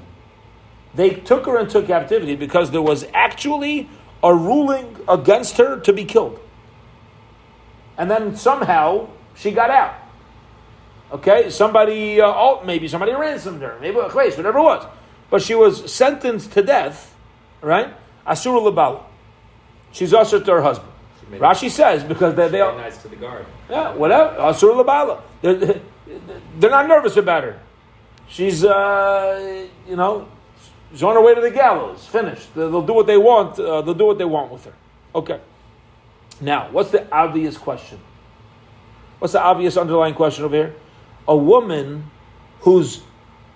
they 0.93 1.11
took 1.11 1.45
her 1.45 1.59
into 1.59 1.81
captivity 1.83 2.35
because 2.35 2.71
there 2.71 2.81
was 2.81 3.05
actually 3.13 3.89
a 4.23 4.33
ruling 4.33 4.97
against 5.07 5.57
her 5.57 5.79
to 5.79 5.93
be 5.93 6.05
killed. 6.05 6.39
And 7.97 8.09
then 8.09 8.35
somehow 8.35 9.09
she 9.35 9.51
got 9.51 9.69
out. 9.69 9.95
Okay, 11.11 11.49
somebody, 11.49 12.21
uh, 12.21 12.27
oh, 12.27 12.63
maybe 12.65 12.87
somebody 12.87 13.11
ransomed 13.13 13.61
her, 13.61 13.77
maybe 13.81 13.99
a 13.99 14.07
place, 14.07 14.37
whatever 14.37 14.59
it 14.59 14.63
was. 14.63 14.85
But 15.31 15.41
she 15.41 15.55
was 15.55 15.91
sentenced 15.91 16.51
to 16.51 16.61
death, 16.61 17.15
right? 17.61 17.91
Asura 18.27 18.59
Labala. 18.59 19.03
She's 19.91 20.13
usher 20.13 20.39
to 20.39 20.51
her 20.51 20.61
husband. 20.61 20.91
Rashi 21.31 21.71
says 21.71 22.03
because 22.03 22.35
they, 22.35 22.49
they 22.49 22.59
all, 22.59 22.77
nice 22.77 23.01
to 23.01 23.07
the 23.07 23.15
guard. 23.15 23.45
yeah, 23.69 23.93
whatever. 23.95 24.37
Asura 24.39 24.83
Labala. 24.83 25.21
They're, 25.41 25.55
they're 26.59 26.69
not 26.69 26.87
nervous 26.87 27.15
about 27.15 27.45
her. 27.45 27.59
She's, 28.27 28.63
uh, 28.65 29.67
you 29.87 29.95
know, 29.95 30.27
she's 30.91 31.01
on 31.01 31.15
her 31.15 31.21
way 31.21 31.33
to 31.33 31.41
the 31.41 31.51
gallows. 31.51 32.05
Finished. 32.05 32.53
They'll 32.53 32.69
they'll 32.69 32.85
do 32.85 32.93
what 32.93 33.07
they 33.07 33.17
want. 33.17 33.57
Uh, 33.57 33.81
they'll 33.81 33.93
do 33.93 34.05
what 34.05 34.17
they 34.17 34.25
want 34.25 34.51
with 34.51 34.65
her. 34.65 34.73
Okay. 35.15 35.39
Now, 36.41 36.69
what's 36.71 36.91
the 36.91 37.09
obvious 37.13 37.57
question? 37.57 37.99
What's 39.19 39.33
the 39.33 39.41
obvious 39.41 39.77
underlying 39.77 40.15
question 40.15 40.43
over 40.43 40.55
here? 40.55 40.75
A 41.27 41.35
woman 41.35 42.09
who's 42.61 43.01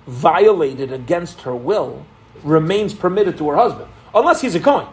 violated 0.08 0.92
against 0.92 1.42
her 1.42 1.56
will 1.56 2.06
remains 2.44 2.94
permitted 2.94 3.38
to 3.38 3.50
her 3.50 3.56
husband, 3.56 3.90
unless 4.14 4.42
he's 4.42 4.56
a 4.56 4.60
Kohen. 4.60 4.88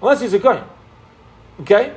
Unless 0.00 0.20
he's 0.20 0.32
a 0.34 0.40
Kohen. 0.40 0.64
Okay? 1.60 1.94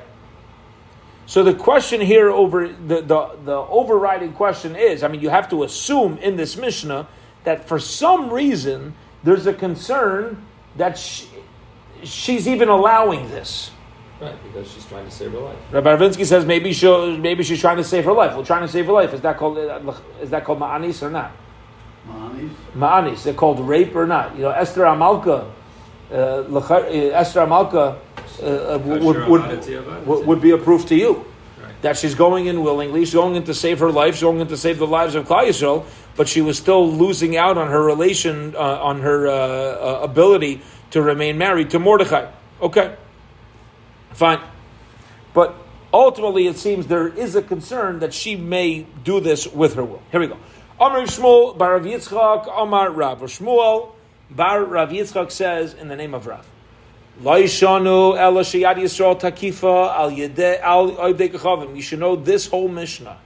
So 1.26 1.44
the 1.44 1.54
question 1.54 2.02
here 2.02 2.30
over 2.30 2.68
the, 2.68 3.02
the, 3.02 3.38
the 3.46 3.56
overriding 3.56 4.34
question 4.34 4.76
is, 4.76 5.04
I 5.04 5.08
mean, 5.10 5.22
you 5.22 5.30
have 5.30 5.50
to 5.50 5.64
assume 5.64 6.18
in 6.18 6.38
this 6.38 6.58
Mishnah 6.58 7.08
that 7.44 7.68
for 7.68 7.80
some 7.80 8.32
reason 8.32 8.96
there's 9.24 9.46
a 9.46 9.54
concern 9.54 10.44
that 10.78 10.98
she, 10.98 11.28
she's 12.04 12.48
even 12.48 12.68
allowing 12.68 13.30
this. 13.30 13.72
Right, 14.20 14.36
because 14.44 14.72
she's 14.72 14.86
trying 14.86 15.06
to 15.06 15.12
save 15.12 15.32
her 15.32 15.40
life. 15.40 15.58
Rabbi 15.72 15.96
Ravinsky 15.96 16.26
says 16.26 16.46
maybe 16.46 16.74
she 16.74 16.88
maybe 17.18 17.44
she's 17.44 17.62
trying 17.62 17.78
to 17.78 17.84
save 17.84 18.04
her 18.06 18.12
life. 18.12 18.34
Well, 18.34 18.44
trying 18.44 18.64
to 18.64 18.68
save 18.68 18.88
her 18.88 18.92
life 18.92 19.14
is 19.14 19.22
that 19.22 19.38
called 19.38 19.58
is 20.22 20.30
that 20.32 20.44
called 20.44 20.60
ma'anis 20.60 21.02
or 21.02 21.10
not? 21.10 21.32
Manis. 22.08 22.52
Ma'anis. 22.76 23.24
They're 23.24 23.34
called 23.34 23.60
rape 23.60 23.96
or 23.96 24.08
not? 24.08 24.36
You 24.36 24.44
know, 24.44 24.52
Esther 24.52 24.82
Amalka, 24.84 25.50
uh, 26.12 26.16
Lechar- 26.48 26.86
uh, 26.86 27.16
Esther 27.16 27.42
Amalka 27.42 27.98
uh, 28.42 28.46
uh, 28.46 28.78
would, 28.80 29.04
would, 29.04 29.28
would, 29.28 30.08
would, 30.08 30.26
would 30.28 30.42
be 30.42 30.52
a 30.52 30.58
proof 30.58 30.86
to 30.88 30.96
you 30.96 31.26
Right. 31.62 31.82
that 31.82 31.98
she's 31.98 32.16
going 32.16 32.46
in 32.48 32.62
willingly. 32.64 33.02
She's 33.06 33.14
going 33.14 33.36
in 33.36 33.44
to 33.44 33.54
save 33.54 33.80
her 33.80 33.92
life. 33.92 34.16
She's 34.16 34.24
going 34.24 34.40
in 34.40 34.48
to 34.48 34.58
save 34.58 34.80
the 34.80 34.88
lives 34.88 35.16
of 35.16 35.28
Klal 35.28 35.48
Yisrael, 35.48 35.86
but 36.16 36.28
she 36.28 36.42
was 36.42 36.58
still 36.58 36.90
losing 36.90 37.36
out 37.38 37.58
on 37.58 37.68
her 37.70 37.84
relation, 37.84 38.56
uh, 38.56 38.60
on 38.60 39.02
her 39.02 39.28
uh, 39.28 39.34
uh, 39.34 40.00
ability 40.04 40.62
to 40.92 41.02
remain 41.02 41.38
married 41.38 41.70
to 41.72 41.80
Mordechai. 41.80 42.32
Okay, 42.62 42.96
fine. 44.12 44.40
But 45.34 45.56
ultimately, 45.94 46.48
it 46.48 46.58
seems 46.58 46.88
there 46.88 47.08
is 47.08 47.36
a 47.36 47.42
concern 47.42 48.00
that 48.00 48.14
she 48.14 48.36
may 48.36 48.86
do 49.04 49.20
this 49.20 49.48
with 49.48 49.76
her 49.76 49.84
will. 49.84 50.02
Here 50.12 50.20
we 50.20 50.28
go. 50.28 50.38
Amar 50.82 51.02
Shmuel 51.02 51.58
bar 51.58 51.74
Rav 51.74 51.84
Yitzchak, 51.84 52.48
Amar 52.58 52.90
Rav. 52.92 53.20
Shmuel 53.24 53.92
bar 54.32 54.64
Rav 54.64 54.92
Yitzchak 54.92 55.30
says 55.30 55.74
in 55.74 55.90
the 55.90 55.96
name 55.98 56.14
of 56.14 56.26
Rav. 56.26 56.48
You 57.22 57.48
should 57.50 57.84
know 57.84 58.16
this 62.16 62.48
whole 62.48 62.70
Mishnah. 62.70 63.18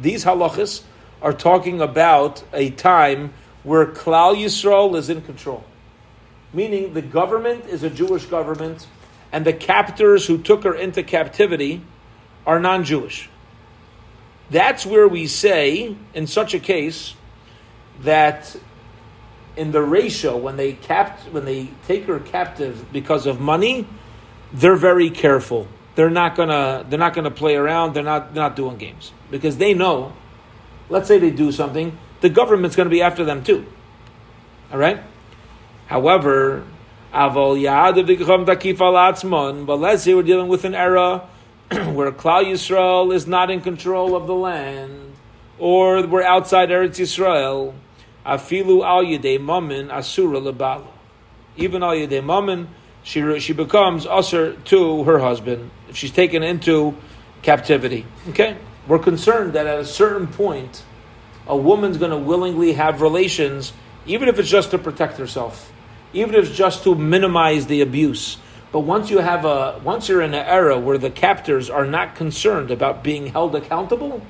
These 0.00 0.24
halachas 0.24 0.82
are 1.22 1.32
talking 1.32 1.80
about 1.80 2.42
a 2.52 2.70
time 2.70 3.34
where 3.62 3.86
Klal 3.86 4.34
Yisrael 4.34 4.96
is 4.96 5.08
in 5.08 5.22
control. 5.22 5.62
Meaning 6.52 6.92
the 6.94 7.02
government 7.02 7.66
is 7.66 7.84
a 7.84 7.90
Jewish 7.90 8.24
government 8.24 8.88
and 9.30 9.44
the 9.44 9.52
captors 9.52 10.26
who 10.26 10.38
took 10.38 10.64
her 10.64 10.74
into 10.74 11.04
captivity 11.04 11.82
are 12.44 12.58
non-Jewish. 12.58 13.28
That's 14.50 14.84
where 14.84 15.06
we 15.06 15.26
say, 15.26 15.96
in 16.12 16.26
such 16.26 16.54
a 16.54 16.58
case, 16.58 17.14
that 18.00 18.56
in 19.56 19.72
the 19.72 19.82
ratio 19.82 20.36
when 20.36 20.56
they 20.56 20.72
capt 20.72 21.22
when 21.32 21.44
they 21.44 21.70
take 21.86 22.04
her 22.04 22.18
captive 22.18 22.92
because 22.92 23.26
of 23.26 23.40
money, 23.40 23.86
they're 24.52 24.76
very 24.76 25.10
careful. 25.10 25.68
They're 25.94 26.10
not 26.10 26.34
gonna 26.34 26.84
they're 26.88 26.98
not 26.98 27.14
gonna 27.14 27.30
play 27.30 27.56
around. 27.56 27.94
They're 27.94 28.02
not 28.02 28.34
they're 28.34 28.42
not 28.42 28.56
doing 28.56 28.76
games 28.76 29.12
because 29.30 29.56
they 29.58 29.74
know. 29.74 30.12
Let's 30.88 31.06
say 31.06 31.18
they 31.18 31.30
do 31.30 31.52
something, 31.52 31.96
the 32.20 32.28
government's 32.28 32.76
going 32.76 32.86
to 32.86 32.90
be 32.90 33.02
after 33.02 33.24
them 33.24 33.42
too. 33.44 33.64
All 34.72 34.78
right. 34.78 35.02
However, 35.86 36.64
but 37.12 37.46
let's 39.76 40.02
say 40.02 40.14
we're 40.14 40.22
dealing 40.22 40.48
with 40.48 40.64
an 40.64 40.74
era 40.74 41.28
where 41.92 42.10
Klal 42.10 42.46
Yisrael 42.46 43.14
is 43.14 43.28
not 43.28 43.48
in 43.48 43.60
control 43.60 44.16
of 44.16 44.26
the 44.26 44.34
land, 44.34 45.14
or 45.56 46.04
we're 46.04 46.22
outside 46.22 46.68
Eretz 46.68 46.98
Yisrael. 46.98 47.74
Afilu 48.26 48.84
al 48.84 49.04
yedei 49.04 49.40
mamin 49.40 49.88
asura 49.88 50.40
lebala. 50.40 50.88
even 51.56 51.84
al 51.84 51.90
yedei 51.92 52.24
mammon, 52.24 52.68
she 53.04 53.38
she 53.38 53.52
becomes 53.52 54.04
usher 54.04 54.54
to 54.54 55.04
her 55.04 55.20
husband 55.20 55.70
if 55.88 55.96
she's 55.96 56.10
taken 56.10 56.42
into 56.42 56.96
captivity. 57.42 58.04
Okay, 58.30 58.56
we're 58.88 58.98
concerned 58.98 59.52
that 59.52 59.68
at 59.68 59.78
a 59.78 59.84
certain 59.84 60.26
point, 60.26 60.82
a 61.46 61.56
woman's 61.56 61.98
going 61.98 62.10
to 62.10 62.18
willingly 62.18 62.72
have 62.72 63.00
relations, 63.00 63.72
even 64.06 64.28
if 64.28 64.40
it's 64.40 64.50
just 64.50 64.72
to 64.72 64.78
protect 64.78 65.18
herself, 65.18 65.72
even 66.12 66.34
if 66.34 66.48
it's 66.48 66.56
just 66.56 66.82
to 66.82 66.96
minimize 66.96 67.68
the 67.68 67.80
abuse. 67.80 68.38
But 68.72 68.80
once 68.80 69.10
you 69.10 69.18
have 69.18 69.44
a 69.44 69.80
once 69.82 70.08
you're 70.08 70.22
in 70.22 70.34
an 70.34 70.46
era 70.46 70.78
where 70.78 70.98
the 70.98 71.10
captors 71.10 71.68
are 71.68 71.86
not 71.86 72.14
concerned 72.14 72.70
about 72.70 73.02
being 73.02 73.26
held 73.26 73.54
accountable, 73.56 74.22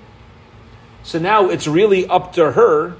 so 1.03 1.18
now 1.18 1.51
it's 1.51 1.66
really 1.66 2.07
up 2.07 2.34
to 2.34 2.53
her 2.53 2.97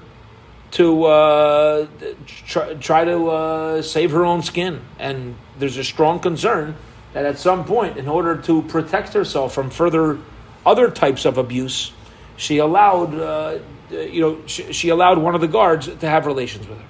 to 0.73 1.05
uh, 1.05 1.87
try, 2.27 2.75
try 2.75 3.05
to 3.05 3.31
uh, 3.31 3.83
save 3.83 4.13
her 4.13 4.25
own 4.25 4.43
skin. 4.43 4.81
And 4.99 5.37
there's 5.59 5.77
a 5.77 5.85
strong 5.85 6.21
concern 6.21 6.77
that 7.13 7.25
at 7.25 7.39
some 7.39 7.65
point, 7.65 7.97
in 7.97 8.07
order 8.07 8.37
to 8.43 8.63
protect 8.63 9.15
herself 9.15 9.53
from 9.55 9.71
further 9.71 10.19
other 10.65 10.91
types 10.91 11.25
of 11.25 11.39
abuse, 11.39 11.93
she 12.37 12.59
allowed, 12.59 13.15
uh, 13.15 13.59
you 13.91 14.21
know, 14.21 14.39
she, 14.47 14.73
she, 14.73 14.89
allowed 14.91 15.19
one 15.19 15.35
of 15.35 15.41
the 15.41 15.49
guards 15.49 15.89
to 15.89 16.09
have 16.09 16.27
relations 16.27 16.69
with 16.69 16.79
her. 16.79 16.85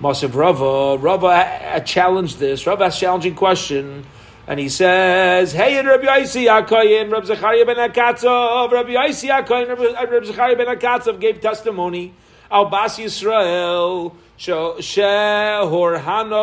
Masiv 0.00 0.34
Rava, 0.34 0.98
Rava 0.98 1.82
challenged 1.86 2.38
this. 2.38 2.66
Rava 2.66 2.84
asked 2.84 3.00
challenging 3.00 3.34
question. 3.34 4.04
And 4.46 4.60
he 4.60 4.68
says, 4.68 5.52
Hey, 5.52 5.78
and 5.78 5.88
Rabbi 5.88 6.04
Yaisi 6.04 6.46
Akayin, 6.46 7.10
Rabbi 7.10 7.24
Zechariah 7.26 7.64
ben 7.64 7.76
Akatzov, 7.76 8.70
Rabbi 8.70 8.90
Yaisi 8.90 9.28
Akayin, 9.30 9.68
Rabbi 9.68 10.24
Zechariah 10.26 10.54
ben 10.54 10.66
Akatzov 10.66 11.18
gave 11.18 11.40
testimony 11.40 12.12
Al 12.50 12.66
Bas 12.66 12.98
Yisrael 12.98 14.14
Shehorhana 14.38 15.32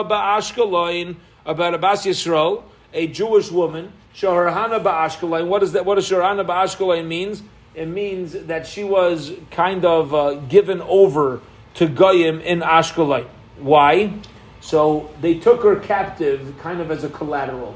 Ba'ashkaloin 0.09 1.15
about 1.45 1.75
a 1.75 1.77
Bas 1.77 2.05
Yisrael, 2.05 2.63
a 2.91 3.07
Jewish 3.07 3.51
woman. 3.51 3.93
Shehorhana 4.15 4.83
Ba'ashkaloin. 4.83 5.47
What 5.47 5.63
is 5.63 5.73
that? 5.73 5.85
What 5.85 5.95
does 5.95 6.09
Shehorhana 6.09 6.45
Ba'ashkaloin 6.45 7.07
means? 7.07 7.43
It 7.75 7.87
means 7.87 8.33
that 8.33 8.67
she 8.67 8.83
was 8.83 9.31
kind 9.51 9.85
of 9.85 10.13
uh, 10.13 10.33
given 10.35 10.81
over 10.81 11.39
to 11.75 11.87
Goyim 11.87 12.41
in 12.41 12.59
Ashkelon. 12.59 13.27
Why? 13.57 14.13
So 14.61 15.09
they 15.21 15.35
took 15.35 15.63
her 15.63 15.75
captive 15.75 16.55
kind 16.59 16.79
of 16.79 16.89
as 16.91 17.03
a 17.03 17.09
collateral. 17.09 17.75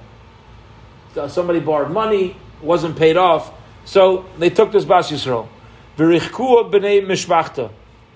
So 1.13 1.27
somebody 1.27 1.59
borrowed 1.59 1.91
money, 1.91 2.35
wasn't 2.61 2.95
paid 2.97 3.17
off, 3.17 3.51
so 3.85 4.25
they 4.37 4.49
took 4.49 4.71
this 4.71 4.85
Bas 4.85 5.11
Yisrael. 5.11 5.47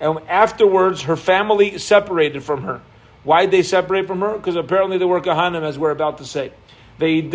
And 0.00 0.18
afterwards 0.28 1.02
her 1.02 1.16
family 1.16 1.78
separated 1.78 2.42
from 2.42 2.62
her. 2.62 2.80
Why 3.24 3.42
did 3.42 3.52
they 3.52 3.62
separate 3.62 4.06
from 4.06 4.20
her? 4.20 4.36
Because 4.36 4.56
apparently 4.56 4.98
they 4.98 5.04
were 5.04 5.20
kahanim, 5.20 5.62
as 5.62 5.78
we're 5.78 5.90
about 5.90 6.18
to 6.18 6.24
say. 6.24 6.52
And 7.00 7.32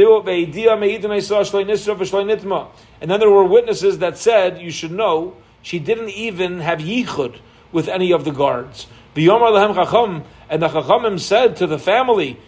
then 3.11 3.19
there 3.19 3.29
were 3.29 3.43
witnesses 3.43 3.99
that 3.99 4.17
said, 4.17 4.61
you 4.61 4.71
should 4.71 4.91
know, 4.91 5.35
she 5.61 5.79
didn't 5.79 6.09
even 6.09 6.59
have 6.59 6.79
yichud 6.79 7.39
with 7.71 7.87
any 7.87 8.11
of 8.11 8.23
the 8.23 8.31
guards. 8.31 8.87
And 9.17 10.61
the 10.61 10.69
chachamim 10.69 11.19
said 11.19 11.55
to 11.57 11.67
the 11.67 11.79
family, 11.79 12.39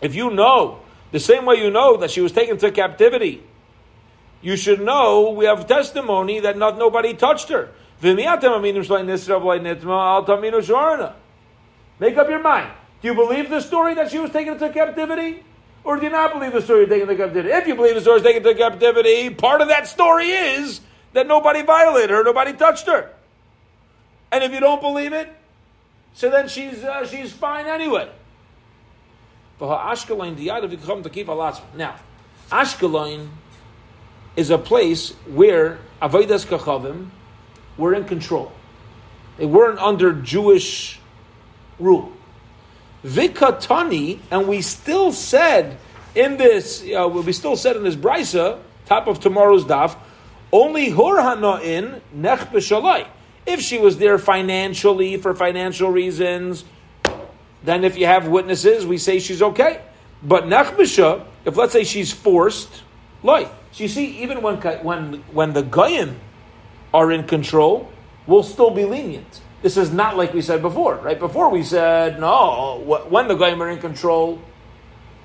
if 0.00 0.14
you 0.14 0.30
know, 0.30 0.80
the 1.12 1.20
same 1.20 1.44
way 1.44 1.56
you 1.56 1.70
know 1.70 1.96
that 1.98 2.10
she 2.10 2.20
was 2.20 2.32
taken 2.32 2.58
to 2.58 2.70
captivity, 2.70 3.42
you 4.42 4.56
should 4.56 4.80
know 4.80 5.30
we 5.30 5.44
have 5.44 5.66
testimony 5.66 6.40
that 6.40 6.56
not 6.58 6.78
nobody 6.78 7.14
touched 7.14 7.50
her. 7.50 7.70
Make 8.00 8.26
up 12.16 12.28
your 12.28 12.42
mind. 12.42 12.70
Do 13.00 13.08
you 13.08 13.14
believe 13.14 13.50
the 13.50 13.60
story 13.60 13.94
that 13.94 14.10
she 14.10 14.18
was 14.18 14.30
taken 14.30 14.54
into 14.54 14.70
captivity? 14.70 15.42
Or 15.84 15.96
do 15.96 16.04
you 16.04 16.10
not 16.10 16.32
believe 16.32 16.52
the 16.52 16.62
story 16.62 16.86
taken 16.86 17.08
into 17.08 17.22
captivity? 17.22 17.54
If 17.54 17.66
you 17.66 17.74
believe 17.74 17.94
the 17.94 18.00
story 18.00 18.22
taken 18.22 18.46
into 18.46 18.58
captivity, 18.58 19.30
part 19.30 19.60
of 19.60 19.68
that 19.68 19.86
story 19.86 20.30
is 20.30 20.80
that 21.14 21.26
nobody 21.26 21.62
violated 21.62 22.10
her, 22.10 22.22
nobody 22.22 22.52
touched 22.52 22.86
her. 22.86 23.10
And 24.30 24.44
if 24.44 24.52
you 24.52 24.60
don't 24.60 24.80
believe 24.80 25.12
it, 25.12 25.32
so 26.12 26.28
then 26.28 26.48
she's 26.48 26.84
uh, 26.84 27.06
she's 27.06 27.32
fine 27.32 27.66
anyway. 27.66 28.10
Now, 29.60 29.80
Ashkelon 32.50 33.28
is 34.36 34.50
a 34.50 34.58
place 34.58 35.10
where 35.26 35.78
Avodas 36.02 36.44
Kachavim 36.44 37.10
were 37.78 37.94
in 37.94 38.04
control. 38.04 38.52
They 39.36 39.46
weren't 39.46 39.78
under 39.78 40.12
Jewish 40.12 40.98
rule. 41.78 42.12
Vikatani, 43.04 44.18
and 44.30 44.48
we 44.48 44.62
still 44.62 45.12
said 45.12 45.76
in 46.14 46.36
this, 46.36 46.82
uh, 46.82 47.08
we 47.08 47.32
still 47.32 47.56
said 47.56 47.76
in 47.76 47.84
this 47.84 47.96
brisa, 47.96 48.60
top 48.86 49.06
of 49.06 49.20
tomorrow's 49.20 49.64
daf, 49.64 49.96
only 50.54 50.90
hurhana 50.90 51.60
in 51.62 52.00
nech 52.16 52.50
b'shalai. 52.52 53.06
If 53.44 53.60
she 53.60 53.76
was 53.76 53.98
there 53.98 54.18
financially 54.18 55.18
for 55.18 55.34
financial 55.34 55.90
reasons, 55.90 56.64
then 57.64 57.84
if 57.84 57.98
you 57.98 58.06
have 58.06 58.28
witnesses, 58.28 58.86
we 58.86 58.96
say 58.96 59.18
she's 59.18 59.42
okay. 59.42 59.82
But 60.22 60.44
nech 60.44 61.26
if 61.44 61.56
let's 61.56 61.72
say 61.72 61.84
she's 61.84 62.12
forced, 62.12 62.82
loy. 63.22 63.48
So 63.72 63.82
you 63.82 63.88
see, 63.88 64.22
even 64.22 64.40
when 64.40 64.56
when 64.82 65.24
when 65.32 65.52
the 65.52 65.62
goyim 65.62 66.20
are 66.94 67.10
in 67.10 67.24
control, 67.24 67.92
we'll 68.26 68.44
still 68.44 68.70
be 68.70 68.84
lenient. 68.84 69.40
This 69.60 69.76
is 69.76 69.92
not 69.92 70.16
like 70.16 70.32
we 70.32 70.40
said 70.40 70.62
before, 70.62 70.96
right? 70.96 71.18
Before 71.18 71.50
we 71.50 71.64
said 71.64 72.20
no, 72.20 72.80
when 73.08 73.28
the 73.28 73.34
goyim 73.34 73.60
are 73.60 73.70
in 73.70 73.80
control, 73.80 74.40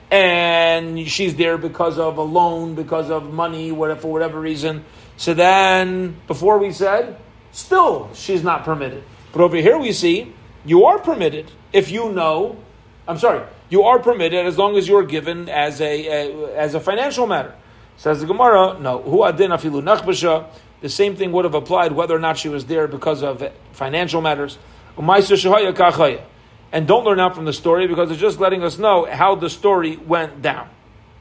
and 0.09 1.07
she's 1.07 1.35
there 1.35 1.57
because 1.57 1.99
of 1.99 2.17
a 2.17 2.23
loan, 2.23 2.73
because 2.73 3.11
of 3.11 3.31
money, 3.31 3.71
whatever 3.71 4.01
for 4.01 4.11
whatever 4.11 4.39
reason. 4.39 4.83
So 5.19 5.33
then, 5.33 6.15
before 6.27 6.59
we 6.59 6.71
said, 6.71 7.17
still 7.51 8.09
she's 8.13 8.41
not 8.41 8.63
permitted. 8.63 9.03
But 9.33 9.41
over 9.41 9.57
here 9.57 9.77
we 9.77 9.91
see 9.91 10.33
you 10.63 10.85
are 10.85 10.97
permitted 10.97 11.51
if 11.73 11.91
you 11.91 12.13
know. 12.13 12.57
I'm 13.05 13.17
sorry, 13.17 13.45
you 13.69 13.83
are 13.83 13.99
permitted 13.99 14.45
as 14.45 14.57
long 14.57 14.77
as 14.77 14.87
you're 14.87 15.03
given 15.03 15.49
as 15.49 15.81
a, 15.81 16.07
a 16.07 16.55
as 16.55 16.73
a 16.73 16.79
financial 16.79 17.27
matter. 17.27 17.53
Says 17.97 18.21
the 18.21 18.27
Gemara, 18.27 18.79
no. 18.79 19.01
Who 19.01 19.25
adin 19.25 19.51
afilu 19.51 19.83
nachbasha. 19.83 20.47
The 20.79 20.87
same 20.87 21.17
thing 21.17 21.33
would 21.33 21.43
have 21.43 21.53
applied 21.53 21.91
whether 21.91 22.15
or 22.15 22.19
not 22.19 22.37
she 22.37 22.47
was 22.47 22.67
there 22.67 22.87
because 22.87 23.21
of 23.21 23.43
financial 23.73 24.21
matters. 24.21 24.57
And 24.95 26.87
don't 26.87 27.03
learn 27.03 27.19
out 27.19 27.35
from 27.35 27.43
the 27.43 27.51
story 27.51 27.87
because 27.87 28.09
it's 28.09 28.21
just 28.21 28.39
letting 28.39 28.63
us 28.63 28.77
know 28.77 29.03
how 29.03 29.35
the 29.35 29.49
story 29.49 29.97
went 29.97 30.41
down. 30.41 30.69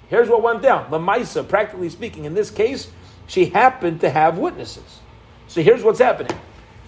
Here's 0.07 0.29
what 0.29 0.43
went 0.43 0.63
down. 0.63 0.89
The 0.89 1.01
Maisa, 1.01 1.49
practically 1.49 1.89
speaking, 1.89 2.25
in 2.25 2.35
this 2.35 2.53
case, 2.53 2.93
she 3.29 3.45
happened 3.47 4.01
to 4.01 4.11
have 4.11 4.39
witnesses. 4.39 4.99
So 5.47 5.63
here's 5.63 5.85
what's 5.85 6.01
happening. 6.01 6.37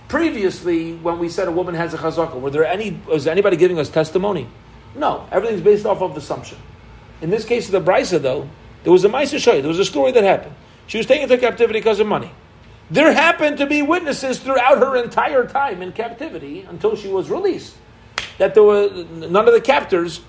Previously, 0.09 0.95
when 0.97 1.21
we 1.21 1.29
said 1.29 1.47
a 1.47 1.53
woman 1.53 1.77
has 1.77 1.95
a 1.95 1.99
chazaka, 1.99 2.41
were 2.41 2.51
there 2.51 2.65
any 2.65 3.01
was 3.07 3.29
anybody 3.29 3.57
giving 3.57 3.79
us 3.79 3.89
testimony? 3.89 4.49
No. 4.97 5.29
Everything's 5.31 5.61
based 5.61 5.87
off 5.87 6.03
of 6.03 6.17
assumption. 6.17 6.59
In 7.21 7.31
this 7.31 7.45
case 7.45 7.67
of 7.67 7.73
the 7.73 7.81
Brisa, 7.81 8.21
though, 8.21 8.49
there 8.83 8.93
was 8.93 9.05
a 9.05 9.09
Maisa 9.09 9.39
Shoy, 9.39 9.61
there 9.61 9.69
was 9.69 9.79
a 9.79 9.85
story 9.85 10.11
that 10.13 10.25
happened. 10.25 10.57
She 10.87 10.99
was 10.99 11.07
taken 11.07 11.29
to 11.29 11.39
captivity 11.39 11.79
because 11.79 12.01
of 12.01 12.07
money. 12.07 12.33
There 12.91 13.13
happened 13.13 13.59
to 13.59 13.67
be 13.67 13.83
witnesses 13.83 14.41
throughout 14.41 14.79
her 14.79 14.97
entire 14.97 15.47
time 15.47 15.81
in 15.81 15.93
captivity 15.93 16.63
until 16.63 16.97
she 16.97 17.07
was 17.07 17.31
released. 17.31 17.77
That 18.39 18.55
there 18.55 18.65
were 18.65 18.89
none 18.91 19.47
of 19.47 19.55
the 19.55 19.61
captors 19.61 20.23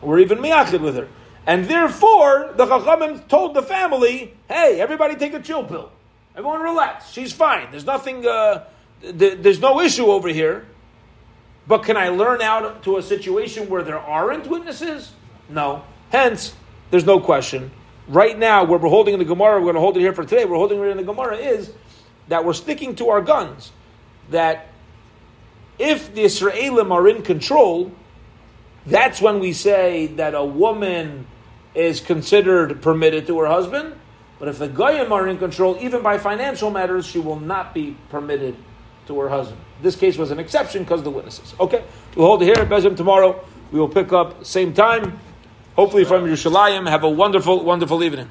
were 0.00 0.18
even 0.18 0.38
miyachid 0.38 0.80
with 0.80 0.96
her. 0.96 1.08
And 1.46 1.64
therefore, 1.66 2.52
the 2.56 2.66
Chachamim 2.66 3.26
told 3.28 3.54
the 3.54 3.62
family, 3.62 4.34
hey, 4.48 4.80
everybody 4.80 5.16
take 5.16 5.34
a 5.34 5.40
chill 5.40 5.64
pill. 5.64 5.90
Everyone 6.36 6.60
relax. 6.60 7.10
She's 7.10 7.32
fine. 7.32 7.70
There's 7.70 7.86
nothing, 7.86 8.26
uh, 8.26 8.64
th- 9.02 9.38
there's 9.40 9.60
no 9.60 9.80
issue 9.80 10.06
over 10.06 10.28
here. 10.28 10.66
But 11.66 11.82
can 11.84 11.96
I 11.96 12.08
learn 12.08 12.42
out 12.42 12.82
to 12.84 12.98
a 12.98 13.02
situation 13.02 13.68
where 13.68 13.82
there 13.82 13.98
aren't 13.98 14.46
witnesses? 14.46 15.12
No. 15.48 15.84
Hence, 16.10 16.54
there's 16.90 17.06
no 17.06 17.20
question. 17.20 17.70
Right 18.08 18.38
now, 18.38 18.64
where 18.64 18.78
we're 18.78 18.88
holding 18.88 19.14
in 19.14 19.20
the 19.20 19.26
Gemara, 19.26 19.58
we're 19.58 19.66
going 19.66 19.74
to 19.74 19.80
hold 19.80 19.96
it 19.96 20.00
here 20.00 20.12
for 20.12 20.24
today, 20.24 20.44
we're 20.44 20.56
holding 20.56 20.80
it 20.80 20.86
in 20.86 20.96
the 20.96 21.04
Gemara 21.04 21.36
is 21.36 21.72
that 22.28 22.44
we're 22.44 22.54
sticking 22.54 22.94
to 22.96 23.08
our 23.10 23.20
guns. 23.20 23.72
That 24.30 24.68
if 25.78 26.14
the 26.14 26.24
Israelim 26.24 26.92
are 26.92 27.08
in 27.08 27.22
control, 27.22 27.92
that's 28.86 29.20
when 29.20 29.40
we 29.40 29.52
say 29.52 30.06
that 30.16 30.34
a 30.34 30.44
woman 30.44 31.26
is 31.74 32.00
considered 32.00 32.82
permitted 32.82 33.26
to 33.26 33.38
her 33.40 33.46
husband. 33.46 33.94
But 34.38 34.48
if 34.48 34.58
the 34.58 34.68
Goyim 34.68 35.12
are 35.12 35.28
in 35.28 35.38
control, 35.38 35.76
even 35.80 36.02
by 36.02 36.18
financial 36.18 36.70
matters, 36.70 37.06
she 37.06 37.18
will 37.18 37.38
not 37.38 37.74
be 37.74 37.96
permitted 38.08 38.56
to 39.06 39.20
her 39.20 39.28
husband. 39.28 39.60
This 39.82 39.96
case 39.96 40.16
was 40.16 40.30
an 40.30 40.38
exception 40.38 40.82
because 40.82 41.00
of 41.00 41.04
the 41.04 41.10
witnesses. 41.10 41.54
Okay, 41.60 41.84
we'll 42.16 42.26
hold 42.26 42.42
it 42.42 42.46
here 42.46 42.54
at 42.56 42.68
Bezim 42.68 42.96
tomorrow. 42.96 43.44
We 43.70 43.78
will 43.78 43.88
pick 43.88 44.12
up 44.12 44.44
same 44.44 44.72
time 44.72 45.20
hopefully 45.76 46.04
from 46.04 46.24
Yerushalayim. 46.24 46.88
Have 46.88 47.04
a 47.04 47.08
wonderful, 47.08 47.64
wonderful 47.64 48.02
evening. 48.02 48.30